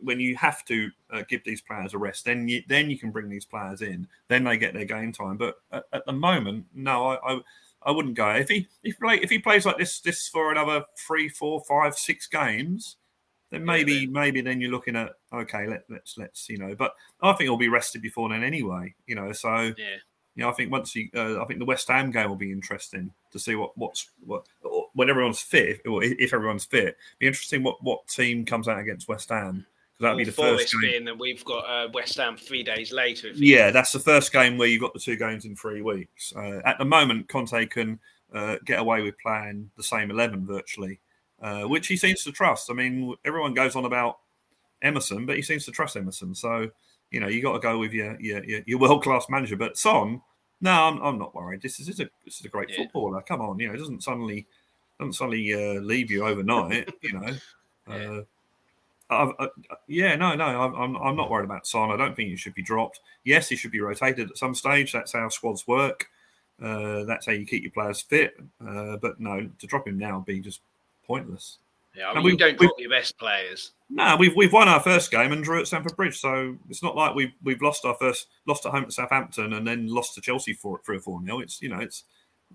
when 0.00 0.20
you 0.20 0.36
have 0.36 0.64
to 0.66 0.90
uh, 1.10 1.22
give 1.28 1.42
these 1.44 1.60
players 1.60 1.94
a 1.94 1.98
rest, 1.98 2.24
then 2.24 2.48
you 2.48 2.62
then 2.68 2.90
you 2.90 2.98
can 2.98 3.10
bring 3.10 3.28
these 3.28 3.44
players 3.44 3.82
in. 3.82 4.06
Then 4.28 4.44
they 4.44 4.58
get 4.58 4.74
their 4.74 4.84
game 4.84 5.12
time. 5.12 5.36
But 5.36 5.56
at, 5.72 5.84
at 5.92 6.06
the 6.06 6.12
moment, 6.12 6.66
no, 6.74 7.08
I, 7.08 7.34
I, 7.34 7.40
I 7.82 7.90
wouldn't 7.90 8.14
go. 8.14 8.30
If 8.30 8.48
he 8.48 8.68
if 8.82 8.98
play, 8.98 9.20
if 9.22 9.30
he 9.30 9.38
plays 9.38 9.64
like 9.66 9.78
this 9.78 10.00
this 10.00 10.28
for 10.28 10.52
another 10.52 10.84
three, 10.96 11.28
four, 11.28 11.62
five, 11.66 11.94
six 11.94 12.26
games, 12.26 12.96
then 13.50 13.64
maybe 13.64 13.92
yeah, 13.92 14.06
maybe 14.10 14.40
then 14.40 14.60
you're 14.60 14.70
looking 14.70 14.96
at 14.96 15.12
okay, 15.32 15.66
let, 15.66 15.84
let's 15.88 16.16
let's 16.18 16.48
you 16.48 16.58
know. 16.58 16.74
But 16.74 16.94
I 17.20 17.32
think 17.32 17.42
he'll 17.42 17.56
be 17.56 17.68
rested 17.68 18.02
before 18.02 18.28
then 18.28 18.44
anyway. 18.44 18.94
You 19.06 19.14
know, 19.16 19.32
so 19.32 19.72
yeah. 19.76 19.96
You 20.36 20.44
know, 20.44 20.50
I 20.50 20.52
think 20.52 20.70
once 20.70 20.92
he, 20.92 21.10
uh, 21.14 21.42
I 21.42 21.44
think 21.44 21.58
the 21.58 21.64
West 21.64 21.88
Ham 21.88 22.12
game 22.12 22.28
will 22.28 22.36
be 22.36 22.52
interesting 22.52 23.12
to 23.32 23.38
see 23.38 23.56
what 23.56 23.76
what's 23.76 24.10
what 24.24 24.46
when 24.94 25.10
everyone's 25.10 25.40
fit, 25.40 25.80
or 25.86 26.02
if 26.04 26.32
everyone's 26.32 26.64
fit. 26.64 26.96
Be 27.18 27.26
interesting 27.26 27.62
what 27.62 27.82
what 27.82 28.06
team 28.06 28.44
comes 28.44 28.68
out 28.68 28.78
against 28.78 29.08
West 29.08 29.28
Ham 29.30 29.66
because 30.00 30.02
that'll 30.02 30.18
be 30.18 30.24
the 30.24 30.32
first 30.32 30.72
game. 30.72 30.80
Being 30.80 31.04
that 31.04 31.18
we've 31.18 31.44
got 31.44 31.64
uh, 31.68 31.88
West 31.92 32.16
Ham 32.16 32.36
three 32.36 32.62
days 32.62 32.92
later. 32.92 33.30
Yeah, 33.34 33.70
that's 33.70 33.92
the 33.92 33.98
first 33.98 34.32
game 34.32 34.56
where 34.56 34.68
you've 34.68 34.80
got 34.80 34.94
the 34.94 35.00
two 35.00 35.16
games 35.16 35.44
in 35.44 35.56
three 35.56 35.82
weeks. 35.82 36.32
Uh, 36.34 36.60
at 36.64 36.78
the 36.78 36.84
moment, 36.84 37.28
Conte 37.28 37.66
can 37.66 37.98
uh, 38.32 38.56
get 38.64 38.78
away 38.78 39.02
with 39.02 39.18
playing 39.18 39.70
the 39.76 39.82
same 39.82 40.10
eleven 40.10 40.46
virtually, 40.46 41.00
uh, 41.40 41.62
which 41.62 41.86
he 41.86 41.96
seems 41.96 42.22
to 42.24 42.32
trust. 42.32 42.70
I 42.70 42.74
mean, 42.74 43.14
everyone 43.24 43.54
goes 43.54 43.76
on 43.76 43.84
about 43.84 44.18
Emerson, 44.82 45.26
but 45.26 45.36
he 45.36 45.42
seems 45.42 45.64
to 45.66 45.72
trust 45.72 45.96
Emerson. 45.96 46.34
So 46.34 46.70
you 47.10 47.20
know, 47.20 47.28
you 47.28 47.42
got 47.42 47.52
to 47.54 47.58
go 47.58 47.78
with 47.78 47.92
your 47.92 48.20
your, 48.20 48.42
your 48.44 48.78
world 48.78 49.02
class 49.02 49.26
manager. 49.28 49.56
But 49.56 49.76
Son, 49.76 50.20
no, 50.60 50.70
I'm, 50.70 51.02
I'm 51.02 51.18
not 51.18 51.34
worried. 51.34 51.62
This 51.62 51.80
is, 51.80 51.86
this 51.86 51.96
is 51.96 52.00
a 52.00 52.10
this 52.24 52.40
is 52.40 52.46
a 52.46 52.48
great 52.48 52.70
yeah. 52.70 52.76
footballer. 52.76 53.22
Come 53.22 53.40
on, 53.40 53.58
you 53.58 53.68
know, 53.68 53.74
it 53.74 53.78
doesn't 53.78 54.02
suddenly 54.02 54.46
doesn't 54.98 55.14
suddenly 55.14 55.52
uh, 55.52 55.80
leave 55.80 56.10
you 56.10 56.26
overnight. 56.26 56.88
you 57.02 57.12
know, 57.12 57.34
yeah. 57.88 57.94
Uh, 57.94 58.22
I, 59.10 59.48
yeah, 59.88 60.14
no, 60.14 60.36
no, 60.36 60.44
I'm, 60.44 60.96
I'm 60.96 61.16
not 61.16 61.30
worried 61.30 61.46
about 61.46 61.66
Son. 61.66 61.90
I 61.90 61.96
don't 61.96 62.14
think 62.14 62.28
he 62.28 62.36
should 62.36 62.54
be 62.54 62.62
dropped. 62.62 63.00
Yes, 63.24 63.48
he 63.48 63.56
should 63.56 63.72
be 63.72 63.80
rotated 63.80 64.30
at 64.30 64.38
some 64.38 64.54
stage. 64.54 64.92
That's 64.92 65.12
how 65.12 65.28
squads 65.28 65.66
work. 65.66 66.06
Uh, 66.62 67.02
that's 67.04 67.26
how 67.26 67.32
you 67.32 67.44
keep 67.44 67.64
your 67.64 67.72
players 67.72 68.00
fit. 68.00 68.34
Uh, 68.64 68.98
but 68.98 69.18
no, 69.18 69.50
to 69.58 69.66
drop 69.66 69.88
him 69.88 69.98
now 69.98 70.18
would 70.18 70.26
be 70.26 70.38
just 70.38 70.60
pointless. 71.06 71.58
Yeah, 71.94 72.10
I 72.10 72.14
mean, 72.14 72.24
we, 72.24 72.36
don't 72.36 72.56
drop 72.56 72.74
your 72.78 72.90
best 72.90 73.18
players. 73.18 73.72
No, 73.88 74.16
we've 74.16 74.34
we've 74.36 74.52
won 74.52 74.68
our 74.68 74.80
first 74.80 75.10
game 75.10 75.32
and 75.32 75.42
drew 75.42 75.60
at 75.60 75.66
Stamford 75.66 75.96
Bridge, 75.96 76.20
so 76.20 76.56
it's 76.68 76.82
not 76.82 76.94
like 76.94 77.14
we've 77.14 77.32
we've 77.42 77.60
lost 77.60 77.84
our 77.84 77.96
first 77.96 78.28
lost 78.46 78.64
at 78.64 78.72
home 78.72 78.84
to 78.84 78.92
Southampton 78.92 79.54
and 79.54 79.66
then 79.66 79.88
lost 79.88 80.14
to 80.14 80.20
Chelsea 80.20 80.52
for 80.52 80.80
three 80.84 80.98
or 80.98 81.00
four 81.00 81.20
nil. 81.20 81.40
It's 81.40 81.60
you 81.60 81.68
know 81.68 81.80
it's 81.80 82.04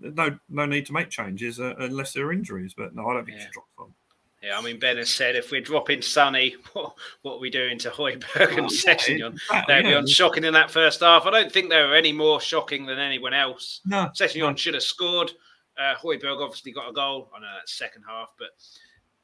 no 0.00 0.38
no 0.48 0.64
need 0.64 0.86
to 0.86 0.94
make 0.94 1.10
changes 1.10 1.60
uh, 1.60 1.74
unless 1.78 2.12
there 2.12 2.26
are 2.26 2.32
injuries. 2.32 2.74
But 2.76 2.94
no, 2.94 3.06
I 3.08 3.14
don't 3.14 3.26
think 3.26 3.36
yeah. 3.36 3.42
you 3.42 3.46
should 3.46 3.52
drop 3.52 3.66
them. 3.78 3.94
Yeah, 4.42 4.58
I 4.58 4.62
mean 4.62 4.78
Ben 4.78 4.96
has 4.96 5.10
said 5.10 5.36
if 5.36 5.50
we're 5.50 5.60
dropping 5.60 6.00
Sonny, 6.00 6.56
what, 6.72 6.94
what 7.20 7.34
are 7.34 7.40
we 7.40 7.50
doing 7.50 7.78
to 7.80 7.90
Højbjerg 7.90 8.50
and 8.52 8.60
oh? 8.60 8.64
Exactly, 8.64 9.16
They'd 9.68 9.84
yeah. 9.84 10.00
be 10.00 10.06
shocking 10.06 10.44
in 10.44 10.54
that 10.54 10.70
first 10.70 11.00
half. 11.00 11.26
I 11.26 11.30
don't 11.30 11.52
think 11.52 11.68
they 11.68 11.82
were 11.82 11.94
any 11.94 12.12
more 12.12 12.40
shocking 12.40 12.86
than 12.86 12.98
anyone 12.98 13.34
else. 13.34 13.80
No, 13.84 14.08
Sessegnon 14.14 14.50
no. 14.50 14.56
should 14.56 14.74
have 14.74 14.82
scored. 14.82 15.32
Uh, 15.78 15.94
Højbjerg 15.94 16.40
obviously 16.40 16.72
got 16.72 16.88
a 16.88 16.92
goal. 16.92 17.30
I 17.36 17.40
know 17.40 17.46
that's 17.58 17.74
second 17.74 18.04
half, 18.08 18.32
but 18.38 18.48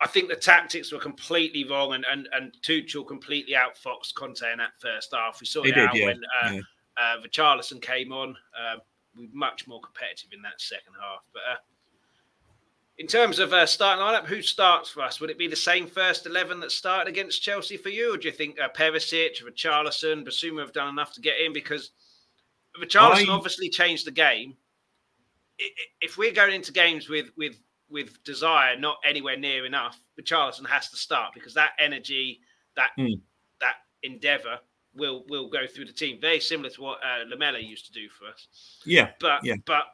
I 0.00 0.06
think 0.06 0.28
the 0.28 0.36
tactics 0.36 0.92
were 0.92 0.98
completely 0.98 1.64
wrong, 1.64 1.94
and 1.94 2.04
and, 2.10 2.28
and 2.32 2.52
Tuchel 2.62 3.06
completely 3.06 3.54
outfoxed 3.54 4.14
Conte 4.14 4.42
in 4.50 4.58
that 4.58 4.72
first 4.80 5.14
half. 5.14 5.40
We 5.40 5.46
saw 5.46 5.62
it 5.62 5.78
out 5.78 5.94
yeah. 5.94 6.06
when 6.06 6.20
uh, 6.42 6.50
yeah. 6.52 6.60
uh, 6.96 7.16
Richarlison 7.26 7.80
came 7.80 8.12
on. 8.12 8.36
Uh, 8.58 8.76
we 9.16 9.26
were 9.26 9.32
much 9.32 9.66
more 9.66 9.80
competitive 9.80 10.30
in 10.32 10.42
that 10.42 10.60
second 10.60 10.94
half. 11.00 11.22
But 11.32 11.42
uh, 11.52 11.56
in 12.98 13.06
terms 13.06 13.38
of 13.38 13.52
uh, 13.52 13.64
starting 13.64 14.04
lineup, 14.04 14.26
who 14.26 14.42
starts 14.42 14.90
for 14.90 15.02
us? 15.02 15.20
Would 15.20 15.30
it 15.30 15.38
be 15.38 15.48
the 15.48 15.56
same 15.56 15.86
first 15.86 16.26
eleven 16.26 16.60
that 16.60 16.72
started 16.72 17.08
against 17.08 17.42
Chelsea 17.42 17.76
for 17.76 17.88
you, 17.88 18.14
or 18.14 18.16
do 18.18 18.28
you 18.28 18.34
think 18.34 18.60
uh, 18.60 18.68
Perisic, 18.76 19.42
Richarlison, 19.42 20.26
Bissouma 20.26 20.60
have 20.60 20.72
done 20.72 20.88
enough 20.88 21.12
to 21.14 21.20
get 21.20 21.38
in? 21.38 21.52
Because 21.52 21.92
Richarlison 22.82 23.28
I... 23.28 23.32
obviously 23.32 23.68
changed 23.68 24.06
the 24.06 24.10
game. 24.10 24.56
If 26.00 26.18
we're 26.18 26.32
going 26.32 26.54
into 26.54 26.72
games 26.72 27.08
with 27.08 27.30
with 27.36 27.60
with 27.90 28.22
desire 28.24 28.76
not 28.76 28.96
anywhere 29.04 29.36
near 29.36 29.66
enough, 29.66 30.00
but 30.16 30.24
Charlton 30.24 30.64
has 30.64 30.88
to 30.90 30.96
start 30.96 31.32
because 31.34 31.54
that 31.54 31.72
energy, 31.78 32.40
that 32.76 32.90
mm. 32.98 33.20
that 33.60 33.76
endeavour 34.02 34.58
will 34.94 35.24
will 35.28 35.48
go 35.48 35.66
through 35.66 35.86
the 35.86 35.92
team. 35.92 36.20
Very 36.20 36.40
similar 36.40 36.70
to 36.70 36.82
what 36.82 36.98
uh, 37.04 37.28
Lamela 37.28 37.58
used 37.58 37.86
to 37.86 37.92
do 37.92 38.08
for 38.08 38.26
us. 38.26 38.48
Yeah, 38.84 39.10
but 39.20 39.44
yeah. 39.44 39.56
but 39.64 39.84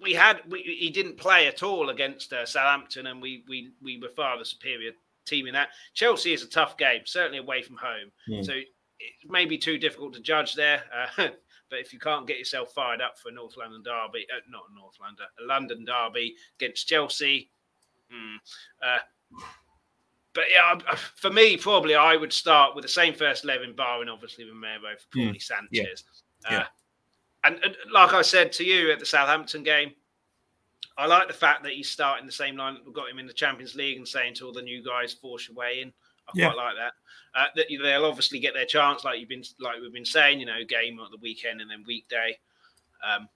we 0.00 0.12
had 0.12 0.40
we, 0.48 0.62
he 0.62 0.90
didn't 0.90 1.16
play 1.16 1.46
at 1.46 1.62
all 1.62 1.90
against 1.90 2.32
uh, 2.32 2.46
Southampton, 2.46 3.06
and 3.06 3.20
we 3.20 3.44
we 3.48 3.72
we 3.82 3.98
were 3.98 4.10
far 4.10 4.38
the 4.38 4.44
superior 4.44 4.92
team 5.26 5.46
in 5.46 5.54
that. 5.54 5.68
Chelsea 5.94 6.32
is 6.32 6.42
a 6.42 6.48
tough 6.48 6.76
game, 6.76 7.02
certainly 7.04 7.38
away 7.38 7.62
from 7.62 7.76
home. 7.76 8.10
Mm. 8.28 8.44
So 8.44 8.52
it 8.52 9.30
may 9.30 9.46
be 9.46 9.58
too 9.58 9.78
difficult 9.78 10.14
to 10.14 10.20
judge 10.20 10.54
there. 10.54 10.84
Uh, 11.18 11.28
But 11.74 11.80
if 11.80 11.92
you 11.92 11.98
can't 11.98 12.24
get 12.24 12.38
yourself 12.38 12.70
fired 12.70 13.00
up 13.00 13.18
for 13.18 13.30
a 13.30 13.32
North 13.32 13.56
London 13.56 13.82
derby, 13.82 14.28
uh, 14.32 14.38
not 14.48 14.62
a 14.70 14.78
North 14.78 14.94
London, 15.00 15.26
a 15.40 15.44
London 15.44 15.84
derby 15.84 16.36
against 16.56 16.86
Chelsea, 16.86 17.50
hmm, 18.08 18.36
uh, 18.80 18.98
but 20.34 20.44
yeah, 20.52 20.78
for 21.16 21.30
me, 21.30 21.56
probably 21.56 21.96
I 21.96 22.14
would 22.14 22.32
start 22.32 22.76
with 22.76 22.82
the 22.82 22.88
same 22.88 23.12
first 23.12 23.42
eleven, 23.42 23.74
barring 23.74 24.08
obviously 24.08 24.44
Romero 24.44 24.78
for 24.82 25.18
hmm. 25.18 25.22
probably 25.24 25.40
mm, 25.40 25.42
Sanchez. 25.42 26.04
Yeah, 26.44 26.52
yeah. 26.52 26.58
Uh, 26.58 26.64
and, 27.42 27.56
and, 27.64 27.76
like 27.92 28.12
I 28.12 28.22
said 28.22 28.52
to 28.52 28.64
you 28.64 28.92
at 28.92 29.00
the 29.00 29.06
Southampton 29.06 29.64
game, 29.64 29.94
I 30.96 31.06
like 31.06 31.26
the 31.26 31.34
fact 31.34 31.64
that 31.64 31.72
he's 31.72 31.90
starting 31.90 32.24
the 32.24 32.30
same 32.30 32.56
line 32.56 32.74
that 32.74 32.86
we 32.86 32.92
got 32.92 33.10
him 33.10 33.18
in 33.18 33.26
the 33.26 33.32
Champions 33.32 33.74
League 33.74 33.96
and 33.96 34.06
saying 34.06 34.34
to 34.34 34.46
all 34.46 34.52
the 34.52 34.62
new 34.62 34.80
guys, 34.80 35.12
force 35.12 35.48
your 35.48 35.56
way 35.56 35.80
in. 35.82 35.92
I 36.28 36.32
yeah. 36.34 36.52
quite 36.52 36.56
like 36.56 36.74
that. 36.76 36.92
Uh, 37.34 37.46
that 37.56 37.66
they'll 37.82 38.04
obviously 38.04 38.38
get 38.38 38.54
their 38.54 38.64
chance, 38.64 39.04
like 39.04 39.18
you've 39.18 39.28
been, 39.28 39.42
like 39.58 39.80
we've 39.80 39.92
been 39.92 40.04
saying, 40.04 40.38
you 40.38 40.46
know, 40.46 40.64
game 40.68 41.00
at 41.00 41.10
the 41.10 41.18
weekend 41.20 41.60
and 41.60 41.70
then 41.70 41.84
weekday. 41.86 42.38
Um, 43.04 43.28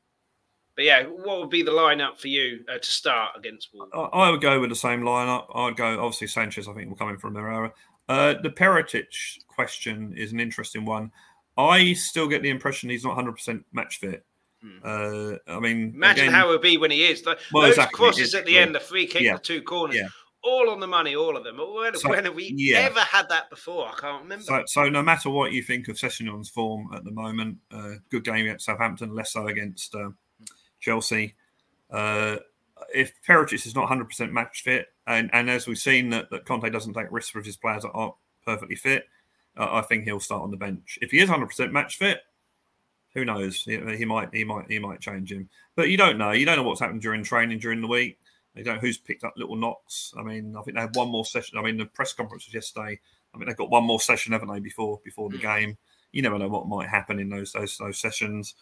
but 0.77 0.85
yeah, 0.85 1.03
what 1.03 1.40
would 1.40 1.51
be 1.51 1.62
the 1.62 1.72
lineup 1.72 2.18
for 2.18 2.29
you 2.29 2.64
uh, 2.72 2.79
to 2.79 2.88
start 2.88 3.33
against 3.37 3.70
Wolves? 3.74 3.90
I, 3.92 4.31
would 4.31 4.40
go 4.40 4.61
with 4.61 4.70
the 4.70 4.77
same 4.77 5.01
lineup. 5.03 5.46
I'd 5.53 5.77
go 5.77 5.98
obviously 5.98 6.29
Sanchez. 6.29 6.68
I 6.68 6.74
think 6.74 6.88
will 6.88 6.96
come 6.96 7.09
in 7.09 7.18
from 7.18 7.35
Herrera. 7.35 7.72
Uh, 8.09 8.35
the 8.40 8.51
Perisic 8.51 9.07
question 9.48 10.14
is 10.16 10.33
an 10.33 10.38
interesting 10.38 10.85
one. 10.85 11.11
I 11.57 11.94
still 11.94 12.29
get 12.29 12.42
the 12.42 12.51
impression 12.51 12.90
he's 12.90 13.03
not 13.03 13.16
100 13.16 13.33
percent 13.33 13.64
match 13.72 13.98
fit. 13.98 14.24
Hmm. 14.62 14.79
Uh, 14.85 15.37
I 15.48 15.59
mean, 15.59 15.94
imagine 15.96 16.27
again, 16.27 16.35
how 16.35 16.46
it 16.46 16.51
would 16.51 16.62
be 16.62 16.79
when 16.79 16.92
he 16.92 17.05
is. 17.07 17.22
The, 17.22 17.37
well, 17.53 17.64
those 17.64 17.72
exactly. 17.72 17.96
crosses 17.96 18.37
at 18.37 18.46
the 18.46 18.57
end, 18.57 18.72
the 18.72 18.81
free 18.81 19.07
kick, 19.07 19.22
yeah. 19.22 19.33
the 19.33 19.40
two 19.40 19.62
corners. 19.62 19.96
Yeah 19.96 20.09
all 20.42 20.70
on 20.70 20.81
the 20.81 20.87
money, 20.87 21.14
all 21.14 21.37
of 21.37 21.44
them. 21.44 21.59
When, 21.59 21.94
so, 21.96 22.11
when 22.11 22.24
have 22.24 22.35
we 22.35 22.53
yeah. 22.57 22.79
ever 22.79 23.01
had 23.01 23.29
that 23.29 23.51
before? 23.51 23.88
I 23.88 23.94
can't 23.98 24.22
remember. 24.22 24.44
So, 24.44 24.62
so 24.66 24.88
no 24.88 25.03
matter 25.03 25.31
what 25.31 25.53
you 25.53 25.62
think 25.62 25.88
of 25.88 25.96
Sessegnon's 25.96 26.48
form 26.48 26.90
at 26.94 27.05
the 27.05 27.11
moment, 27.11 27.59
uh, 27.72 27.94
good 28.11 28.24
game 28.24 28.46
against 28.46 28.66
Southampton, 28.66 29.14
less 29.14 29.33
so 29.33 29.46
against 29.48 29.94
uh, 29.94 30.11
Chelsea. 30.81 31.35
Uh, 31.90 32.37
if 32.94 33.12
Perisic 33.27 33.66
is 33.66 33.74
not 33.74 33.88
100% 33.88 34.31
match 34.31 34.62
fit, 34.62 34.87
and, 35.07 35.31
and 35.33 35.51
as 35.51 35.66
we've 35.66 35.79
seen 35.79 36.11
that, 36.11 36.31
that 36.31 36.44
Conte 36.44 36.70
doesn't 36.70 36.94
take 36.94 37.11
risks 37.11 37.35
with 37.35 37.44
his 37.44 37.57
players 37.57 37.83
that 37.83 37.90
aren't 37.90 38.14
perfectly 38.44 38.77
fit, 38.77 39.05
uh, 39.57 39.68
I 39.72 39.83
think 39.83 40.05
he'll 40.05 40.20
start 40.20 40.42
on 40.42 40.51
the 40.51 40.57
bench. 40.57 40.98
If 41.03 41.11
he 41.11 41.18
is 41.18 41.29
100% 41.29 41.72
match 41.72 41.98
fit, 41.98 42.20
who 43.14 43.24
knows? 43.24 43.64
He, 43.64 43.79
he, 43.96 44.05
might, 44.05 44.33
he 44.33 44.44
might, 44.44 44.70
he 44.70 44.79
might 44.79 45.01
change 45.01 45.33
him. 45.33 45.48
But 45.74 45.88
you 45.88 45.96
don't 45.96 46.18
know. 46.18 46.31
You 46.31 46.46
don't 46.46 46.57
know 46.57 46.62
what's 46.62 46.81
happened 46.81 47.03
during 47.03 47.24
training 47.24 47.59
during 47.59 47.81
the 47.81 47.88
week. 47.88 48.18
Don't 48.62 48.77
know 48.77 48.81
who's 48.81 48.99
picked 48.99 49.25
up 49.25 49.35
little 49.37 49.57
knocks. 49.57 50.12
I 50.18 50.23
mean, 50.23 50.57
I 50.57 50.62
think 50.62 50.77
they 50.77 50.83
had 50.83 50.97
one 50.97 51.09
more 51.09 51.25
session. 51.25 51.59
I 51.59 51.62
mean, 51.62 51.77
the 51.77 51.87
press 51.87 52.12
conference 52.12 52.47
was 52.47 52.55
yesterday. 52.55 52.99
I 53.35 53.38
mean, 53.38 53.47
they've 53.47 53.57
got 53.57 53.71
one 53.71 53.85
more 53.85 54.01
session, 54.01 54.33
haven't 54.33 54.49
they, 54.49 54.61
before 54.61 55.01
before 55.05 55.31
the 55.31 55.37
hmm. 55.37 55.42
game? 55.42 55.79
You 56.12 56.23
never 56.23 56.38
know 56.38 56.49
what 56.49 56.68
might 56.68 56.88
happen 56.88 57.18
in 57.18 57.29
those 57.29 57.53
those 57.53 57.77
those 57.79 57.99
sessions. 57.99 58.55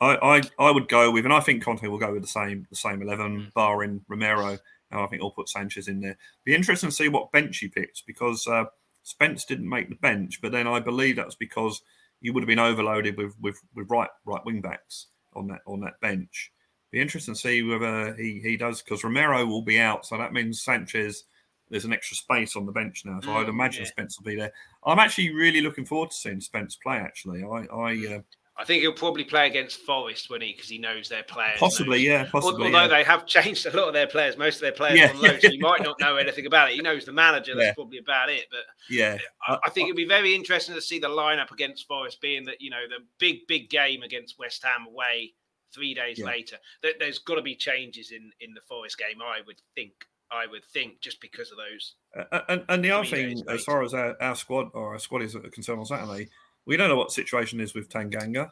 I, 0.00 0.16
I, 0.16 0.42
I 0.58 0.70
would 0.70 0.88
go 0.88 1.10
with, 1.10 1.24
and 1.24 1.32
I 1.32 1.40
think 1.40 1.62
Conte 1.62 1.86
will 1.86 1.98
go 1.98 2.12
with 2.12 2.22
the 2.22 2.28
same 2.28 2.66
the 2.70 2.76
same 2.76 3.02
eleven, 3.02 3.40
Mm. 3.40 3.52
barring 3.54 4.04
Romero, 4.08 4.58
and 4.90 5.00
I 5.00 5.06
think 5.06 5.22
he'll 5.22 5.30
put 5.30 5.48
Sanchez 5.48 5.88
in 5.88 6.00
there. 6.00 6.18
Be 6.44 6.54
interesting 6.54 6.90
to 6.90 6.94
see 6.94 7.08
what 7.08 7.32
bench 7.32 7.58
he 7.58 7.68
picks 7.68 8.02
because 8.02 8.46
uh, 8.46 8.64
Spence 9.02 9.44
didn't 9.44 9.68
make 9.68 9.88
the 9.88 9.96
bench, 9.96 10.40
but 10.42 10.52
then 10.52 10.66
I 10.66 10.80
believe 10.80 11.16
that's 11.16 11.34
because 11.34 11.82
you 12.20 12.32
would 12.32 12.42
have 12.42 12.48
been 12.48 12.58
overloaded 12.58 13.16
with 13.16 13.34
with, 13.40 13.60
with 13.74 13.90
right 13.90 14.10
right 14.24 14.44
wing 14.44 14.60
backs 14.60 15.06
on 15.34 15.46
that 15.48 15.60
on 15.66 15.80
that 15.80 16.00
bench. 16.00 16.52
Be 16.96 17.02
interesting 17.02 17.34
to 17.34 17.40
see 17.40 17.62
whether 17.62 18.14
he 18.14 18.40
he 18.42 18.56
does 18.56 18.80
because 18.80 19.04
Romero 19.04 19.44
will 19.44 19.60
be 19.60 19.78
out, 19.78 20.06
so 20.06 20.16
that 20.16 20.32
means 20.32 20.62
Sanchez. 20.62 21.24
There's 21.68 21.84
an 21.84 21.92
extra 21.92 22.16
space 22.16 22.56
on 22.56 22.64
the 22.64 22.72
bench 22.72 23.02
now, 23.04 23.20
so 23.20 23.32
I'd 23.32 23.48
Mm, 23.48 23.50
imagine 23.50 23.84
yeah. 23.84 23.90
Spence 23.90 24.18
will 24.18 24.24
be 24.24 24.34
there. 24.36 24.50
I'm 24.82 24.98
actually 24.98 25.34
really 25.34 25.60
looking 25.60 25.84
forward 25.84 26.10
to 26.12 26.16
seeing 26.16 26.40
Spence 26.40 26.76
play. 26.76 26.96
Actually, 26.96 27.42
I, 27.44 27.66
I 27.70 28.14
uh, 28.14 28.20
I 28.56 28.64
think 28.64 28.80
he'll 28.80 28.94
probably 28.94 29.24
play 29.24 29.46
against 29.46 29.80
Forest 29.80 30.30
when 30.30 30.40
he 30.40 30.52
because 30.54 30.70
he 30.70 30.78
knows 30.78 31.10
their 31.10 31.24
players. 31.24 31.58
possibly, 31.58 31.98
knows- 31.98 32.06
yeah, 32.06 32.24
possibly. 32.32 32.64
Although 32.68 32.80
yeah. 32.84 32.88
they 32.88 33.04
have 33.04 33.26
changed 33.26 33.66
a 33.66 33.76
lot 33.76 33.88
of 33.88 33.92
their 33.92 34.06
players, 34.06 34.38
most 34.38 34.54
of 34.54 34.60
their 34.62 34.72
players 34.72 34.98
Yeah. 34.98 35.10
on 35.10 35.20
loan, 35.20 35.38
so 35.38 35.48
you 35.50 35.60
might 35.60 35.82
not 35.82 36.00
know 36.00 36.16
anything 36.24 36.46
about 36.46 36.70
it. 36.70 36.76
He 36.76 36.80
knows 36.80 37.04
the 37.04 37.12
manager. 37.12 37.54
That's 37.54 37.66
Yeah. 37.66 37.74
probably 37.74 37.98
about 37.98 38.30
it. 38.30 38.46
But 38.50 38.60
yeah, 38.88 39.18
I, 39.46 39.58
I 39.66 39.68
think 39.68 39.88
it'd 39.88 39.96
be 39.98 40.06
very 40.08 40.34
interesting 40.34 40.74
to 40.74 40.80
see 40.80 40.98
the 40.98 41.08
lineup 41.08 41.50
against 41.50 41.86
Forest, 41.86 42.22
being 42.22 42.44
that 42.46 42.62
you 42.62 42.70
know 42.70 42.84
the 42.88 43.04
big, 43.18 43.46
big 43.48 43.68
game 43.68 44.02
against 44.02 44.38
West 44.38 44.64
Ham 44.64 44.86
away 44.88 45.34
three 45.72 45.94
days 45.94 46.18
Yeah. 46.18 46.26
later. 46.26 46.56
There, 46.82 46.92
there's 46.98 47.18
got 47.18 47.36
to 47.36 47.42
be 47.42 47.54
changes 47.54 48.10
in 48.10 48.32
in 48.40 48.54
the 48.54 48.60
Forest 48.68 48.98
game. 48.98 49.20
I 49.22 49.40
would 49.46 49.60
think. 49.74 49.92
I 50.30 50.46
would 50.46 50.64
think 50.64 51.00
just 51.00 51.20
because 51.20 51.52
of 51.52 51.58
those. 51.58 51.94
Uh, 52.32 52.40
and, 52.48 52.64
and 52.68 52.84
the 52.84 52.90
other 52.90 53.06
thing, 53.06 53.44
as 53.48 53.62
far 53.62 53.84
as 53.84 53.94
our, 53.94 54.20
our 54.20 54.34
squad 54.34 54.70
or 54.74 54.94
our 54.94 54.98
squad 54.98 55.22
is 55.22 55.36
concerned 55.52 55.78
on 55.78 55.86
Saturday, 55.86 56.28
we 56.64 56.76
don't 56.76 56.88
know 56.88 56.96
what 56.96 57.12
situation 57.12 57.60
is 57.60 57.74
with 57.74 57.88
Tanganga. 57.88 58.50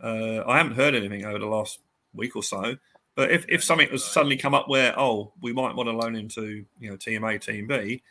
Uh, 0.00 0.44
I 0.46 0.58
haven't 0.58 0.76
heard 0.76 0.94
anything 0.94 1.24
over 1.24 1.40
the 1.40 1.46
last 1.46 1.80
week 2.14 2.36
or 2.36 2.44
so. 2.44 2.76
But 3.16 3.32
if, 3.32 3.46
if 3.48 3.64
something 3.64 3.88
has 3.88 4.04
suddenly 4.04 4.36
come 4.36 4.54
up 4.54 4.68
where 4.68 4.98
oh 4.98 5.32
we 5.40 5.52
might 5.52 5.74
want 5.74 5.88
to 5.88 5.96
loan 5.96 6.14
him 6.14 6.28
to 6.28 6.64
you 6.78 6.90
know 6.90 6.96
team 6.96 7.24
A 7.24 7.38
team 7.38 7.66
B, 7.66 8.02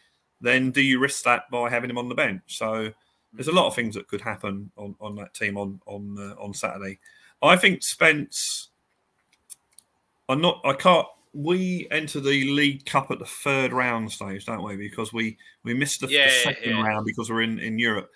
then 0.41 0.71
do 0.71 0.81
you 0.81 0.99
risk 0.99 1.23
that 1.23 1.49
by 1.51 1.69
having 1.69 1.89
him 1.89 1.97
on 1.97 2.09
the 2.09 2.15
bench? 2.15 2.41
So 2.47 2.91
there's 3.31 3.47
a 3.47 3.53
lot 3.53 3.67
of 3.67 3.75
things 3.75 3.95
that 3.95 4.07
could 4.07 4.21
happen 4.21 4.71
on, 4.77 4.95
on 4.99 5.15
that 5.15 5.33
team 5.33 5.57
on 5.57 5.79
on 5.85 6.17
uh, 6.19 6.41
on 6.41 6.53
Saturday. 6.53 6.97
I 7.41 7.55
think 7.57 7.83
Spence. 7.83 8.69
I'm 10.27 10.41
not. 10.41 10.61
I 10.63 10.73
can't. 10.73 11.07
We 11.33 11.87
enter 11.91 12.19
the 12.21 12.51
League 12.51 12.85
Cup 12.85 13.11
at 13.11 13.19
the 13.19 13.25
third 13.25 13.73
round 13.73 14.11
stage, 14.11 14.45
don't 14.45 14.63
we? 14.63 14.77
Because 14.77 15.11
we 15.11 15.37
we 15.63 15.73
missed 15.73 16.01
the, 16.01 16.07
the 16.07 16.29
second 16.43 16.77
yeah. 16.77 16.81
round 16.81 17.05
because 17.05 17.29
we're 17.29 17.41
in 17.41 17.59
in 17.59 17.77
Europe. 17.77 18.09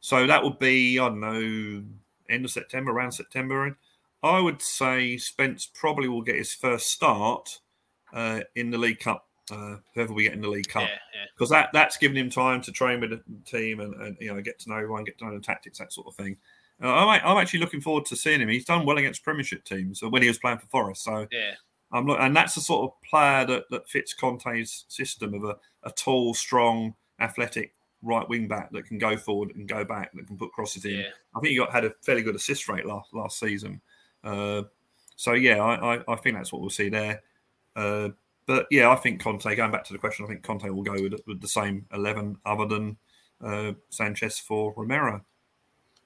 So 0.00 0.26
that 0.26 0.42
would 0.42 0.58
be 0.58 0.98
I 0.98 1.08
don't 1.08 1.20
know 1.20 1.84
end 2.28 2.44
of 2.44 2.50
September, 2.50 2.90
around 2.90 3.12
September. 3.12 3.76
I 4.22 4.40
would 4.40 4.62
say 4.62 5.18
Spence 5.18 5.66
probably 5.72 6.08
will 6.08 6.22
get 6.22 6.36
his 6.36 6.54
first 6.54 6.90
start 6.90 7.60
uh, 8.12 8.40
in 8.54 8.70
the 8.70 8.78
League 8.78 9.00
Cup. 9.00 9.26
Uh, 9.52 9.76
whoever 9.94 10.14
we 10.14 10.22
get 10.22 10.32
in 10.32 10.40
the 10.40 10.48
League 10.48 10.68
Cup, 10.68 10.84
Yeah, 10.84 10.88
yeah. 10.88 11.26
because 11.34 11.50
that 11.50 11.68
that's 11.74 11.98
giving 11.98 12.16
him 12.16 12.30
time 12.30 12.62
to 12.62 12.72
train 12.72 13.00
with 13.00 13.10
the 13.10 13.22
team 13.44 13.80
and, 13.80 13.94
and 14.00 14.16
you 14.18 14.32
know 14.32 14.40
get 14.40 14.58
to 14.60 14.70
know 14.70 14.76
everyone, 14.76 15.04
get 15.04 15.18
to 15.18 15.26
know 15.26 15.34
the 15.34 15.40
tactics, 15.40 15.78
that 15.78 15.92
sort 15.92 16.06
of 16.06 16.14
thing. 16.14 16.38
Uh, 16.82 16.92
I'm, 16.92 17.20
I'm 17.24 17.38
actually 17.38 17.60
looking 17.60 17.80
forward 17.80 18.06
to 18.06 18.16
seeing 18.16 18.40
him. 18.40 18.48
He's 18.48 18.64
done 18.64 18.84
well 18.84 18.98
against 18.98 19.22
Premiership 19.22 19.64
teams 19.64 20.02
when 20.02 20.22
he 20.22 20.28
was 20.28 20.38
playing 20.38 20.58
for 20.58 20.66
Forest. 20.66 21.04
So 21.04 21.26
yeah. 21.30 21.52
I'm 21.92 22.06
look, 22.06 22.18
and 22.20 22.36
that's 22.36 22.56
the 22.56 22.60
sort 22.60 22.90
of 22.90 23.02
player 23.08 23.46
that, 23.46 23.64
that 23.70 23.88
fits 23.88 24.12
Conte's 24.12 24.84
system 24.88 25.34
of 25.34 25.44
a, 25.44 25.56
a 25.84 25.92
tall, 25.92 26.34
strong, 26.34 26.94
athletic 27.20 27.74
right 28.02 28.28
wing 28.28 28.48
back 28.48 28.70
that 28.72 28.84
can 28.84 28.98
go 28.98 29.16
forward 29.16 29.54
and 29.54 29.68
go 29.68 29.84
back, 29.84 30.12
that 30.12 30.26
can 30.26 30.36
put 30.36 30.52
crosses 30.52 30.84
in. 30.84 30.96
Yeah. 30.96 31.08
I 31.34 31.40
think 31.40 31.52
he 31.52 31.56
got 31.56 31.70
had 31.70 31.84
a 31.84 31.94
fairly 32.02 32.22
good 32.22 32.34
assist 32.34 32.68
rate 32.68 32.84
last 32.84 33.14
last 33.14 33.38
season. 33.38 33.80
Uh, 34.22 34.62
so 35.16 35.32
yeah, 35.32 35.62
I, 35.62 35.94
I, 35.94 36.04
I 36.08 36.16
think 36.16 36.36
that's 36.36 36.52
what 36.52 36.60
we'll 36.60 36.70
see 36.70 36.88
there. 36.88 37.22
Uh, 37.76 38.08
but 38.46 38.66
yeah, 38.70 38.90
I 38.90 38.96
think 38.96 39.22
Conte. 39.22 39.54
Going 39.54 39.70
back 39.70 39.84
to 39.84 39.92
the 39.92 39.98
question, 39.98 40.24
I 40.24 40.28
think 40.28 40.42
Conte 40.42 40.68
will 40.68 40.82
go 40.82 40.94
with, 40.94 41.14
with 41.26 41.40
the 41.40 41.48
same 41.48 41.86
eleven, 41.92 42.36
other 42.44 42.66
than 42.66 42.96
uh, 43.42 43.72
Sanchez 43.88 44.38
for 44.38 44.74
Romero. 44.76 45.24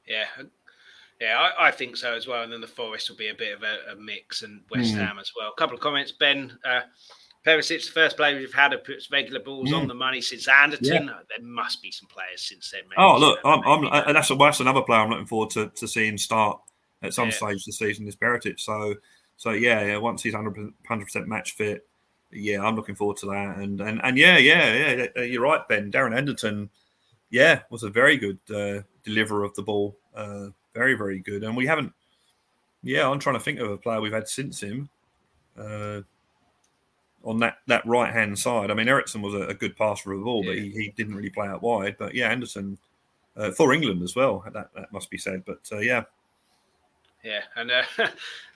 Yeah, 0.07 0.27
yeah, 1.21 1.39
I, 1.59 1.69
I 1.69 1.71
think 1.71 1.97
so 1.97 2.15
as 2.15 2.27
well. 2.27 2.43
And 2.43 2.53
then 2.53 2.61
the 2.61 2.67
Forest 2.67 3.11
will 3.11 3.17
be 3.17 3.29
a 3.29 3.35
bit 3.35 3.55
of 3.57 3.63
a, 3.63 3.93
a 3.93 3.97
mix, 3.97 4.43
and 4.43 4.63
West 4.71 4.95
Mm. 4.95 4.99
Ham 4.99 5.19
as 5.19 5.33
well. 5.37 5.51
A 5.51 5.59
couple 5.59 5.75
of 5.75 5.81
comments, 5.81 6.13
Ben. 6.13 6.57
Uh, 6.65 6.81
Perisic, 7.47 7.87
the 7.87 7.93
first 7.93 8.17
player 8.17 8.37
we've 8.37 8.53
had 8.53 8.73
who 8.73 8.79
puts 8.79 9.11
regular 9.11 9.41
balls 9.41 9.73
on 9.73 9.85
Mm. 9.85 9.89
the 9.89 9.95
money 9.95 10.21
since 10.21 10.49
Anderton. 10.49 11.09
Uh, 11.09 11.21
There 11.29 11.47
must 11.47 11.81
be 11.83 11.91
some 11.91 12.09
players 12.09 12.43
since 12.43 12.71
then. 12.71 12.83
maybe, 12.89 12.97
Oh 12.99 13.17
look, 13.19 13.39
I'm, 13.45 13.63
I'm, 13.67 13.85
and 14.07 14.17
that's, 14.17 14.29
that's 14.37 14.61
another 14.61 14.83
player 14.83 15.01
I'm 15.01 15.11
looking 15.11 15.27
forward 15.27 15.51
to, 15.51 15.69
to 15.69 15.89
seeing 15.89 16.19
start 16.19 16.61
at 17.03 17.15
some 17.15 17.29
Yeah. 17.29 17.35
stage 17.35 17.65
this 17.65 17.79
season. 17.79 18.07
Is 18.09 18.17
Perisic. 18.17 18.59
So 18.61 18.95
so 19.37 19.51
yeah, 19.53 19.85
yeah. 19.85 19.97
Once 19.99 20.23
he's 20.25 20.35
100 20.35 20.73
percent 21.07 21.29
match 21.29 21.53
fit, 21.53 21.87
yeah, 22.33 22.61
I'm 22.61 22.75
looking 22.75 22.97
forward 22.97 23.17
to 23.19 23.27
that. 23.27 23.57
And 23.59 23.81
and 23.81 24.01
and 24.03 24.19
yeah, 24.19 24.37
yeah, 24.37 25.07
yeah. 25.17 25.23
You're 25.23 25.43
right, 25.43 25.67
Ben. 25.69 25.93
Darren 25.93 26.15
Anderton, 26.15 26.69
yeah, 27.31 27.61
was 27.71 27.85
a 27.85 27.89
very 27.89 28.17
good 28.17 28.39
uh, 28.53 28.83
deliverer 29.05 29.45
of 29.45 29.55
the 29.55 29.63
ball. 29.63 29.97
Uh, 30.15 30.49
very 30.75 30.95
very 30.95 31.19
good. 31.19 31.45
And 31.45 31.57
we 31.57 31.67
haven't. 31.67 31.93
Yeah, 32.83 33.09
I'm 33.09 33.19
trying 33.19 33.37
to 33.37 33.41
think 33.41 33.59
of 33.59 33.71
a 33.71 33.77
player 33.77 34.01
we've 34.01 34.13
had 34.13 34.29
since 34.29 34.63
him. 34.63 34.89
Uh, 35.59 36.03
on 37.25 37.39
that, 37.41 37.59
that 37.67 37.85
right 37.85 38.13
hand 38.13 38.39
side, 38.39 38.71
I 38.71 38.75
mean, 38.75 38.89
Eriksen 38.89 39.21
was 39.21 39.35
a, 39.35 39.49
a 39.49 39.55
good 39.55 39.77
passer 39.77 40.13
of 40.13 40.21
the 40.21 40.25
ball, 40.25 40.45
but 40.45 40.55
he, 40.55 40.71
he 40.71 40.95
didn't 40.97 41.17
really 41.17 41.31
play 41.31 41.49
out 41.49 41.63
wide. 41.63 41.97
But 41.99 42.15
yeah, 42.15 42.31
Anderton 42.31 42.79
uh, 43.37 43.51
for 43.53 43.73
England 43.73 44.03
as 44.03 44.15
well. 44.15 44.45
That 44.53 44.71
that 44.75 44.93
must 44.93 45.11
be 45.11 45.19
said. 45.19 45.45
But 45.45 45.61
uh, 45.73 45.79
yeah, 45.79 46.05
Yeah, 47.25 47.41
and 47.57 47.71
uh, 47.71 47.83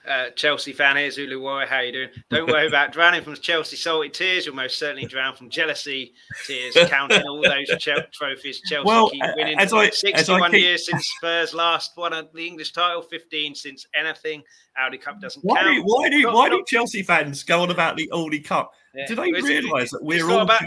uh, 0.07 0.29
Chelsea 0.31 0.73
fan 0.73 0.97
here, 0.97 1.09
Zulu 1.11 1.39
Warrior, 1.41 1.67
how 1.67 1.77
are 1.77 1.83
you 1.83 1.91
doing? 1.91 2.09
Don't 2.29 2.49
worry 2.49 2.67
about 2.67 2.91
drowning 2.91 3.23
from 3.23 3.35
Chelsea 3.35 3.75
salty 3.77 4.09
tears. 4.09 4.45
You'll 4.45 4.55
most 4.55 4.77
certainly 4.77 5.05
drown 5.05 5.35
from 5.35 5.49
jealousy 5.49 6.13
tears, 6.45 6.75
counting 6.89 7.21
all 7.23 7.41
those 7.41 7.69
Chel- 7.79 8.03
trophies 8.11 8.59
Chelsea 8.61 8.85
Well, 8.85 9.09
keep 9.09 9.23
winning. 9.35 9.57
as 9.59 9.71
I- 9.73 9.85
as 9.85 10.03
I 10.03 10.11
61 10.11 10.51
keep- 10.51 10.61
years 10.61 10.85
since 10.85 11.07
Spurs 11.17 11.53
last 11.53 11.91
won 11.95 12.11
the 12.33 12.47
English 12.47 12.73
title, 12.73 13.01
15 13.01 13.55
since 13.55 13.85
anything. 13.95 14.43
Audi 14.75 14.97
Cup 14.97 15.21
doesn't 15.21 15.43
why 15.45 15.61
count. 15.61 15.75
do 15.75 15.81
why 15.85 16.09
do 16.09 16.31
why 16.31 16.49
do 16.49 16.63
Chelsea 16.67 17.03
fans 17.03 17.43
go 17.43 17.61
on 17.61 17.69
about 17.69 17.95
the 17.95 18.09
Aldi 18.11 18.43
Cup? 18.43 18.71
Yeah. 18.95 19.05
Do 19.05 19.13
they 19.15 19.31
realise 19.31 19.91
that 19.91 20.03
we're 20.03 20.27
all 20.31 20.41
about- 20.41 20.63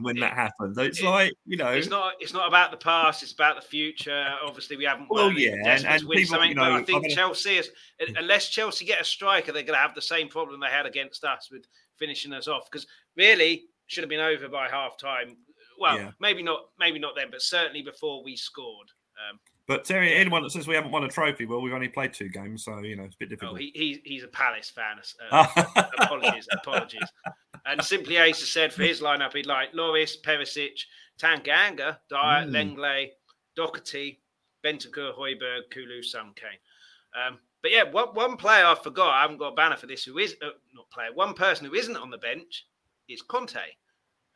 when 0.00 0.16
it- 0.16 0.20
that 0.20 0.32
happens? 0.34 0.78
It's 0.78 1.00
it- 1.00 1.04
like 1.04 1.32
you 1.44 1.56
know, 1.56 1.72
It's 1.72 1.88
not. 1.88 2.12
It's 2.20 2.32
not 2.32 2.46
about 2.46 2.70
the 2.70 2.76
past. 2.76 3.24
It's 3.24 3.32
about 3.32 3.56
the 3.56 3.66
future. 3.66 4.28
Obviously, 4.46 4.76
we 4.76 4.84
haven't. 4.84 5.08
Well, 5.10 5.32
yeah, 5.32 5.54
and- 5.66 5.84
and 5.86 6.08
people, 6.08 6.24
something, 6.26 6.50
you 6.50 6.54
but 6.54 6.70
I 6.70 6.82
think 6.84 6.96
I'm 6.98 7.02
gonna- 7.02 7.14
Chelsea 7.16 7.56
is 7.56 7.70
unless 8.16 8.48
Chelsea 8.48 8.77
get 8.84 9.00
a 9.00 9.04
striker, 9.04 9.52
they're 9.52 9.62
going 9.62 9.76
to 9.76 9.80
have 9.82 9.94
the 9.94 10.02
same 10.02 10.28
problem 10.28 10.60
they 10.60 10.68
had 10.68 10.86
against 10.86 11.24
us 11.24 11.48
with 11.50 11.64
finishing 11.98 12.32
us 12.32 12.48
off. 12.48 12.70
Because 12.70 12.86
really, 13.16 13.64
should 13.86 14.02
have 14.04 14.10
been 14.10 14.20
over 14.20 14.48
by 14.48 14.68
half 14.68 14.96
time. 14.98 15.36
Well, 15.78 15.96
Yeah. 15.96 16.10
maybe 16.20 16.42
not. 16.42 16.66
Maybe 16.78 16.98
not 16.98 17.14
then, 17.16 17.30
but 17.30 17.42
certainly 17.42 17.82
before 17.82 18.22
we 18.24 18.36
scored. 18.36 18.88
Um, 19.30 19.38
but 19.66 19.84
Terry, 19.84 20.14
anyone 20.14 20.42
that 20.42 20.50
says 20.50 20.66
we 20.66 20.74
haven't 20.74 20.92
won 20.92 21.04
a 21.04 21.08
trophy, 21.08 21.44
well, 21.44 21.60
we've 21.60 21.72
only 21.74 21.88
played 21.88 22.12
two 22.14 22.28
games, 22.28 22.64
so 22.64 22.78
you 22.80 22.96
know 22.96 23.04
it's 23.04 23.14
a 23.16 23.18
bit 23.18 23.26
oh, 23.26 23.30
difficult. 23.30 23.60
he, 23.60 23.70
he, 23.74 24.00
he's 24.04 24.22
a 24.24 24.28
Palace 24.28 24.70
fan. 24.70 24.96
Uh, 25.30 25.46
apologies, 25.98 26.48
apologies. 26.52 27.08
And 27.66 27.82
Simply 27.82 28.16
Ace 28.16 28.40
has 28.40 28.48
said 28.48 28.72
for 28.72 28.82
his 28.82 29.00
lineup, 29.02 29.34
he'd 29.34 29.46
like 29.46 29.72
Lloris, 29.74 30.20
Perisic, 30.22 30.80
Tanganga, 31.18 31.98
Dier, 32.08 32.46
Mm. 32.46 32.50
Lenglet, 32.76 33.10
Doherty, 33.56 34.20
Bentancur, 34.64 35.14
Hojbjerg, 35.16 35.70
Kulu, 35.70 36.02
Son 36.02 36.32
Kane. 36.34 36.58
Um, 37.26 37.38
but 37.62 37.70
yeah, 37.70 37.84
one, 37.90 38.08
one 38.08 38.36
player 38.36 38.64
I 38.64 38.74
forgot, 38.74 39.14
I 39.14 39.22
haven't 39.22 39.38
got 39.38 39.52
a 39.52 39.56
banner 39.56 39.76
for 39.76 39.86
this, 39.86 40.04
who 40.04 40.18
is 40.18 40.36
uh, 40.42 40.50
not 40.74 40.90
player, 40.90 41.08
one 41.14 41.34
person 41.34 41.66
who 41.66 41.74
isn't 41.74 41.96
on 41.96 42.10
the 42.10 42.18
bench 42.18 42.66
is 43.08 43.22
Conte. 43.22 43.56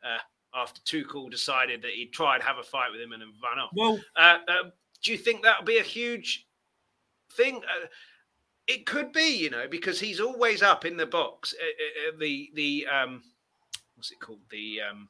Uh, 0.03 0.17
after 0.55 0.81
Tuchel 0.81 1.31
decided 1.31 1.81
that 1.81 1.91
he'd 1.91 2.13
try 2.13 2.35
and 2.35 2.43
have 2.43 2.57
a 2.57 2.63
fight 2.63 2.91
with 2.91 3.01
him 3.01 3.11
and 3.11 3.21
then 3.21 3.33
run 3.41 3.57
off. 3.57 3.71
well, 3.75 3.99
Uh, 4.15 4.37
uh, 4.47 4.69
do 5.03 5.11
you 5.11 5.17
think 5.17 5.41
that'll 5.41 5.65
be 5.65 5.77
a 5.77 5.83
huge 5.83 6.45
thing? 7.35 7.57
Uh, 7.57 7.87
it 8.67 8.85
could 8.85 9.11
be, 9.11 9.37
you 9.37 9.49
know, 9.49 9.67
because 9.69 9.99
he's 9.99 10.19
always 10.19 10.61
up 10.61 10.85
in 10.85 10.95
the 10.97 11.05
box. 11.05 11.53
Uh, 11.59 11.65
uh, 11.65 12.09
uh, 12.09 12.19
the 12.19 12.49
the 12.53 12.87
um, 12.87 13.21
what's 13.95 14.11
it 14.11 14.19
called? 14.19 14.39
The 14.51 14.79
um, 14.89 15.09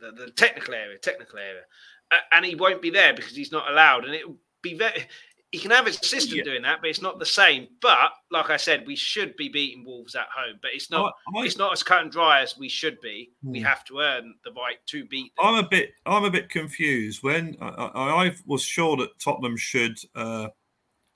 the, 0.00 0.12
the 0.12 0.30
technical 0.32 0.74
area, 0.74 0.98
technical 0.98 1.38
area, 1.38 1.62
uh, 2.10 2.18
and 2.32 2.44
he 2.44 2.54
won't 2.54 2.82
be 2.82 2.90
there 2.90 3.14
because 3.14 3.36
he's 3.36 3.52
not 3.52 3.70
allowed. 3.70 4.04
And 4.04 4.14
it 4.14 4.24
be 4.62 4.74
very. 4.74 5.06
He 5.52 5.58
can 5.58 5.72
have 5.72 5.86
his 5.86 5.98
assistant 6.00 6.36
Yeah. 6.38 6.44
doing 6.44 6.62
that, 6.62 6.80
but 6.80 6.90
it's 6.90 7.02
not 7.02 7.18
the 7.18 7.26
same. 7.26 7.66
But 7.80 8.12
like 8.30 8.50
I 8.50 8.56
said, 8.56 8.86
we 8.86 8.94
should 8.94 9.36
be 9.36 9.48
beating 9.48 9.84
Wolves 9.84 10.14
at 10.14 10.28
home, 10.32 10.58
but 10.62 10.70
it's 10.72 10.90
not. 10.90 11.12
I, 11.34 11.40
I, 11.40 11.44
it's 11.44 11.58
not 11.58 11.72
as 11.72 11.82
cut 11.82 12.02
and 12.02 12.12
dry 12.12 12.40
as 12.40 12.56
we 12.56 12.68
should 12.68 13.00
be. 13.00 13.32
We 13.42 13.58
Hmm. 13.58 13.64
have 13.66 13.84
to 13.86 13.98
earn 13.98 14.34
the 14.44 14.52
right 14.52 14.78
to 14.86 15.04
beat 15.06 15.32
them. 15.36 15.46
I'm 15.46 15.64
a 15.64 15.68
bit 15.68 15.92
I'm 16.06 16.24
a 16.24 16.30
bit 16.30 16.48
confused. 16.50 17.22
When 17.24 17.56
I, 17.60 17.68
I, 17.68 18.26
I 18.26 18.36
was 18.46 18.62
sure 18.62 18.96
that 18.98 19.18
Tottenham 19.18 19.56
should 19.56 19.98
uh, 20.14 20.48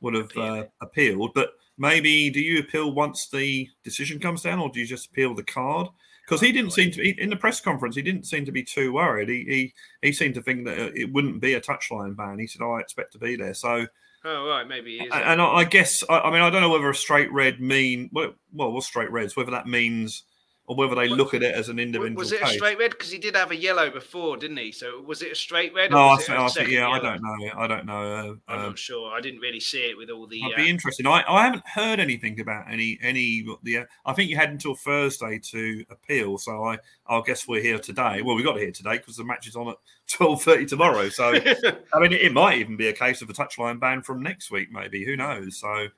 would 0.00 0.14
have 0.14 0.36
uh, 0.36 0.64
appealed, 0.80 1.32
but 1.34 1.52
maybe 1.78 2.28
do 2.30 2.40
you 2.40 2.58
appeal 2.58 2.92
once 2.92 3.28
the 3.28 3.68
decision 3.84 4.18
comes 4.18 4.42
down, 4.42 4.58
or 4.58 4.68
do 4.68 4.80
you 4.80 4.86
just 4.86 5.06
appeal 5.10 5.34
the 5.34 5.44
card? 5.44 5.86
Because 6.24 6.40
he 6.40 6.50
didn't 6.52 6.72
seem 6.72 6.90
to 6.90 7.02
he, 7.02 7.10
in 7.18 7.30
the 7.30 7.36
press 7.36 7.60
conference. 7.60 7.94
He 7.94 8.02
didn't 8.02 8.24
seem 8.26 8.44
to 8.46 8.52
be 8.52 8.64
too 8.64 8.92
worried. 8.94 9.28
He 9.28 9.44
he, 9.44 9.74
he 10.08 10.12
seemed 10.12 10.34
to 10.34 10.42
think 10.42 10.64
that 10.64 10.96
it 10.96 11.12
wouldn't 11.12 11.40
be 11.40 11.54
a 11.54 11.60
touchline 11.60 12.16
ban. 12.16 12.38
He 12.40 12.48
said, 12.48 12.62
"Oh, 12.62 12.72
"I 12.72 12.80
expect 12.80 13.12
to 13.12 13.18
be 13.18 13.36
there." 13.36 13.54
So 13.54 13.86
Oh 14.24 14.48
right, 14.48 14.66
maybe 14.66 14.98
is. 14.98 15.10
And 15.12 15.40
I, 15.40 15.46
I 15.46 15.64
guess 15.64 16.02
I, 16.08 16.20
I 16.20 16.30
mean 16.30 16.40
I 16.40 16.50
don't 16.50 16.62
know 16.62 16.70
whether 16.70 16.88
a 16.88 16.94
straight 16.94 17.32
red 17.32 17.60
mean 17.60 18.10
well, 18.12 18.34
well, 18.52 18.80
straight 18.80 19.10
reds? 19.10 19.36
Whether 19.36 19.50
that 19.50 19.66
means 19.66 20.24
or 20.66 20.76
whether 20.76 20.94
they 20.94 21.08
look 21.08 21.34
at 21.34 21.42
it 21.42 21.54
as 21.54 21.68
an 21.68 21.78
individual. 21.78 22.16
Was 22.16 22.32
it 22.32 22.40
case. 22.40 22.52
a 22.52 22.54
straight 22.54 22.78
red? 22.78 22.92
Because 22.92 23.10
he 23.10 23.18
did 23.18 23.36
have 23.36 23.50
a 23.50 23.56
yellow 23.56 23.90
before, 23.90 24.36
didn't 24.38 24.56
he? 24.56 24.72
So 24.72 25.02
was 25.02 25.20
it 25.20 25.32
a 25.32 25.34
straight 25.34 25.74
red? 25.74 25.90
No, 25.90 26.08
I 26.08 26.16
think, 26.16 26.38
I 26.38 26.48
think 26.48 26.70
yeah, 26.70 26.88
I 26.88 26.98
don't 26.98 27.22
know. 27.22 27.50
I 27.54 27.66
don't 27.66 27.84
know. 27.84 28.38
Uh, 28.48 28.52
I'm 28.52 28.58
um, 28.58 28.66
not 28.68 28.78
sure. 28.78 29.12
I 29.12 29.20
didn't 29.20 29.40
really 29.40 29.60
see 29.60 29.90
it 29.90 29.96
with 29.98 30.08
all 30.08 30.26
the. 30.26 30.40
I'd 30.42 30.54
uh, 30.54 30.56
be 30.56 30.70
interested. 30.70 31.06
I, 31.06 31.22
I 31.28 31.44
haven't 31.44 31.66
heard 31.66 32.00
anything 32.00 32.40
about 32.40 32.64
any 32.70 32.98
any 33.02 33.46
the. 33.62 33.78
Uh, 33.78 33.84
I 34.06 34.14
think 34.14 34.30
you 34.30 34.36
had 34.36 34.50
until 34.50 34.74
Thursday 34.74 35.38
to 35.50 35.84
appeal. 35.90 36.38
So 36.38 36.64
I 36.64 36.78
I 37.06 37.20
guess 37.26 37.46
we're 37.46 37.62
here 37.62 37.78
today. 37.78 38.22
Well, 38.22 38.34
we 38.34 38.42
got 38.42 38.58
here 38.58 38.72
today 38.72 38.96
because 38.96 39.16
the 39.16 39.24
match 39.24 39.46
is 39.46 39.56
on 39.56 39.68
at 39.68 39.76
twelve 40.08 40.42
thirty 40.42 40.64
tomorrow. 40.64 41.10
So 41.10 41.34
I 41.92 42.00
mean, 42.00 42.12
it 42.12 42.32
might 42.32 42.58
even 42.58 42.78
be 42.78 42.88
a 42.88 42.94
case 42.94 43.20
of 43.20 43.28
a 43.28 43.34
touchline 43.34 43.78
ban 43.78 44.00
from 44.00 44.22
next 44.22 44.50
week. 44.50 44.72
Maybe 44.72 45.04
who 45.04 45.16
knows? 45.16 45.58
So 45.58 45.88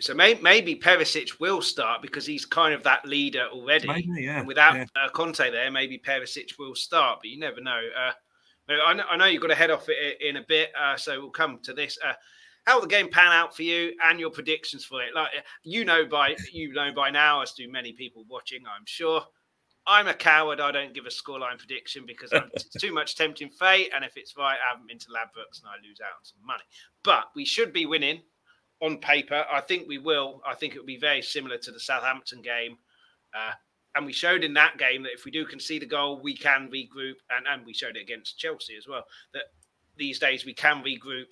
so 0.00 0.14
may, 0.14 0.34
maybe 0.34 0.74
Perisic 0.74 1.38
will 1.40 1.62
start 1.62 2.02
because 2.02 2.26
he's 2.26 2.44
kind 2.44 2.74
of 2.74 2.82
that 2.84 3.04
leader 3.06 3.46
already. 3.52 3.88
maybe 3.88 4.22
yeah. 4.22 4.38
And 4.38 4.46
without 4.46 4.76
yeah. 4.76 4.86
uh, 5.02 5.08
Conte 5.10 5.50
there, 5.50 5.70
maybe 5.70 5.98
Perisic 5.98 6.58
will 6.58 6.74
start, 6.74 7.20
but 7.22 7.30
you 7.30 7.38
never 7.38 7.60
know. 7.60 7.80
Uh, 7.96 8.12
I, 8.68 8.94
know 8.94 9.04
I 9.08 9.16
know 9.16 9.26
you've 9.26 9.42
got 9.42 9.48
to 9.48 9.54
head 9.54 9.70
off 9.70 9.88
it 9.88 10.20
in 10.20 10.36
a 10.36 10.42
bit, 10.42 10.70
uh, 10.80 10.96
so 10.96 11.20
we'll 11.20 11.30
come 11.30 11.58
to 11.62 11.72
this. 11.72 11.98
Uh, 12.04 12.14
how 12.66 12.74
will 12.74 12.82
the 12.82 12.88
game 12.88 13.08
pan 13.08 13.28
out 13.28 13.54
for 13.54 13.62
you 13.62 13.92
and 14.04 14.18
your 14.18 14.30
predictions 14.30 14.84
for 14.84 15.00
it? 15.02 15.14
Like 15.14 15.30
you 15.62 15.84
know 15.84 16.04
by 16.04 16.36
you 16.52 16.72
know 16.72 16.92
by 16.92 17.10
now, 17.10 17.42
as 17.42 17.52
do 17.52 17.70
many 17.70 17.92
people 17.92 18.24
watching, 18.28 18.62
I'm 18.66 18.86
sure. 18.86 19.22
I'm 19.88 20.08
a 20.08 20.14
coward. 20.14 20.58
I 20.58 20.72
don't 20.72 20.92
give 20.92 21.06
a 21.06 21.10
scoreline 21.10 21.58
prediction 21.58 22.06
because 22.08 22.32
I'm, 22.32 22.50
it's 22.54 22.68
too 22.80 22.92
much 22.92 23.14
tempting 23.14 23.50
fate. 23.50 23.92
And 23.94 24.04
if 24.04 24.16
it's 24.16 24.36
right, 24.36 24.58
I 24.60 24.72
haven't 24.72 24.88
been 24.88 24.98
to 24.98 25.06
Ladbrokes 25.10 25.60
and 25.60 25.68
I 25.68 25.76
lose 25.86 26.00
out 26.00 26.18
on 26.18 26.24
some 26.24 26.44
money. 26.44 26.64
But 27.04 27.26
we 27.36 27.44
should 27.44 27.72
be 27.72 27.86
winning 27.86 28.22
on 28.82 28.98
paper. 28.98 29.44
I 29.50 29.60
think 29.60 29.88
we 29.88 29.98
will. 29.98 30.42
I 30.46 30.54
think 30.54 30.74
it 30.74 30.78
will 30.78 30.86
be 30.86 30.98
very 30.98 31.22
similar 31.22 31.58
to 31.58 31.72
the 31.72 31.80
Southampton 31.80 32.42
game. 32.42 32.76
Uh, 33.34 33.52
and 33.94 34.04
we 34.04 34.12
showed 34.12 34.44
in 34.44 34.52
that 34.54 34.76
game 34.76 35.02
that 35.04 35.12
if 35.14 35.24
we 35.24 35.30
do 35.30 35.46
concede 35.46 35.82
a 35.82 35.86
goal, 35.86 36.20
we 36.22 36.36
can 36.36 36.70
regroup. 36.70 37.14
And, 37.30 37.46
and 37.48 37.64
we 37.64 37.72
showed 37.72 37.96
it 37.96 38.02
against 38.02 38.38
Chelsea 38.38 38.76
as 38.76 38.86
well, 38.86 39.04
that 39.32 39.44
these 39.96 40.18
days 40.18 40.44
we 40.44 40.52
can 40.52 40.82
regroup 40.82 41.28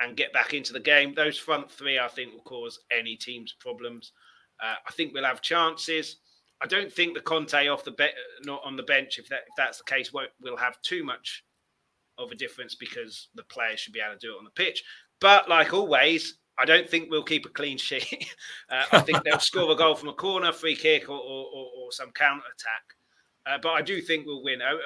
and 0.00 0.16
get 0.16 0.32
back 0.32 0.54
into 0.54 0.72
the 0.72 0.80
game. 0.80 1.14
Those 1.14 1.38
front 1.38 1.70
three, 1.70 1.98
I 1.98 2.08
think, 2.08 2.32
will 2.32 2.40
cause 2.40 2.80
any 2.90 3.16
team's 3.16 3.54
problems. 3.60 4.12
Uh, 4.62 4.74
I 4.86 4.90
think 4.92 5.14
we'll 5.14 5.24
have 5.24 5.42
chances. 5.42 6.16
I 6.62 6.66
don't 6.66 6.92
think 6.92 7.14
the 7.14 7.20
Conte 7.20 7.68
off 7.68 7.84
the 7.84 7.92
be- 7.92 8.08
not 8.44 8.62
on 8.64 8.76
the 8.76 8.82
bench, 8.82 9.18
if 9.18 9.28
that 9.28 9.42
if 9.48 9.54
that's 9.56 9.78
the 9.78 9.84
case, 9.84 10.12
won't 10.12 10.30
will 10.40 10.56
have 10.56 10.80
too 10.82 11.04
much 11.04 11.44
of 12.18 12.30
a 12.30 12.34
difference 12.34 12.74
because 12.74 13.28
the 13.34 13.44
players 13.44 13.80
should 13.80 13.94
be 13.94 14.00
able 14.00 14.18
to 14.18 14.26
do 14.26 14.34
it 14.34 14.38
on 14.38 14.44
the 14.44 14.50
pitch. 14.50 14.82
But 15.20 15.48
like 15.48 15.72
always, 15.72 16.38
I 16.60 16.64
don't 16.66 16.88
think 16.88 17.10
we'll 17.10 17.22
keep 17.22 17.46
a 17.46 17.48
clean 17.48 17.78
sheet. 17.78 18.34
uh, 18.70 18.84
I 18.92 19.00
think 19.00 19.24
they'll 19.24 19.38
score 19.38 19.72
a 19.72 19.76
goal 19.76 19.94
from 19.94 20.10
a 20.10 20.12
corner, 20.12 20.52
free 20.52 20.76
kick, 20.76 21.08
or, 21.08 21.18
or, 21.18 21.46
or, 21.46 21.66
or 21.76 21.92
some 21.92 22.10
counter 22.10 22.44
attack. 22.54 22.82
Uh, 23.46 23.58
but 23.62 23.70
I 23.70 23.82
do 23.82 24.00
think 24.00 24.26
we'll 24.26 24.42
win. 24.42 24.60
Uh, 24.60 24.74
uh, 24.74 24.78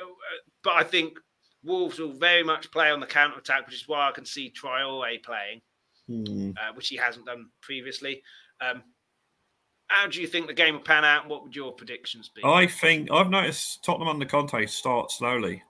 but 0.63 0.75
I 0.75 0.85
think 0.85 1.19
Wolves 1.65 1.99
will 1.99 2.13
very 2.13 2.45
much 2.45 2.71
play 2.71 2.91
on 2.91 3.01
the 3.01 3.07
counter 3.07 3.39
attack, 3.39 3.67
which 3.67 3.75
is 3.75 3.89
why 3.89 4.09
I 4.09 4.13
can 4.13 4.25
see 4.25 4.53
Traore 4.53 5.23
playing, 5.25 5.61
uh, 6.57 6.73
which 6.75 6.89
he 6.89 6.97
hasn't 6.97 7.27
done 7.27 7.49
previously. 7.61 8.23
Um, 8.61 8.83
how 9.89 10.07
do 10.07 10.21
you 10.21 10.27
think 10.27 10.47
the 10.47 10.55
game 10.55 10.75
will 10.75 10.81
pan 10.81 11.05
out? 11.05 11.29
What 11.29 11.43
would 11.43 11.57
your 11.57 11.73
predictions 11.73 12.29
be? 12.29 12.43
I 12.45 12.67
think 12.67 13.11
I've 13.11 13.31
noticed 13.31 13.85
Tottenham 13.85 14.09
under 14.09 14.27
Conte 14.27 14.65
start 14.67 15.11
slowly. 15.11 15.63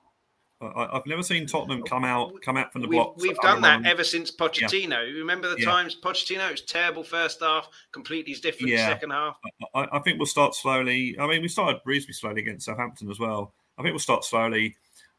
I, 0.61 0.89
I've 0.93 1.07
never 1.07 1.23
seen 1.23 1.47
Tottenham 1.47 1.83
come 1.83 2.05
out 2.05 2.41
come 2.43 2.57
out 2.57 2.73
from 2.73 2.83
the 2.83 2.89
we've, 2.89 3.05
we've 3.17 3.37
done 3.39 3.61
that 3.63 3.69
Ireland. 3.69 3.87
ever 3.87 4.05
since 4.05 4.31
Pochettino. 4.31 4.99
Remember 5.15 5.49
the 5.51 5.61
Yeah. 5.61 5.67
times 5.71 5.97
Pochettino? 6.01 6.51
Was 6.51 6.63
terrible 6.63 7.03
first 7.05 7.41
half, 7.41 7.69
completely 7.93 8.33
different 8.35 8.69
Yeah. 8.69 8.89
second 8.89 9.11
half. 9.11 9.37
I, 9.75 9.89
I 9.93 9.99
think 10.01 10.19
we'll 10.19 10.27
start 10.27 10.55
slowly. 10.55 11.19
I 11.19 11.27
mean, 11.27 11.43
we 11.43 11.49
started 11.49 11.81
reasonably 11.85 12.15
slowly 12.15 12.41
against 12.43 12.67
Southampton 12.67 13.11
as 13.11 13.19
well. 13.19 13.53
I 13.79 13.83
think 13.83 13.93
we'll 13.93 13.99
start 14.01 14.25
slowly. 14.25 14.77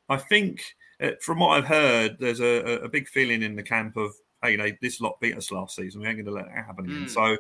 I 0.10 0.18
think, 0.18 0.64
uh, 1.02 1.12
from 1.22 1.40
what 1.40 1.58
I've 1.58 1.66
heard, 1.66 2.18
there's 2.20 2.40
a, 2.40 2.84
a 2.84 2.90
big 2.90 3.08
feeling 3.10 3.42
in 3.44 3.56
the 3.56 3.64
camp 3.64 3.98
of, 3.98 4.16
hey, 4.42 4.52
you 4.52 4.58
know, 4.58 4.70
this 4.82 5.02
lot 5.02 5.20
beat 5.20 5.36
us 5.38 5.52
last 5.52 5.76
season. 5.76 6.02
We 6.02 6.08
ain't 6.08 6.18
going 6.18 6.26
to 6.26 6.32
let 6.32 6.46
that 6.46 6.66
happen 6.66 6.86
again. 6.86 7.06
Mm. 7.06 7.10
So 7.10 7.38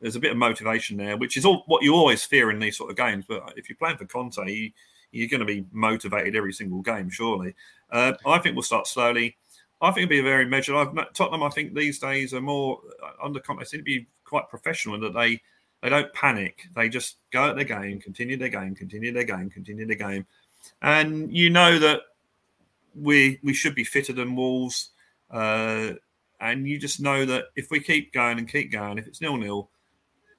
there's 0.00 0.16
a 0.16 0.20
bit 0.20 0.30
of 0.30 0.36
motivation 0.38 0.96
there, 0.96 1.16
which 1.16 1.36
is 1.36 1.44
all 1.44 1.62
what 1.66 1.82
you 1.82 1.94
always 1.94 2.24
fear 2.24 2.50
in 2.50 2.58
these 2.58 2.76
sort 2.78 2.90
of 2.90 2.96
games. 2.96 3.26
But 3.28 3.52
if 3.56 3.68
you're 3.68 3.76
playing 3.76 3.98
for 3.98 4.06
Conte, 4.06 4.38
you, 4.50 4.70
you're 5.14 5.28
going 5.28 5.40
to 5.40 5.46
be 5.46 5.64
motivated 5.72 6.36
every 6.36 6.52
single 6.52 6.82
game, 6.82 7.08
surely. 7.08 7.54
Uh, 7.90 8.12
I 8.26 8.38
think 8.38 8.56
we'll 8.56 8.62
start 8.62 8.86
slowly. 8.86 9.36
I 9.80 9.90
think 9.90 10.04
it'll 10.04 10.10
be 10.10 10.20
a 10.20 10.22
very 10.22 10.46
measured. 10.46 10.76
I've 10.76 11.12
Tottenham. 11.12 11.42
I 11.42 11.50
think 11.50 11.74
these 11.74 11.98
days 11.98 12.32
are 12.34 12.40
more 12.40 12.80
uh, 13.02 13.24
under 13.24 13.40
Conte. 13.40 13.64
Seem 13.64 13.80
to 13.80 13.84
be 13.84 14.06
quite 14.24 14.48
professional 14.48 14.94
in 14.94 15.00
that 15.02 15.14
they 15.14 15.40
they 15.82 15.90
don't 15.90 16.12
panic. 16.12 16.66
They 16.74 16.88
just 16.88 17.18
go 17.30 17.50
at 17.50 17.56
their 17.56 17.64
game, 17.64 18.00
continue 18.00 18.36
their 18.36 18.48
game, 18.48 18.74
continue 18.74 19.12
their 19.12 19.24
game, 19.24 19.50
continue 19.50 19.86
their 19.86 19.96
game, 19.96 20.26
and 20.80 21.34
you 21.34 21.50
know 21.50 21.78
that 21.78 22.02
we 22.98 23.38
we 23.42 23.52
should 23.52 23.74
be 23.74 23.84
fitter 23.84 24.12
than 24.12 24.36
Wolves. 24.36 24.90
Uh, 25.30 25.92
and 26.40 26.68
you 26.68 26.78
just 26.78 27.00
know 27.00 27.24
that 27.24 27.46
if 27.56 27.70
we 27.70 27.80
keep 27.80 28.12
going 28.12 28.38
and 28.38 28.48
keep 28.48 28.70
going, 28.72 28.98
if 28.98 29.06
it's 29.06 29.20
nil 29.20 29.36
nil, 29.36 29.68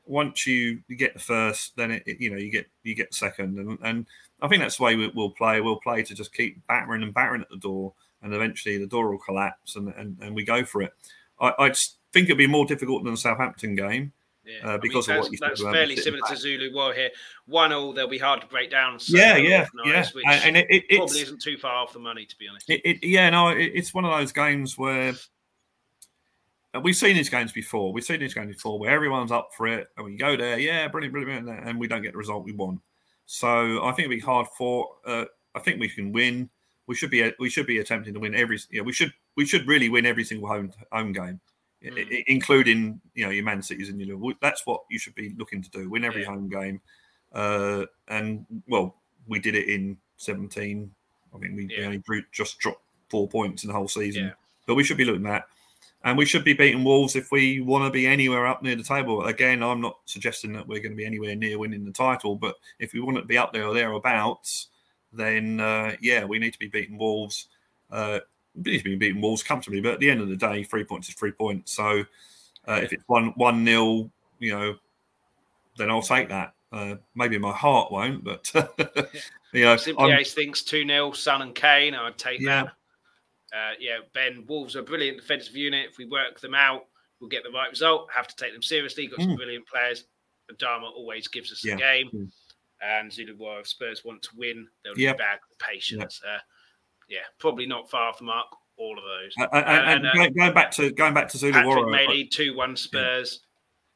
once 0.06 0.45
you, 0.45 0.80
you 0.88 0.95
get 0.95 1.14
the 1.14 1.20
first, 1.20 1.76
then 1.76 1.91
it, 1.91 2.03
it- 2.06 2.22
you 2.22 2.30
know 2.30 2.38
you 2.38 2.51
get 2.51 2.68
you 2.84 2.95
get 2.95 3.12
the 3.12 3.18
second, 3.18 3.58
and, 3.58 3.78
and 3.84 4.06
I 4.41 4.47
think 4.47 4.62
that's 4.62 4.78
the 4.78 4.84
way 4.84 4.95
we, 4.95 5.08
we'll 5.16 5.32
play. 5.32 5.62
We'll 5.62 5.80
play 5.80 6.03
to 6.03 6.16
just 6.16 6.34
keep 6.34 6.66
battering 6.68 7.03
and 7.03 7.14
battering 7.14 7.41
at 7.41 7.49
the 7.49 7.58
door, 7.58 7.93
and 8.22 8.34
eventually 8.34 8.78
the 8.78 8.88
door 8.88 9.10
will 9.10 9.18
collapse, 9.20 9.76
and 9.76 9.93
and, 9.95 10.18
and 10.22 10.36
we 10.36 10.43
go 10.43 10.64
for 10.64 10.82
it. 10.82 10.93
I, 11.39 11.53
I 11.60 11.70
just 11.70 11.97
think 12.14 12.30
it'll 12.30 12.38
be 12.38 12.47
more 12.47 12.66
difficult 12.66 13.03
than 13.03 13.14
the 13.14 13.18
Southampton 13.18 13.76
game. 13.76 14.14
Yeah, 14.45 14.60
Uh, 14.64 14.68
I 14.68 14.72
mean, 14.74 14.82
because 14.82 15.10
of 15.10 15.16
that's, 15.16 15.24
what 15.24 15.32
you 15.32 15.38
said 15.39 15.49
that's 15.49 15.62
fairly 15.64 15.95
similar 15.95 16.22
to. 16.28 16.38
Zulu 16.38 16.72
War 16.72 16.93
here. 16.93 17.10
One 17.47 17.74
all, 17.74 17.93
they'll 17.93 18.08
be 18.08 18.20
hard 18.20 18.41
to 18.41 18.47
break 18.47 18.70
down. 18.70 18.99
so 18.99 19.18
yeah, 19.18 19.38
yeah, 19.38 19.68
Which 20.14 20.24
and, 20.28 20.56
it, 20.56 20.68
it, 20.70 20.97
probably 20.97 21.22
isn't 21.22 21.41
too 21.41 21.58
far 21.58 21.74
off 21.74 21.93
the 21.93 21.99
money, 21.99 22.28
to 22.28 22.36
be 22.38 22.47
honest. 22.47 22.70
It, 22.70 22.82
it, 22.86 23.03
yeah, 23.03 23.30
no, 23.32 23.49
it, 23.49 23.72
it's 23.74 23.91
one 23.91 24.06
of 24.06 24.12
those 24.12 24.32
games 24.32 24.78
where 24.78 25.14
and 26.76 26.84
we've 26.84 26.95
seen 26.95 27.15
these 27.15 27.30
games 27.30 27.51
before. 27.51 27.91
We've 27.91 28.03
seen 28.03 28.19
these 28.19 28.34
games 28.34 28.55
before 28.55 28.78
where 28.78 28.91
everyone's 28.91 29.32
up 29.32 29.49
for 29.55 29.65
it, 29.67 29.88
and 29.97 30.05
we 30.05 30.15
go 30.17 30.36
there, 30.38 30.59
yeah, 30.59 30.88
brilliant, 30.89 31.13
brilliant, 31.13 31.45
brilliant, 31.45 31.67
and 31.67 31.80
we 31.80 31.88
don't 31.88 32.03
get 32.03 32.11
the 32.11 32.17
result 32.17 32.43
we 32.45 32.51
want. 32.51 32.80
So 33.26 33.84
I 33.84 33.91
think 33.93 34.05
it'll 34.05 34.09
be 34.17 34.19
hard 34.19 34.47
for. 34.57 34.89
Uh, 35.05 35.26
I 35.55 35.59
think 35.59 35.80
we 35.80 35.89
can 35.89 36.11
win. 36.11 36.49
We 36.88 36.93
should 36.95 37.09
be. 37.09 37.32
We 37.39 37.49
should 37.49 37.65
be 37.65 37.80
attempting 37.80 38.13
to 38.13 38.19
win 38.19 38.36
every. 38.36 38.59
Yeah, 38.69 38.82
we 38.84 38.93
should. 38.93 39.11
We 39.36 39.45
should 39.45 39.65
really 39.67 39.89
win 39.89 40.05
every 40.05 40.23
single 40.23 40.47
home 40.47 40.71
home 40.91 41.11
game, 41.13 41.39
Mm. 41.84 42.13
i- 42.13 42.23
including 42.28 43.01
you 43.15 43.26
know 43.26 43.32
your 43.32 43.43
Man 43.43 43.61
Cities 43.63 43.89
and 43.89 43.99
your 43.99 44.09
Liverpool. 44.09 44.34
That's 44.41 44.65
what 44.65 44.82
you 44.91 44.99
should 44.99 45.15
be 45.15 45.34
looking 45.38 45.63
to 45.63 45.69
do. 45.71 45.89
Win 45.89 46.03
every 46.05 46.21
Yeah. 46.21 46.28
home 46.28 46.49
game, 46.49 46.82
uh, 47.34 47.86
and 48.09 48.45
well, 48.67 49.01
we 49.28 49.39
did 49.39 49.55
it 49.55 49.67
in 49.67 49.97
seventeen. 50.17 50.93
I 51.34 51.39
think 51.39 51.55
we, 51.55 51.65
we 51.65 51.84
only 51.84 51.97
drew, 51.99 52.21
just 52.32 52.59
dropped 52.59 52.82
four 53.09 53.28
points 53.28 53.63
in 53.63 53.67
the 53.69 53.73
whole 53.73 53.88
season. 53.88 54.26
Yeah. 54.26 54.32
But 54.67 54.76
we 54.76 54.84
should 54.84 54.97
be 54.97 55.03
looking 55.05 55.26
at, 55.28 55.47
and 56.06 56.18
we 56.18 56.26
should 56.26 56.43
be 56.43 56.53
beating 56.53 56.84
Wolves 56.84 57.16
if 57.16 57.32
we 57.32 57.60
want 57.62 57.84
to 57.84 57.89
be 57.89 58.06
anywhere 58.08 58.45
up 58.47 58.62
near 58.64 58.76
the 58.76 58.84
table. 58.84 59.26
Again, 59.26 59.62
I'm 59.64 59.82
not 59.82 59.97
suggesting 60.06 60.53
that 60.53 60.68
we're 60.68 60.80
going 60.80 60.91
to 60.91 60.95
be 60.97 61.06
anywhere 61.06 61.36
near 61.36 61.58
winning 61.60 61.84
the 61.84 61.91
title, 61.91 62.36
but 62.36 62.56
if 62.80 62.93
we 62.93 62.99
want 63.01 63.18
to 63.18 63.24
be 63.24 63.38
up 63.38 63.51
there 63.51 63.66
or 63.68 63.74
thereabouts, 63.74 64.68
then 65.12 65.60
uh, 65.60 65.95
yeah, 66.01 66.24
we 66.24 66.39
need 66.39 66.53
to 66.53 66.60
be 66.60 66.68
beating 66.68 66.97
Wolves. 66.97 67.47
Uh, 67.91 68.20
we 68.56 68.72
need 68.74 68.78
to 68.80 68.84
be 68.84 68.95
beating 68.95 69.22
Wolves 69.22 69.43
comfortably, 69.43 69.82
but 69.82 69.93
at 69.93 69.99
the 69.99 70.10
end 70.10 70.22
of 70.22 70.30
the 70.30 70.36
day, 70.36 70.64
three 70.64 70.84
points 70.84 71.10
is 71.10 71.16
three 71.16 71.32
points. 71.32 71.72
So 71.74 72.03
uh, 72.68 72.80
if 72.84 72.93
it's 72.93 73.03
one 73.08 73.34
one 73.36 73.64
nil, 73.64 74.10
you 74.39 74.51
know, 74.53 74.76
then 75.78 75.89
I'll 75.89 76.01
take 76.01 76.30
that. 76.30 76.53
Uh, 76.72 76.95
maybe 77.16 77.38
my 77.38 77.51
heart 77.53 77.91
won't, 77.91 78.24
but 78.24 78.51
you 79.53 79.64
know, 79.66 79.78
Simply 79.78 80.12
I'm- 80.12 80.20
Ace 80.20 80.34
thinks 80.34 80.62
2 80.62 80.86
0, 80.86 81.12
Son 81.14 81.41
and 81.41 81.56
Kane. 81.56 81.95
I'd 81.95 82.18
take 82.18 82.41
Yeah. 82.41 82.64
that. 82.66 82.74
Uh, 83.56 83.72
yeah, 83.80 83.99
Ben, 84.14 84.43
Wolves 84.47 84.76
are 84.76 84.80
a 84.80 84.84
brilliant 84.84 85.18
defensive 85.20 85.56
unit. 85.56 85.88
If 85.89 85.97
we 85.97 86.06
work 86.06 86.39
them 86.41 86.53
out, 86.56 86.88
we'll 87.22 87.30
get 87.30 87.43
the 87.43 87.51
right 87.51 87.70
result. 87.70 88.10
Have 88.14 88.28
to 88.28 88.36
take 88.36 88.51
them 88.53 88.62
seriously. 88.62 89.08
Got 89.08 89.22
some 89.22 89.30
Mm. 89.32 89.38
brilliant 89.38 89.68
players. 89.68 90.06
Adama 90.51 90.91
always 90.91 91.28
gives 91.30 91.51
us 91.51 91.64
Yeah. 91.64 91.76
a 91.76 91.78
game. 91.78 92.10
Mm. 92.14 92.32
And 92.82 93.14
Zulu 93.14 93.36
War, 93.38 93.62
if 93.62 93.68
Spurs 93.68 94.03
want 94.03 94.22
to 94.24 94.30
win, 94.36 94.68
they'll 94.84 94.97
Yep. 94.99 95.14
need 95.16 95.18
bag 95.18 95.39
with 95.49 95.58
patience. 95.60 96.22
Uh, 96.24 96.39
yeah, 97.08 97.24
probably 97.39 97.66
not 97.66 97.89
far 97.89 98.14
from 98.14 98.28
mark, 98.28 98.47
all 98.78 98.97
of 98.97 99.03
those. 99.06 99.34
and, 99.38 99.47
and- 99.53 99.66
and 99.66 100.06
and, 100.06 100.08
uh, 100.08 100.30
going- 100.36 100.53
back 100.53 100.72
to 100.72 100.91
going 100.91 101.14
back 101.14 101.30
to 101.30 101.38
Zulu 101.38 101.64
Warrior, 101.66 101.88
may 101.88 102.08
lead 102.08 102.32
2 102.32 102.53
1 102.56 102.76
Spurs. 102.76 103.41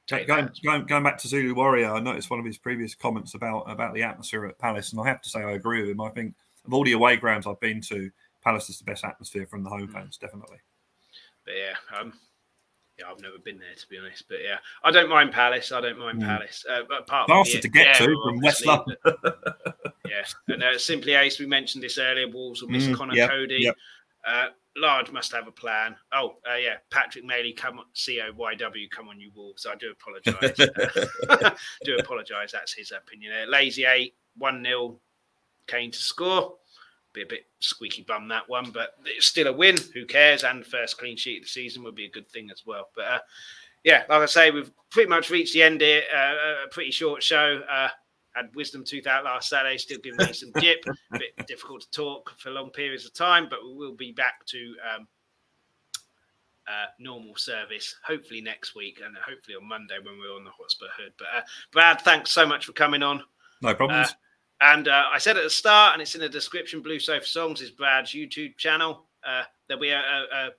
Take 0.07 0.25
going, 0.25 0.49
going, 0.63 0.85
going 0.85 1.03
back 1.03 1.17
to 1.19 1.27
Zulu 1.27 1.53
Warrior, 1.53 1.91
I 1.93 1.99
noticed 1.99 2.29
one 2.31 2.39
of 2.39 2.45
his 2.45 2.57
previous 2.57 2.95
comments 2.95 3.35
about 3.35 3.69
about 3.69 3.93
the 3.93 4.03
atmosphere 4.03 4.45
at 4.45 4.57
Palace, 4.57 4.91
and 4.93 5.01
I 5.01 5.07
have 5.07 5.21
to 5.21 5.29
say 5.29 5.41
I 5.41 5.51
agree 5.51 5.81
with 5.81 5.89
him. 5.91 6.01
I 6.01 6.09
think 6.09 6.33
of 6.65 6.73
all 6.73 6.83
the 6.85 6.93
away 6.93 7.17
grounds 7.17 7.45
I've 7.45 7.59
been 7.59 7.81
to, 7.81 8.09
Palace 8.49 8.69
is 8.71 8.79
the 8.79 8.83
best 8.83 9.05
atmosphere 9.05 9.45
from 9.45 9.63
the 9.63 9.69
home 9.69 9.87
Mm. 9.87 9.93
fans, 9.93 10.17
definitely. 10.17 10.57
But 11.45 11.53
yeah, 11.55 11.75
um, 11.95 12.13
yeah, 12.97 13.05
I've 13.11 13.19
never 13.21 13.37
been 13.37 13.59
there 13.59 13.75
to 13.75 13.87
be 13.87 13.99
honest. 13.99 14.27
But 14.27 14.39
yeah, 14.43 14.57
I 14.83 14.89
don't 14.89 15.07
mind 15.07 15.31
Palace. 15.31 15.71
I 15.71 15.81
don't 15.81 15.99
mind 15.99 16.19
Mm. 16.19 16.25
Palace. 16.25 16.65
Uh, 16.67 16.81
but 16.89 17.01
apart 17.01 17.27
from 17.27 17.37
Faster 17.45 17.57
the- 17.57 17.61
to 17.61 17.69
get 17.69 17.95
to 17.97 18.05
from 18.23 18.39
West 18.39 18.65
London. 18.65 18.95
Yeah, 20.07 20.25
and 20.47 20.63
uh, 20.63 20.79
simply 20.79 21.13
Ace. 21.13 21.37
We 21.37 21.45
mentioned 21.45 21.83
this 21.83 21.99
earlier. 21.99 22.27
Wolves 22.27 22.63
will 22.63 22.69
miss 22.69 22.87
Mm, 22.87 22.95
Conor 22.95 23.13
yep, 23.15 23.29
Coady. 23.29 23.57
yep. 23.61 23.75
Uh, 24.25 24.47
Lage 24.75 25.11
must 25.11 25.31
have 25.33 25.47
a 25.47 25.51
plan. 25.51 25.95
Oh, 26.11 26.39
uh, 26.51 26.55
yeah, 26.55 26.77
Patrick 26.89 27.23
Maley, 27.25 27.55
come 27.55 27.77
on, 27.77 27.85
C 27.93 28.19
O 28.21 28.31
Y 28.35 28.55
W, 28.55 28.89
come 28.89 29.09
on, 29.09 29.19
you 29.19 29.31
Wolves. 29.35 29.67
I 29.67 29.75
do 29.75 29.91
apologise. 29.91 30.57
do 31.83 31.97
apologise. 31.97 32.51
That's 32.53 32.73
his 32.73 32.91
opinion. 32.91 33.31
Lazy 33.51 33.85
eight, 33.85 34.15
one 34.35 34.63
0 34.63 34.99
Kane 35.67 35.91
to 35.91 35.99
score. 35.99 36.57
Be 37.13 37.23
a 37.23 37.25
bit 37.25 37.45
squeaky 37.59 38.03
bum 38.03 38.27
that 38.27 38.47
one, 38.47 38.71
but 38.71 38.95
it's 39.05 39.27
still 39.27 39.47
a 39.47 39.53
win. 39.53 39.77
Who 39.93 40.05
cares? 40.05 40.43
And 40.43 40.65
first 40.65 40.97
clean 40.97 41.17
sheet 41.17 41.39
of 41.39 41.43
the 41.43 41.49
season 41.49 41.83
would 41.83 41.95
be 41.95 42.05
a 42.05 42.11
good 42.11 42.29
thing 42.29 42.49
as 42.51 42.63
well. 42.65 42.89
But 42.95 43.05
uh, 43.05 43.19
yeah, 43.83 44.03
like 44.09 44.21
I 44.21 44.25
say, 44.25 44.51
we've 44.51 44.71
pretty 44.91 45.09
much 45.09 45.29
reached 45.29 45.53
the 45.53 45.63
end 45.63 45.81
here. 45.81 46.03
Uh, 46.15 46.65
a 46.65 46.69
pretty 46.69 46.91
short 46.91 47.23
show. 47.23 47.61
Uh, 47.69 47.89
had 48.35 48.53
Wisdom 48.55 48.83
Tooth 48.83 49.07
out 49.07 49.25
last 49.25 49.49
Saturday, 49.49 49.77
still 49.77 49.97
giving 50.03 50.25
me 50.25 50.33
some 50.33 50.51
dip. 50.59 50.83
a 51.13 51.19
bit 51.19 51.47
difficult 51.47 51.81
to 51.81 51.91
talk 51.91 52.33
for 52.37 52.51
long 52.51 52.69
periods 52.69 53.05
of 53.05 53.13
time, 53.13 53.47
but 53.49 53.59
we 53.65 53.73
will 53.73 53.95
be 53.95 54.11
back 54.11 54.45
to 54.45 54.75
um, 54.95 55.07
uh, 56.67 56.85
normal 56.99 57.35
service 57.35 57.95
hopefully 58.03 58.41
next 58.41 58.75
week 58.75 59.01
and 59.03 59.15
hopefully 59.17 59.57
on 59.59 59.67
Monday 59.67 59.95
when 60.03 60.19
we're 60.19 60.35
on 60.35 60.43
the 60.43 60.51
Hotspur 60.51 60.85
Hood. 60.95 61.13
But 61.17 61.27
uh, 61.35 61.41
Brad, 61.71 62.01
thanks 62.01 62.31
so 62.31 62.45
much 62.45 62.65
for 62.65 62.73
coming 62.73 63.01
on. 63.01 63.23
No 63.61 63.73
problems. 63.73 64.15
And 64.61 64.87
uh, 64.87 65.05
I 65.11 65.17
said 65.19 65.37
at 65.37 65.43
the 65.43 65.49
start, 65.49 65.93
and 65.93 66.01
it's 66.01 66.15
in 66.15 66.21
the 66.21 66.29
description. 66.29 66.81
Blue 66.81 66.99
Sofa 66.99 67.25
Songs 67.25 67.61
is 67.61 67.71
Brad's 67.71 68.11
YouTube 68.11 68.57
channel. 68.57 69.05
Uh, 69.25 69.43
there'll 69.67 69.81
be 69.81 69.89
a, 69.89 69.99
a, 69.99 70.01
a, 70.01 70.49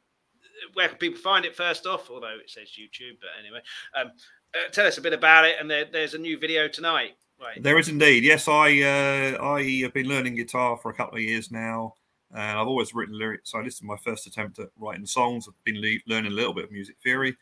where 0.75 0.89
can 0.89 0.97
people 0.97 1.21
find 1.21 1.45
it 1.45 1.55
first 1.55 1.87
off? 1.87 2.11
Although 2.11 2.37
it 2.41 2.51
says 2.51 2.69
YouTube, 2.69 3.19
but 3.21 3.31
anyway, 3.39 3.61
um, 3.99 4.13
uh, 4.55 4.71
tell 4.73 4.87
us 4.87 4.99
a 4.99 5.03
bit 5.03 5.13
about 5.13 5.45
it. 5.45 5.57
And 5.61 5.71
there, 5.71 5.85
there's 5.91 6.15
a 6.15 6.19
new 6.19 6.39
video 6.39 6.67
tonight. 6.67 7.13
Right. 7.41 7.63
There 7.63 7.79
is 7.79 7.89
indeed. 7.89 8.23
Yes, 8.23 8.49
I 8.49 8.81
uh, 8.83 9.43
I 9.43 9.63
have 9.83 9.95
been 9.95 10.09
learning 10.09 10.35
guitar 10.35 10.77
for 10.77 10.91
a 10.91 10.95
couple 10.95 11.17
of 11.17 11.25
years 11.25 11.51
now, 11.51 11.95
and 12.31 12.59
I've 12.59 12.69
always 12.69 12.95
written 12.95 13.19
lyrics. 13.19 13.51
So 13.51 13.63
this 13.63 13.77
is 13.77 13.83
my 13.83 13.97
first 13.97 14.27
attempt 14.27 14.59
at 14.59 14.69
writing 14.79 15.07
songs. 15.07 15.49
I've 15.49 15.65
been 15.65 15.81
le- 15.81 16.01
learning 16.07 16.33
a 16.33 16.35
little 16.35 16.53
bit 16.53 16.65
of 16.65 16.73
music 16.73 16.97
theory. 17.03 17.37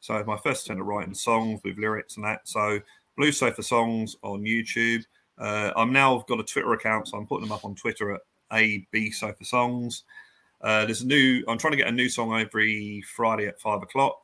So 0.00 0.22
my 0.24 0.36
first 0.38 0.64
attempt 0.64 0.80
at 0.80 0.86
writing 0.86 1.14
songs 1.14 1.60
with 1.64 1.78
lyrics 1.78 2.16
and 2.16 2.24
that. 2.24 2.48
So 2.48 2.80
Blue 3.16 3.30
Sofa 3.30 3.62
Songs 3.62 4.16
on 4.22 4.42
YouTube. 4.42 5.04
Uh, 5.38 5.72
I'm 5.76 5.92
now 5.92 6.24
got 6.28 6.40
a 6.40 6.44
Twitter 6.44 6.72
account, 6.72 7.08
so 7.08 7.18
I'm 7.18 7.26
putting 7.26 7.46
them 7.46 7.52
up 7.52 7.64
on 7.64 7.74
Twitter 7.74 8.12
at 8.12 8.20
AB 8.52 9.10
Sofa 9.10 9.44
Songs. 9.44 10.04
Uh, 10.60 10.84
there's 10.86 11.02
a 11.02 11.06
new. 11.06 11.44
I'm 11.48 11.58
trying 11.58 11.72
to 11.72 11.76
get 11.76 11.88
a 11.88 11.92
new 11.92 12.08
song 12.08 12.38
every 12.38 13.02
Friday 13.02 13.46
at 13.46 13.60
five 13.60 13.82
o'clock. 13.82 14.18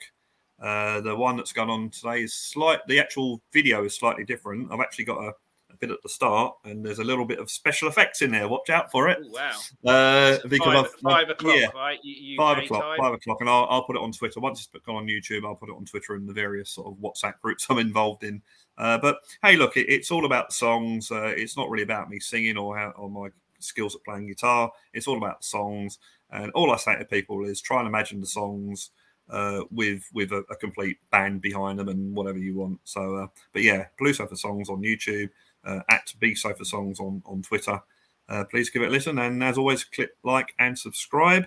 Uh, 0.60 1.00
the 1.00 1.14
one 1.14 1.36
that's 1.36 1.52
gone 1.52 1.70
on 1.70 1.90
today 1.90 2.22
is 2.22 2.34
slight. 2.34 2.80
The 2.86 3.00
actual 3.00 3.40
video 3.52 3.84
is 3.84 3.96
slightly 3.96 4.24
different. 4.24 4.70
I've 4.70 4.80
actually 4.80 5.06
got 5.06 5.18
a, 5.18 5.28
a, 5.28 5.32
bit 5.80 5.90
at 5.90 6.02
the 6.02 6.08
start, 6.08 6.54
and 6.64 6.84
there's 6.84 6.98
a 6.98 7.04
little 7.04 7.24
bit 7.24 7.38
of 7.38 7.50
special 7.50 7.88
effects 7.88 8.22
in 8.22 8.30
there. 8.30 8.48
Watch 8.48 8.70
out 8.70 8.90
for 8.90 9.08
it. 9.08 9.18
Ooh, 9.24 9.32
wow! 9.32 9.92
Uh, 9.92 10.38
because 10.48 10.86
five, 10.86 11.00
five 11.02 11.30
o'clock, 11.30 11.56
yeah, 11.56 11.66
right? 11.74 11.98
U- 12.02 12.36
five 12.36 12.58
o'clock, 12.58 12.82
time. 12.82 12.98
five 12.98 13.14
o'clock, 13.14 13.40
and 13.40 13.48
I'll, 13.48 13.66
I'll, 13.70 13.84
put 13.84 13.96
it 13.96 14.02
on 14.02 14.12
Twitter 14.12 14.40
once 14.40 14.68
it's 14.72 14.84
gone 14.84 14.96
on 14.96 15.06
YouTube. 15.06 15.44
I'll 15.44 15.56
put 15.56 15.68
it 15.68 15.76
on 15.76 15.84
Twitter 15.84 16.14
and 16.14 16.28
the 16.28 16.32
various 16.32 16.70
sort 16.70 16.86
of 16.86 16.94
WhatsApp 16.98 17.40
groups 17.42 17.66
I'm 17.68 17.78
involved 17.78 18.22
in. 18.22 18.42
Uh, 18.78 18.98
but 18.98 19.18
hey, 19.42 19.56
look, 19.56 19.76
it, 19.76 19.86
it's 19.88 20.10
all 20.10 20.24
about 20.24 20.50
the 20.50 20.54
songs. 20.54 21.10
Uh, 21.10 21.32
it's 21.36 21.56
not 21.56 21.70
really 21.70 21.82
about 21.82 22.10
me 22.10 22.20
singing 22.20 22.56
or 22.56 22.76
how 22.76 22.90
or 22.90 23.10
my 23.10 23.28
skills 23.58 23.94
at 23.94 24.04
playing 24.04 24.26
guitar. 24.26 24.70
It's 24.92 25.06
all 25.06 25.16
about 25.16 25.40
the 25.40 25.46
songs. 25.46 25.98
And 26.30 26.52
all 26.52 26.70
I 26.70 26.76
say 26.76 26.96
to 26.96 27.04
people 27.04 27.44
is 27.44 27.60
try 27.60 27.78
and 27.78 27.88
imagine 27.88 28.20
the 28.20 28.26
songs 28.26 28.90
uh, 29.30 29.62
with 29.70 30.08
with 30.12 30.32
a, 30.32 30.44
a, 30.50 30.56
complete 30.56 30.98
band 31.10 31.40
behind 31.40 31.78
them 31.78 31.88
and 31.88 32.14
whatever 32.14 32.38
you 32.38 32.56
want. 32.56 32.80
So, 32.84 33.16
uh, 33.16 33.26
but 33.52 33.62
yeah, 33.62 33.86
Blue 33.98 34.12
Sofa 34.12 34.36
Songs 34.36 34.68
on 34.68 34.82
YouTube, 34.82 35.30
uh, 35.64 35.80
at 35.88 36.12
B 36.18 36.34
Sofa 36.34 36.64
Songs 36.64 37.00
on 37.00 37.22
on 37.26 37.42
Twitter. 37.42 37.80
Uh, 38.28 38.44
please 38.44 38.70
give 38.70 38.82
it 38.82 38.88
a 38.88 38.90
listen, 38.90 39.18
and 39.18 39.42
as 39.42 39.58
always, 39.58 39.84
click 39.84 40.10
like 40.22 40.54
and 40.58 40.78
subscribe, 40.78 41.46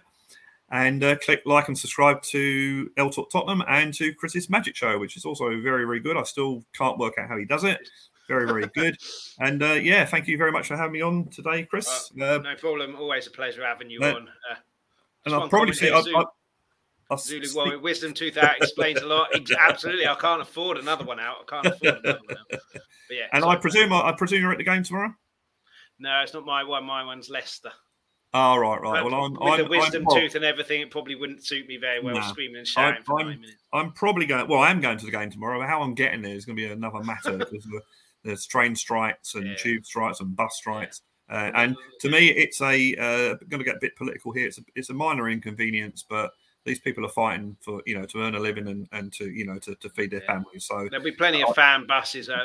and 0.70 1.04
uh, 1.04 1.16
click 1.18 1.42
like 1.46 1.68
and 1.68 1.78
subscribe 1.78 2.22
to 2.24 2.90
El 2.98 3.10
Talk 3.10 3.32
Tottenham 3.32 3.64
and 3.68 3.94
to 3.94 4.14
Chris's 4.14 4.50
Magic 4.50 4.76
Show, 4.76 5.00
which 5.00 5.16
is 5.16 5.26
also 5.26 5.50
very 5.62 5.86
very 5.86 6.00
good. 6.00 6.18
I 6.18 6.24
still 6.24 6.64
can't 6.78 6.98
work 6.98 7.14
out 7.18 7.30
how 7.30 7.38
he 7.38 7.46
does 7.46 7.64
it. 7.64 7.80
Very 8.28 8.48
very 8.48 8.68
good, 8.74 8.98
and 9.40 9.62
uh, 9.62 9.74
yeah, 9.74 10.06
thank 10.06 10.28
you 10.28 10.38
very 10.38 10.52
much 10.52 10.68
for 10.68 10.78
having 10.78 10.94
me 10.94 11.02
on 11.02 11.28
today, 11.28 11.64
Chris. 11.64 12.12
no 12.40 12.56
problem. 12.56 12.96
Always 12.96 13.28
a 13.28 13.32
pleasure 13.32 13.66
having 13.66 13.90
you 13.90 14.00
on. 14.02 14.30
and 15.26 15.36
I'll 15.36 15.50
probably 15.50 15.74
see. 15.74 15.92
Zulu 17.20 17.48
well, 17.56 17.80
Wisdom 17.80 18.14
Tooth 18.14 18.38
out 18.38 18.58
explains 18.58 19.02
a 19.02 19.06
lot. 19.06 19.30
Absolutely, 19.60 20.08
I 20.08 20.16
can't 20.16 20.42
afford 20.42 20.78
another 20.78 21.06
one 21.06 21.20
out. 21.20 21.38
I 21.42 21.62
can't 21.62 21.76
afford 21.76 22.06
another 22.06 22.20
one 22.28 22.38
out. 22.38 22.62
But 22.62 23.18
yeah. 23.18 23.28
And 23.34 23.44
I 23.44 23.56
presume 23.56 23.94
I, 23.94 24.12
presume 24.14 24.42
you're 24.42 24.52
at 24.52 24.58
the 24.58 24.64
game 24.64 24.84
tomorrow. 24.84 25.14
No, 26.00 26.22
it's 26.22 26.34
not 26.34 26.46
my 26.46 26.64
one. 26.64 26.86
My 26.86 27.04
one's 27.04 27.30
Leicester. 27.30 27.72
Oh 28.36 28.58
right, 28.58 28.82
right. 28.82 29.06
Well, 29.06 29.14
I'm 29.14 29.34
with 29.34 29.42
I'm, 29.42 29.58
the 29.60 29.68
wisdom 29.68 30.08
I'm, 30.10 30.20
tooth 30.20 30.36
and 30.36 30.44
everything. 30.44 30.82
It 30.82 30.90
probably 30.90 31.14
wouldn't 31.14 31.46
suit 31.46 31.68
me 31.68 31.78
very 31.78 32.02
well, 32.02 32.16
nah, 32.16 32.28
screaming 32.28 32.58
and 32.58 32.68
shouting 32.68 33.02
I, 33.02 33.04
for 33.04 33.20
I'm, 33.20 33.28
minutes. 33.28 33.54
I'm 33.72 33.92
probably 33.92 34.26
going. 34.26 34.48
Well, 34.48 34.60
I 34.60 34.72
am 34.72 34.82
going 34.82 34.98
to 34.98 35.06
the 35.06 35.12
game 35.12 35.30
tomorrow. 35.30 35.60
But 35.60 35.70
how 35.70 35.82
I'm 35.82 35.94
getting 35.94 36.24
there 36.24 36.36
is 36.36 36.46
going 36.46 36.58
to 36.58 36.62
be 36.62 36.72
another 36.72 37.04
matter 37.04 37.38
because 37.38 37.68
there's 38.24 38.48
train 38.48 38.76
strikes 38.76 39.36
and 39.36 39.48
yeah. 39.48 39.56
tube 39.56 39.86
strikes 39.86 40.20
and 40.20 40.36
bus 40.36 40.56
strikes. 40.56 41.02
Yeah. 41.30 41.36
Uh, 41.36 41.52
and 41.56 41.78
to 42.02 42.10
me, 42.10 42.30
it's 42.30 42.60
a 42.62 42.96
uh, 42.96 43.36
going 43.50 43.60
to 43.60 43.64
get 43.64 43.76
a 43.76 43.80
bit 43.80 43.96
political 43.96 44.32
here. 44.32 44.48
It's 44.48 44.58
a, 44.58 44.62
it's 44.76 44.90
a 44.90 44.94
minor 44.94 45.30
inconvenience, 45.30 46.04
but 46.10 46.32
these 46.66 46.80
people 46.80 47.06
are 47.06 47.10
fighting 47.10 47.58
for 47.60 47.82
you 47.86 47.98
know 47.98 48.06
to 48.06 48.20
earn 48.22 48.36
a 48.36 48.40
living 48.40 48.68
and, 48.68 48.88
and 48.92 49.12
to 49.14 49.30
you 49.30 49.46
know 49.46 49.60
to, 49.60 49.76
to 49.76 49.90
feed 49.90 50.12
their 50.12 50.22
yeah. 50.22 50.34
families. 50.34 50.66
So 50.66 50.88
there'll 50.90 51.04
be 51.04 51.12
plenty 51.12 51.44
of 51.44 51.54
fan 51.56 51.86
buses. 51.86 52.30
Uh, 52.30 52.38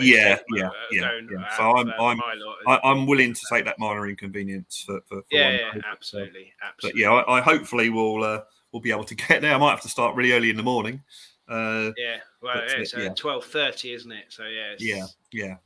yeah, 0.00 0.38
yeah, 0.50 0.66
uh, 0.66 0.70
yeah, 0.90 1.10
yeah. 1.30 1.56
So 1.56 1.76
I'm 1.76 1.92
I'm 2.00 2.20
I, 2.66 2.80
am 2.84 3.06
willing 3.06 3.34
to 3.34 3.40
take 3.50 3.64
that 3.64 3.78
minor 3.78 4.08
inconvenience 4.08 4.82
for, 4.86 5.00
for, 5.06 5.22
for 5.22 5.24
yeah, 5.30 5.50
yeah 5.50 5.80
absolutely, 5.90 6.52
absolutely. 6.66 7.02
But 7.02 7.10
yeah, 7.10 7.12
I, 7.12 7.38
I 7.38 7.40
hopefully 7.40 7.90
will 7.90 8.24
uh, 8.24 8.40
will 8.72 8.80
be 8.80 8.90
able 8.90 9.04
to 9.04 9.14
get 9.28 9.42
there. 9.42 9.54
I 9.54 9.58
might 9.58 9.70
have 9.70 9.82
to 9.82 9.88
start 9.88 10.16
really 10.16 10.32
early 10.32 10.50
in 10.50 10.56
the 10.56 10.62
morning. 10.62 11.02
Uh, 11.48 11.92
yeah, 11.96 12.18
well, 12.40 12.56
yeah, 12.56 12.76
it's 12.78 12.94
uh, 12.94 13.10
twelve 13.16 13.44
thirty, 13.44 13.92
isn't 13.92 14.12
it? 14.12 14.26
So 14.28 14.44
yeah, 14.44 14.74
yeah, 14.78 15.06
yeah. 15.32 15.56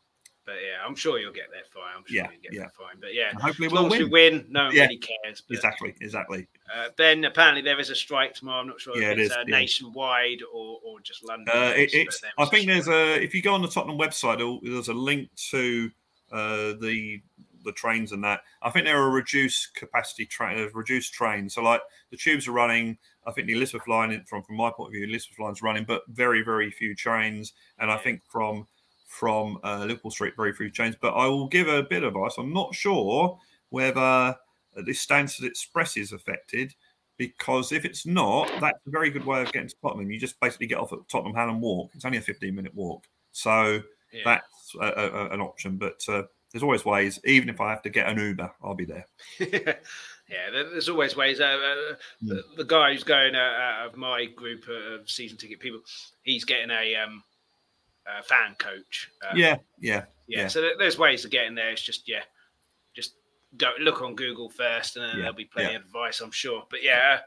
But 0.47 0.55
yeah, 0.55 0.87
I'm 0.87 0.95
sure 0.95 1.19
you'll 1.19 1.33
get 1.33 1.51
there 1.51 1.63
fine. 1.75 1.93
I'm 1.97 2.05
sure 2.07 2.17
yeah, 2.17 2.29
you'll 2.31 2.41
get 2.41 2.53
yeah. 2.53 2.61
there 2.61 2.73
fine. 2.79 2.97
But 3.01 3.15
yeah, 3.15 3.31
and 3.31 3.43
hopefully 3.43 3.67
we'll 3.67 3.89
win. 3.89 4.05
we 4.05 4.09
win, 4.09 4.47
no 4.49 4.67
one 4.67 4.75
yeah. 4.77 4.83
really 4.83 4.99
cares. 4.99 5.43
But, 5.47 5.57
exactly, 5.57 5.95
exactly. 6.01 6.47
Uh, 6.73 6.89
then 6.97 7.25
apparently 7.25 7.63
there 7.63 7.81
is 7.81 7.91
a 7.91 7.97
strike 7.97 8.35
tomorrow. 8.35 8.61
I'm 8.61 8.69
not 8.69 8.81
sure 8.81 8.97
yeah, 8.97 9.11
if 9.11 9.19
it's 9.19 9.21
it 9.21 9.25
is, 9.25 9.33
uh, 9.33 9.45
yeah. 9.49 9.59
nationwide 9.59 10.43
or, 10.55 10.79
or 10.85 11.01
just 11.01 11.25
London. 11.25 11.53
Uh, 11.53 11.73
it, 11.77 11.93
it's. 11.93 12.23
I 12.39 12.45
think 12.47 12.69
there's 12.69 12.87
a. 12.87 13.21
If 13.21 13.35
you 13.35 13.43
go 13.43 13.55
on 13.55 13.63
the 13.63 13.69
Tottenham 13.69 13.99
website, 13.99 14.39
there's 14.63 14.89
a 14.89 14.95
link 14.95 15.31
to 15.51 15.91
uh, 16.31 16.75
the 16.81 17.21
the 17.65 17.73
trains 17.73 18.13
and 18.13 18.23
that. 18.23 18.41
I 18.63 18.71
think 18.71 18.87
there 18.87 19.03
are 19.03 19.11
reduced 19.11 19.75
capacity 19.75 20.27
train, 20.27 20.71
reduced 20.73 21.13
trains. 21.13 21.55
So 21.55 21.63
like 21.63 21.81
the 22.11 22.17
tubes 22.17 22.47
are 22.47 22.53
running. 22.53 22.97
I 23.27 23.33
think 23.33 23.49
the 23.49 23.55
Elizabeth 23.55 23.89
line, 23.89 24.25
from 24.29 24.45
from 24.45 24.57
my 24.57 24.71
point 24.71 24.91
of 24.91 24.93
view, 24.93 25.05
Elizabeth 25.05 25.41
line's 25.41 25.61
running, 25.61 25.85
but 25.85 26.03
very 26.09 26.43
very 26.43 26.71
few 26.71 26.95
trains. 26.95 27.53
And 27.79 27.91
I 27.91 27.99
think 27.99 28.23
from 28.29 28.67
from 29.17 29.59
uh, 29.65 29.85
Liverpool 29.87 30.11
Street, 30.11 30.35
very 30.37 30.53
few 30.53 30.71
trains. 30.71 30.97
But 31.01 31.15
I 31.15 31.27
will 31.27 31.49
give 31.49 31.69
a 31.69 31.83
bit 31.83 32.03
of 32.03 32.15
advice. 32.15 32.35
I'm 32.39 32.53
not 32.53 32.75
sure 32.75 33.39
whether 33.71 34.37
this 34.85 35.05
Stansted 35.05 35.45
Express 35.45 35.97
is 35.97 36.13
affected 36.13 36.75
because 37.17 37.73
if 37.73 37.85
it's 37.85 38.05
not, 38.05 38.51
that's 38.61 38.79
a 38.87 38.91
very 38.91 39.11
good 39.11 39.25
way 39.25 39.41
of 39.41 39.53
getting 39.53 39.69
to 39.69 39.75
Tottenham. 39.83 40.11
You 40.11 40.21
just 40.21 40.39
basically 40.41 40.67
get 40.67 40.79
off 40.79 40.93
at 40.93 40.99
Tottenham 41.09 41.35
Hale 41.35 41.49
and 41.49 41.63
walk. 41.63 41.91
It's 41.95 42.05
only 42.05 42.19
a 42.19 42.23
15 42.23 42.55
minute 42.55 42.75
walk. 42.75 43.05
So 43.33 43.81
yeah. 44.13 44.21
that's 44.25 44.75
a, 44.81 44.87
a, 44.87 45.31
an 45.31 45.41
option. 45.41 45.79
But 45.79 46.03
uh, 46.09 46.25
there's 46.53 46.63
always 46.63 46.85
ways. 46.85 47.19
Even 47.25 47.49
if 47.49 47.61
I 47.61 47.71
have 47.71 47.83
to 47.83 47.91
get 47.91 48.09
an 48.09 48.19
Uber, 48.19 48.53
I'll 48.63 48.75
be 48.75 48.85
there. 48.85 49.07
yeah, 49.41 50.51
there's 50.53 50.89
always 50.89 51.17
ways. 51.17 51.41
Uh, 51.41 51.45
uh, 51.45 51.95
the, 52.23 52.35
hmm. 52.35 52.57
the, 52.57 52.65
guy 52.65 52.93
who's 52.93 53.05
going 53.05 53.35
uh, 53.35 53.39
out 53.39 53.87
of 53.87 53.97
my 53.97 54.27
group 54.27 54.65
of 54.69 55.09
season 55.09 55.39
ticket 55.39 55.61
people, 55.61 55.81
he's 56.23 56.45
getting 56.45 56.71
a 56.71 56.97
um, 56.97 57.23
uh, 58.07 58.23
fan 58.23 58.55
coach. 58.59 59.11
Uh, 59.23 59.35
yeah, 59.35 59.57
yeah, 59.81 60.05
yeah, 60.29 60.43
yeah, 60.43 60.49
So 60.49 60.71
there's 60.79 60.99
ways 60.99 61.25
of 61.25 61.31
getting 61.31 61.55
there. 61.55 61.71
It's 61.71 61.83
just 61.83 62.09
yeah, 62.09 62.23
just 62.95 63.15
go 63.57 63.71
look 63.81 64.03
on 64.03 64.15
Google 64.15 64.49
first, 64.49 64.97
and 64.97 65.05
then 65.05 65.17
yeah, 65.17 65.23
there'll 65.23 65.37
be 65.37 65.45
plenty 65.45 65.73
yeah. 65.73 65.79
of 65.79 65.85
advice, 65.85 66.21
I'm 66.21 66.31
sure. 66.31 66.65
But 66.71 66.83
yeah, 66.83 67.21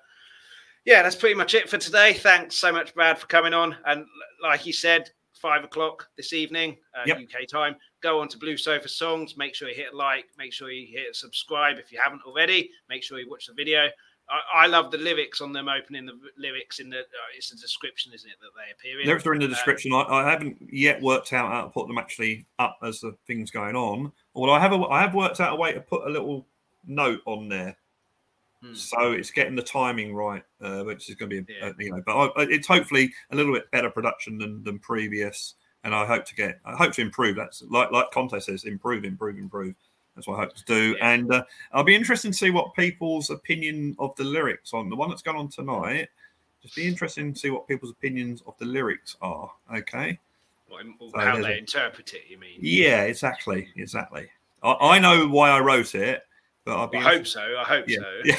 yeah, 0.86 1.04
that's 1.04 1.16
pretty 1.16 1.36
much 1.36 1.54
it 1.54 1.70
for 1.70 1.78
today. 1.78 2.14
Thanks 2.14 2.56
so 2.56 2.72
much, 2.72 2.94
Brad, 2.94 3.20
for 3.20 3.28
coming 3.28 3.54
on. 3.54 3.76
And 3.86 4.06
like 4.42 4.66
you 4.66 4.74
said, 4.74 5.10
five 5.34 5.64
o'clock 5.64 6.08
this 6.18 6.34
evening, 6.34 6.78
uh, 6.98 7.04
yep. 7.06 7.18
UK 7.18 7.48
time. 7.48 7.76
Go 8.02 8.20
on 8.20 8.28
to 8.30 8.38
Blue 8.38 8.58
Sofa 8.58 8.88
Songs. 8.88 9.38
Make 9.38 9.56
sure 9.56 9.70
you 9.70 9.76
hit 9.76 9.94
like. 9.94 10.26
Make 10.38 10.54
sure 10.54 10.72
you 10.72 10.88
hit 10.92 11.16
subscribe 11.16 11.78
if 11.78 11.92
you 11.92 12.00
haven't 12.02 12.22
already. 12.26 12.72
Make 12.90 13.04
sure 13.04 13.20
you 13.20 13.30
watch 13.30 13.48
the 13.48 13.54
video. 13.54 13.90
I, 14.30 14.66
I, 14.66 14.68
love 14.68 14.92
the 14.92 14.98
lyrics 14.98 15.42
on 15.42 15.52
them 15.54 15.68
opening 15.68 16.06
the 16.06 16.14
lyrics 16.38 16.80
in 16.80 16.90
the. 16.90 17.00
Uh, 17.00 17.04
it's 17.36 17.52
a 17.52 17.58
description, 17.58 18.14
isn't 18.14 18.30
it, 18.30 18.38
that 18.42 18.50
they 18.56 18.72
appear 18.72 19.02
in? 19.02 19.08
Lyrics 19.08 19.26
are 19.26 19.34
in 19.34 19.40
the 19.40 19.46
uh, 19.46 19.50
description. 19.50 19.94
I, 19.94 20.02
I, 20.02 20.30
haven't 20.30 20.58
yet 20.72 21.02
worked 21.02 21.34
out 21.34 21.52
how 21.52 21.64
to 21.64 21.70
put 21.70 21.88
them 21.88 21.98
actually 21.98 22.46
up 22.60 22.78
as 22.84 23.00
the 23.00 23.16
things 23.28 23.52
going 23.52 23.76
on. 23.76 24.12
Although 24.36 24.54
I 24.54 24.60
have, 24.60 24.74
a, 24.74 24.84
I 24.86 25.02
have 25.02 25.14
worked 25.14 25.40
out 25.40 25.54
a 25.54 25.56
way 25.56 25.74
to 25.74 25.82
put 25.82 26.08
a 26.08 26.10
little 26.10 26.46
note 26.86 27.22
on 27.26 27.50
there, 27.50 27.76
hmm. 28.62 28.74
so 28.74 29.12
it's 29.12 29.32
getting 29.32 29.56
the 29.56 29.64
timing 29.64 30.14
right, 30.14 30.44
uh, 30.62 30.84
which 30.84 31.10
is 31.10 31.16
going 31.16 31.30
to 31.32 31.42
be, 31.42 31.54
yeah. 31.60 31.70
uh, 31.70 31.74
you 31.80 31.92
know. 31.92 32.04
But 32.06 32.16
I, 32.16 32.32
it's 32.44 32.68
hopefully 32.68 33.12
a 33.32 33.36
little 33.36 33.54
bit 33.54 33.70
better 33.72 33.90
production 33.90 34.38
than, 34.38 34.64
than 34.64 34.80
previous, 34.80 35.56
and 35.84 35.96
I 35.96 36.06
hope 36.06 36.26
to 36.26 36.36
get, 36.36 36.60
I 36.66 36.76
hope 36.76 36.94
to 36.94 37.02
improve. 37.02 37.36
That's 37.36 37.64
like 37.70 37.92
like 37.92 38.12
Conte 38.12 38.40
says, 38.40 38.66
improve, 38.66 39.06
improve, 39.06 39.38
improve. 39.38 39.76
That's 40.20 40.28
what 40.28 40.38
I 40.38 40.44
hope 40.44 40.56
to 40.56 40.66
do. 40.66 40.98
Yeah. 40.98 41.12
And 41.12 41.34
uh, 41.34 41.46
I'll 41.72 41.86
be 41.86 41.96
interested 41.96 42.34
to 42.34 42.38
see 42.38 42.50
what 42.50 42.74
people's 42.74 43.30
opinion 43.30 43.96
of 44.00 44.14
the 44.18 44.26
lyrics 44.26 44.74
on 44.74 44.90
the 44.90 44.96
one 44.98 45.08
that's 45.08 45.22
gone 45.22 45.38
on 45.38 45.48
tonight. 45.48 46.10
Just 46.62 46.76
be 46.76 46.86
interesting 46.86 47.34
to 47.34 47.40
see 47.40 47.52
what 47.52 47.70
people's 47.70 47.92
opinions 47.92 48.44
of 48.46 48.54
the 48.58 48.66
lyrics 48.66 49.16
are. 49.22 49.50
Okay. 49.74 50.20
Well, 50.70 50.82
so 51.00 51.18
how 51.18 51.42
they 51.42 51.54
a... 51.54 51.58
interpret 51.58 52.14
it, 52.14 52.24
you 52.28 52.38
mean? 52.38 52.58
Yeah, 52.60 53.04
exactly. 53.04 53.70
Exactly. 53.78 54.28
I, 54.62 54.76
I 54.82 55.00
know 55.00 55.30
why 55.30 55.52
I 55.52 55.62
wrote 55.62 55.96
it, 55.96 56.24
but 56.66 56.76
I'll 56.76 56.88
be. 56.88 56.98
I 56.98 57.02
hope 57.02 57.26
so. 57.26 57.40
I 57.58 57.64
hope 57.64 57.86
yeah. 57.88 58.36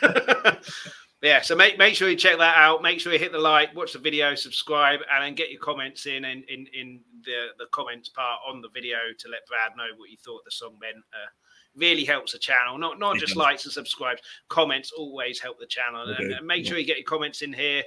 so. 0.00 0.56
yeah, 1.22 1.42
so 1.42 1.54
make 1.54 1.78
make 1.78 1.94
sure 1.94 2.08
you 2.08 2.16
check 2.16 2.38
that 2.38 2.56
out. 2.56 2.82
Make 2.82 2.98
sure 2.98 3.12
you 3.12 3.18
hit 3.18 3.32
the 3.32 3.38
like, 3.38 3.74
watch 3.74 3.92
the 3.92 3.98
video, 3.98 4.34
subscribe, 4.34 5.00
and 5.12 5.24
then 5.24 5.34
get 5.34 5.50
your 5.50 5.60
comments 5.60 6.06
in 6.06 6.24
in 6.24 6.44
in, 6.48 6.66
in 6.72 7.00
the 7.24 7.48
the 7.58 7.66
comments 7.72 8.08
part 8.08 8.40
on 8.48 8.62
the 8.62 8.70
video 8.70 8.96
to 9.18 9.28
let 9.28 9.46
Brad 9.46 9.76
know 9.76 9.96
what 9.96 10.10
you 10.10 10.16
thought 10.16 10.44
the 10.44 10.50
song 10.50 10.76
meant. 10.80 10.96
Uh, 11.12 11.28
really 11.76 12.04
helps 12.04 12.32
the 12.32 12.38
channel. 12.38 12.78
Not 12.78 12.98
not 12.98 13.16
just 13.18 13.36
likes 13.36 13.64
and 13.64 13.72
subscribes. 13.72 14.22
Comments 14.48 14.90
always 14.96 15.38
help 15.38 15.60
the 15.60 15.66
channel, 15.66 16.02
and, 16.02 16.32
and, 16.32 16.46
make 16.46 16.66
sure 16.66 16.78
you 16.78 16.86
get 16.86 16.96
your 16.96 17.04
comments 17.04 17.42
in 17.42 17.52
here. 17.52 17.82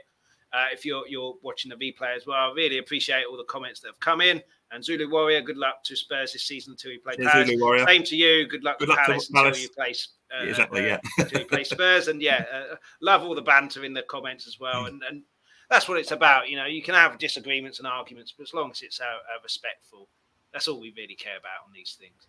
Uh, 0.54 0.66
if 0.72 0.86
you're 0.86 1.08
you're 1.08 1.34
watching 1.42 1.70
the 1.70 1.76
replay 1.76 2.16
as 2.16 2.28
well, 2.28 2.52
I 2.52 2.54
really 2.54 2.78
appreciate 2.78 3.26
all 3.30 3.38
the 3.38 3.44
comments 3.46 3.80
that 3.82 3.88
have 3.88 4.00
come 4.00 4.22
in. 4.22 4.42
And 4.72 4.84
Zulu 4.84 5.10
Warrior, 5.10 5.42
good 5.42 5.58
luck 5.58 5.84
to 5.86 5.96
Spurs 5.96 6.34
this 6.34 6.44
season 6.44 6.74
until 6.74 6.92
you 6.92 7.00
play 7.00 7.16
Palace. 7.16 7.48
Same 7.86 8.04
to 8.04 8.16
you. 8.16 8.48
Good 8.48 8.64
luck 8.64 8.80
good 8.80 8.88
to 8.88 8.92
luck 8.92 9.06
Palace 9.06 9.28
to 9.28 9.38
until 9.38 9.62
you 9.62 9.70
play. 9.70 9.94
Uh, 10.34 10.44
exactly. 10.44 10.88
Yeah. 10.88 11.00
Until 11.20 11.46
play 11.46 11.64
Spurs, 11.64 12.08
and 12.08 12.22
yeah, 12.22 12.46
uh, 12.54 12.76
love 13.02 13.24
all 13.24 13.36
the 13.36 13.42
banter 13.42 13.86
in 13.86 13.94
the 13.94 14.02
comments 14.04 14.48
as 14.48 14.60
well. 14.60 14.84
Mm. 14.84 14.88
And 14.88 15.04
and 15.10 15.24
that's 15.70 15.88
what 15.88 15.98
it's 15.98 16.12
about. 16.12 16.50
You 16.50 16.58
know, 16.58 16.66
you 16.66 16.82
can 16.82 16.96
have 16.96 17.18
disagreements 17.18 17.80
and 17.80 17.88
arguments, 17.88 18.34
but 18.36 18.44
as 18.44 18.54
long 18.54 18.72
as 18.72 18.82
it's 18.82 19.00
uh, 19.00 19.04
uh, 19.04 19.42
respectful, 19.44 20.10
that's 20.52 20.68
all 20.68 20.80
we 20.80 20.94
really 20.98 21.16
care 21.16 21.38
about 21.38 21.66
on 21.66 21.74
these 21.74 21.98
things. 22.00 22.28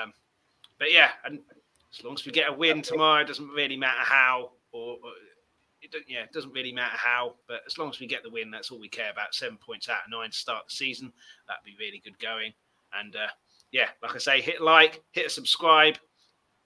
Um, 0.00 0.12
but 0.78 0.92
yeah, 0.92 1.10
and 1.24 1.40
as 1.96 2.04
long 2.04 2.14
as 2.14 2.24
we 2.26 2.32
get 2.32 2.50
a 2.50 2.52
win 2.52 2.82
tomorrow, 2.82 3.22
it 3.22 3.28
doesn't 3.28 3.48
really 3.48 3.76
matter 3.76 4.00
how 4.00 4.50
or, 4.72 4.98
or 5.02 5.10
it, 5.80 5.94
yeah, 6.08 6.22
it 6.22 6.32
doesn't 6.32 6.52
really 6.52 6.72
matter 6.72 6.96
how, 6.96 7.34
but 7.48 7.60
as 7.66 7.78
long 7.78 7.90
as 7.90 8.00
we 8.00 8.06
get 8.06 8.22
the 8.22 8.30
win, 8.30 8.50
that's 8.50 8.70
all 8.70 8.80
we 8.80 8.88
care 8.88 9.10
about. 9.10 9.34
Seven 9.34 9.56
points 9.56 9.88
out 9.88 10.04
of 10.04 10.10
nine 10.10 10.30
to 10.30 10.36
start 10.36 10.64
the 10.68 10.74
season. 10.74 11.12
That'd 11.48 11.64
be 11.64 11.76
really 11.82 12.00
good 12.04 12.18
going. 12.18 12.52
And 12.98 13.14
uh, 13.16 13.28
yeah, 13.72 13.88
like 14.02 14.14
I 14.14 14.18
say, 14.18 14.40
hit 14.40 14.60
like, 14.60 15.02
hit 15.12 15.26
a 15.26 15.30
subscribe. 15.30 15.98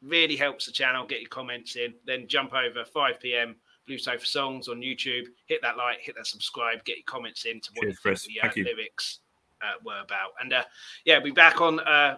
Really 0.02 0.36
helps 0.36 0.66
the 0.66 0.72
channel. 0.72 1.06
Get 1.06 1.20
your 1.20 1.28
comments 1.28 1.76
in. 1.76 1.94
Then 2.06 2.26
jump 2.26 2.54
over 2.54 2.84
5 2.84 3.20
p.m. 3.20 3.56
Blue 3.86 3.98
Sofa 3.98 4.26
Songs 4.26 4.68
on 4.68 4.80
YouTube. 4.80 5.26
Hit 5.46 5.60
that 5.62 5.76
like, 5.76 5.98
hit 6.00 6.14
that 6.16 6.26
subscribe. 6.26 6.84
Get 6.84 6.96
your 6.96 7.04
comments 7.06 7.44
in 7.44 7.60
to 7.60 7.70
what 7.74 7.82
Cheers, 7.82 8.26
you 8.28 8.40
think 8.42 8.54
the 8.54 8.62
uh, 8.62 8.64
lyrics 8.64 9.20
uh, 9.62 9.74
were 9.84 10.00
about. 10.02 10.30
And 10.40 10.52
uh, 10.52 10.64
yeah, 11.04 11.16
we'll 11.16 11.24
be 11.24 11.30
back 11.32 11.60
on 11.60 11.80
uh, 11.80 12.16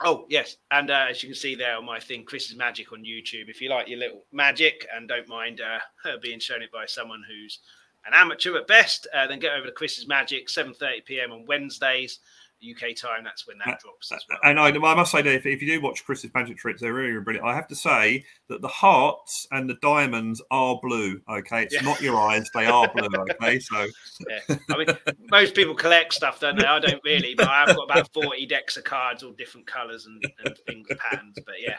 Oh 0.00 0.26
yes, 0.28 0.56
and 0.70 0.90
uh, 0.90 1.06
as 1.10 1.22
you 1.22 1.28
can 1.28 1.36
see 1.36 1.56
there 1.56 1.76
on 1.76 1.84
my 1.84 1.98
thing, 1.98 2.24
Chris's 2.24 2.56
Magic 2.56 2.92
on 2.92 3.00
YouTube. 3.00 3.48
If 3.48 3.60
you 3.60 3.68
like 3.68 3.88
your 3.88 3.98
little 3.98 4.24
magic 4.32 4.86
and 4.94 5.08
don't 5.08 5.28
mind 5.28 5.60
uh, 5.60 6.10
being 6.22 6.38
shown 6.38 6.62
it 6.62 6.70
by 6.70 6.86
someone 6.86 7.22
who's 7.28 7.58
an 8.06 8.12
amateur 8.14 8.56
at 8.56 8.68
best, 8.68 9.08
uh, 9.12 9.26
then 9.26 9.40
get 9.40 9.54
over 9.54 9.66
to 9.66 9.72
Chris's 9.72 10.06
Magic, 10.06 10.48
7:30 10.48 11.04
p.m. 11.04 11.32
on 11.32 11.46
Wednesdays. 11.46 12.20
UK 12.62 12.94
time, 12.96 13.24
that's 13.24 13.46
when 13.46 13.58
that 13.58 13.68
uh, 13.68 13.76
drops 13.80 14.12
as 14.12 14.24
well. 14.28 14.38
And 14.42 14.58
I, 14.58 14.68
I 14.68 14.94
must 14.94 15.12
say 15.12 15.22
that 15.22 15.34
if, 15.34 15.46
if, 15.46 15.62
you 15.62 15.68
do 15.68 15.80
watch 15.80 16.04
Chris's 16.04 16.32
magic 16.34 16.58
tricks, 16.58 16.80
they're 16.80 16.92
really, 16.92 17.10
really 17.12 17.24
brilliant. 17.24 17.46
I 17.46 17.54
have 17.54 17.68
to 17.68 17.76
say 17.76 18.24
that 18.48 18.62
the 18.62 18.68
hearts 18.68 19.46
and 19.52 19.68
the 19.68 19.76
diamonds 19.80 20.42
are 20.50 20.78
blue. 20.82 21.20
Okay, 21.30 21.62
it's 21.62 21.74
yeah. 21.74 21.82
not 21.82 22.00
your 22.00 22.16
eyes; 22.16 22.50
they 22.54 22.66
are 22.66 22.88
blue. 22.94 23.08
Okay, 23.40 23.58
so 23.58 23.86
yeah. 24.28 24.56
I 24.70 24.76
mean, 24.76 24.86
most 25.30 25.54
people 25.54 25.74
collect 25.74 26.14
stuff, 26.14 26.40
don't 26.40 26.58
they? 26.58 26.64
I 26.64 26.78
don't 26.78 27.02
really, 27.04 27.34
but 27.34 27.48
I've 27.48 27.74
got 27.74 27.84
about 27.84 28.12
forty 28.12 28.46
decks 28.46 28.76
of 28.76 28.84
cards, 28.84 29.22
all 29.22 29.32
different 29.32 29.66
colours 29.66 30.06
and, 30.06 30.22
and 30.44 30.56
things, 30.66 30.88
patterns. 30.98 31.36
But 31.44 31.56
yeah, 31.60 31.76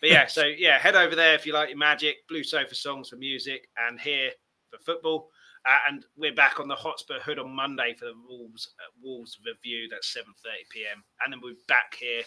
but 0.00 0.10
yeah, 0.10 0.26
so 0.26 0.44
yeah, 0.44 0.78
head 0.78 0.96
over 0.96 1.14
there 1.14 1.34
if 1.34 1.46
you 1.46 1.52
like 1.52 1.70
your 1.70 1.78
magic, 1.78 2.28
blue 2.28 2.44
sofa 2.44 2.74
songs 2.74 3.08
for 3.08 3.16
music, 3.16 3.68
and 3.88 4.00
here 4.00 4.30
for 4.70 4.78
football. 4.78 5.30
Uh, 5.64 5.78
and 5.88 6.04
we're 6.16 6.34
back 6.34 6.58
on 6.58 6.66
the 6.66 6.74
Hotspur 6.74 7.20
Hood 7.20 7.38
on 7.38 7.54
Monday 7.54 7.94
for 7.96 8.06
the 8.06 8.14
Wolves 8.28 8.74
uh, 8.80 8.90
Wolves 9.02 9.38
review. 9.46 9.88
That's 9.88 10.16
7:30 10.16 10.68
p.m. 10.70 11.04
And 11.22 11.32
then 11.32 11.40
we're 11.42 11.54
back 11.68 11.96
here 11.98 12.22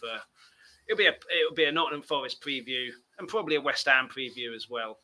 for 0.00 0.08
it'll 0.88 0.98
be 0.98 1.06
a 1.06 1.14
it'll 1.38 1.54
be 1.54 1.64
a 1.64 1.72
Nottingham 1.72 2.02
Forest 2.02 2.42
preview 2.42 2.88
and 3.18 3.28
probably 3.28 3.56
a 3.56 3.60
West 3.60 3.86
Ham 3.86 4.08
preview 4.08 4.54
as 4.54 4.70
well 4.70 5.00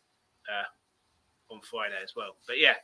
uh, 0.49 1.55
on 1.55 1.61
Friday 1.61 1.99
as 2.03 2.15
well. 2.17 2.37
But 2.47 2.59
yeah, 2.59 2.75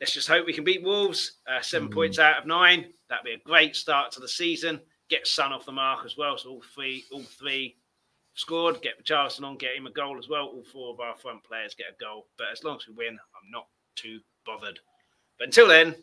let's 0.00 0.12
just 0.12 0.28
hope 0.28 0.46
we 0.46 0.52
can 0.52 0.64
beat 0.64 0.82
Wolves. 0.82 1.38
Uh, 1.46 1.62
seven 1.62 1.88
mm. 1.88 1.94
points 1.94 2.18
out 2.18 2.38
of 2.38 2.46
nine. 2.46 2.92
That'd 3.08 3.24
be 3.24 3.32
a 3.32 3.38
great 3.38 3.76
start 3.76 4.12
to 4.12 4.20
the 4.20 4.28
season. 4.28 4.80
Get 5.08 5.26
Son 5.26 5.54
off 5.54 5.64
the 5.64 5.72
mark 5.72 6.04
as 6.04 6.18
well. 6.18 6.36
So 6.36 6.50
all 6.50 6.62
three 6.74 7.04
all 7.12 7.22
three 7.22 7.76
scored. 8.34 8.82
Get 8.82 9.02
Richarlison 9.02 9.44
on, 9.44 9.56
get 9.56 9.74
him 9.74 9.86
a 9.86 9.90
goal 9.90 10.18
as 10.18 10.28
well. 10.28 10.44
All 10.44 10.64
four 10.70 10.92
of 10.92 11.00
our 11.00 11.16
front 11.16 11.42
players 11.44 11.74
get 11.74 11.86
a 11.98 12.04
goal. 12.04 12.26
But 12.36 12.48
as 12.52 12.62
long 12.62 12.76
as 12.76 12.86
we 12.86 12.94
win, 12.94 13.14
I'm 13.14 13.50
not 13.50 13.66
too 14.00 14.20
bothered. 14.46 14.78
But 15.38 15.46
until 15.48 15.68
then, 15.68 15.94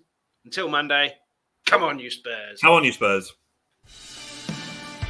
until 0.44 0.70
Monday, 0.70 1.14
come 1.66 1.84
on, 1.84 2.00
you 2.00 2.10
Spurs. 2.10 2.60
Come 2.62 2.74
on, 2.74 2.84
you 2.84 2.92
Spurs. 2.92 3.34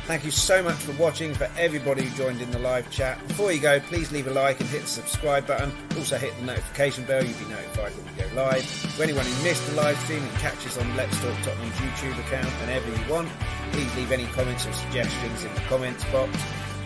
Thank 0.06 0.24
you 0.24 0.30
so 0.30 0.62
much 0.62 0.76
for 0.76 0.92
watching, 1.02 1.34
for 1.34 1.50
everybody 1.58 2.04
who 2.04 2.16
joined 2.16 2.40
in 2.40 2.52
the 2.52 2.60
live 2.60 2.92
chat. 2.92 3.18
Before 3.28 3.52
you 3.52 3.60
go, 3.60 3.80
please 3.80 4.12
leave 4.12 4.28
a 4.28 4.30
like 4.30 4.60
and 4.60 4.70
hit 4.70 4.84
the 4.84 4.88
subscribe 4.88 5.48
button. 5.48 5.72
Also 5.98 6.16
hit 6.18 6.38
the 6.38 6.46
notification 6.46 7.06
bell, 7.06 7.24
you'll 7.24 7.40
be 7.40 7.46
notified 7.46 7.92
when 7.92 8.06
we 8.06 8.22
go 8.22 8.40
live. 8.40 8.64
For 8.64 9.02
anyone 9.02 9.26
who 9.26 9.44
missed 9.44 9.66
the 9.68 9.74
live 9.74 9.98
stream, 10.02 10.22
you 10.22 10.30
can 10.30 10.40
catch 10.42 10.68
us 10.68 10.78
on 10.78 10.96
Let's 10.96 11.20
Talk 11.22 11.36
Tottenham's 11.42 11.76
YouTube 11.78 12.20
account 12.20 12.54
whenever 12.62 12.88
you 12.88 13.12
want. 13.12 13.30
Please 13.72 13.96
leave 13.96 14.12
any 14.12 14.26
comments 14.26 14.68
or 14.68 14.74
suggestions 14.74 15.44
in 15.44 15.52
the 15.56 15.62
comments 15.62 16.06
box. 16.12 16.38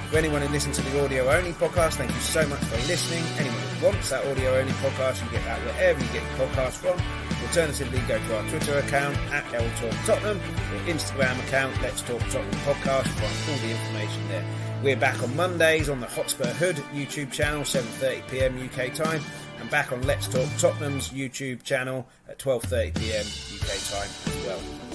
For 0.09 0.17
anyone 0.17 0.41
who 0.41 0.47
listens 0.47 0.75
to 0.77 0.81
the 0.81 1.05
audio 1.05 1.29
only 1.29 1.51
podcast, 1.53 1.93
thank 1.93 2.09
you 2.09 2.19
so 2.19 2.47
much 2.47 2.59
for 2.61 2.77
listening. 2.87 3.23
Anyone 3.37 3.59
who 3.59 3.85
wants 3.85 4.09
that 4.09 4.25
audio 4.25 4.55
only 4.55 4.71
podcast, 4.73 5.23
you 5.23 5.29
get 5.29 5.45
that 5.45 5.59
wherever 5.59 5.99
you 6.01 6.07
get 6.07 6.23
your 6.23 6.47
podcast 6.47 6.77
from. 6.81 6.99
Alternatively, 7.45 7.99
go 8.07 8.17
to 8.17 8.37
our 8.37 8.49
Twitter 8.49 8.79
account 8.79 9.15
at 9.31 9.45
L 9.53 9.69
Talk 9.79 9.93
Tottenham 10.07 10.37
or 10.39 10.79
Instagram 10.91 11.37
account 11.47 11.79
Let's 11.83 12.01
Talk 12.01 12.21
Tottenham 12.21 12.59
Podcast 12.61 13.05
find 13.05 13.51
all 13.51 13.67
the 13.67 13.71
information 13.71 14.27
there. 14.29 14.45
We're 14.83 14.97
back 14.97 15.21
on 15.21 15.35
Mondays 15.35 15.89
on 15.89 15.99
the 15.99 16.07
Hotspur 16.07 16.53
Hood 16.53 16.77
YouTube 16.91 17.31
channel, 17.31 17.61
7:30 17.61 18.27
p.m. 18.29 18.67
UK 18.67 18.91
time, 18.95 19.21
and 19.59 19.69
back 19.69 19.91
on 19.91 20.01
Let's 20.01 20.27
Talk 20.27 20.49
Tottenham's 20.57 21.09
YouTube 21.09 21.61
channel 21.61 22.07
at 22.27 22.39
12:30 22.39 22.95
p.m. 22.95 23.25
UK 23.61 23.77
time 23.91 24.09
as 24.25 24.45
well. 24.47 24.88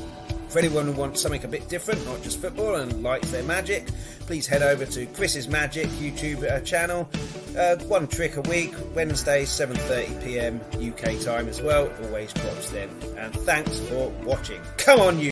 For 0.54 0.60
anyone 0.60 0.86
who 0.86 0.92
wants 0.92 1.20
something 1.20 1.42
a 1.44 1.48
bit 1.48 1.68
different, 1.68 2.06
not 2.06 2.22
just 2.22 2.40
football, 2.40 2.76
and 2.76 3.02
likes 3.02 3.28
their 3.32 3.42
magic, 3.42 3.88
please 4.20 4.46
head 4.46 4.62
over 4.62 4.86
to 4.86 5.04
Chris's 5.06 5.48
Magic 5.48 5.88
YouTube 5.98 6.48
uh, 6.48 6.60
channel. 6.60 7.10
Uh, 7.58 7.74
one 7.86 8.06
trick 8.06 8.36
a 8.36 8.40
week, 8.42 8.72
Wednesday, 8.94 9.42
7:30 9.42 10.22
p.m. 10.22 10.60
UK 10.74 11.20
time 11.22 11.48
as 11.48 11.60
well. 11.60 11.92
Always 12.04 12.32
drops 12.34 12.70
then. 12.70 12.88
And 13.18 13.34
thanks 13.40 13.80
for 13.80 14.10
watching. 14.22 14.60
Come 14.76 15.00
on, 15.00 15.18
you. 15.18 15.22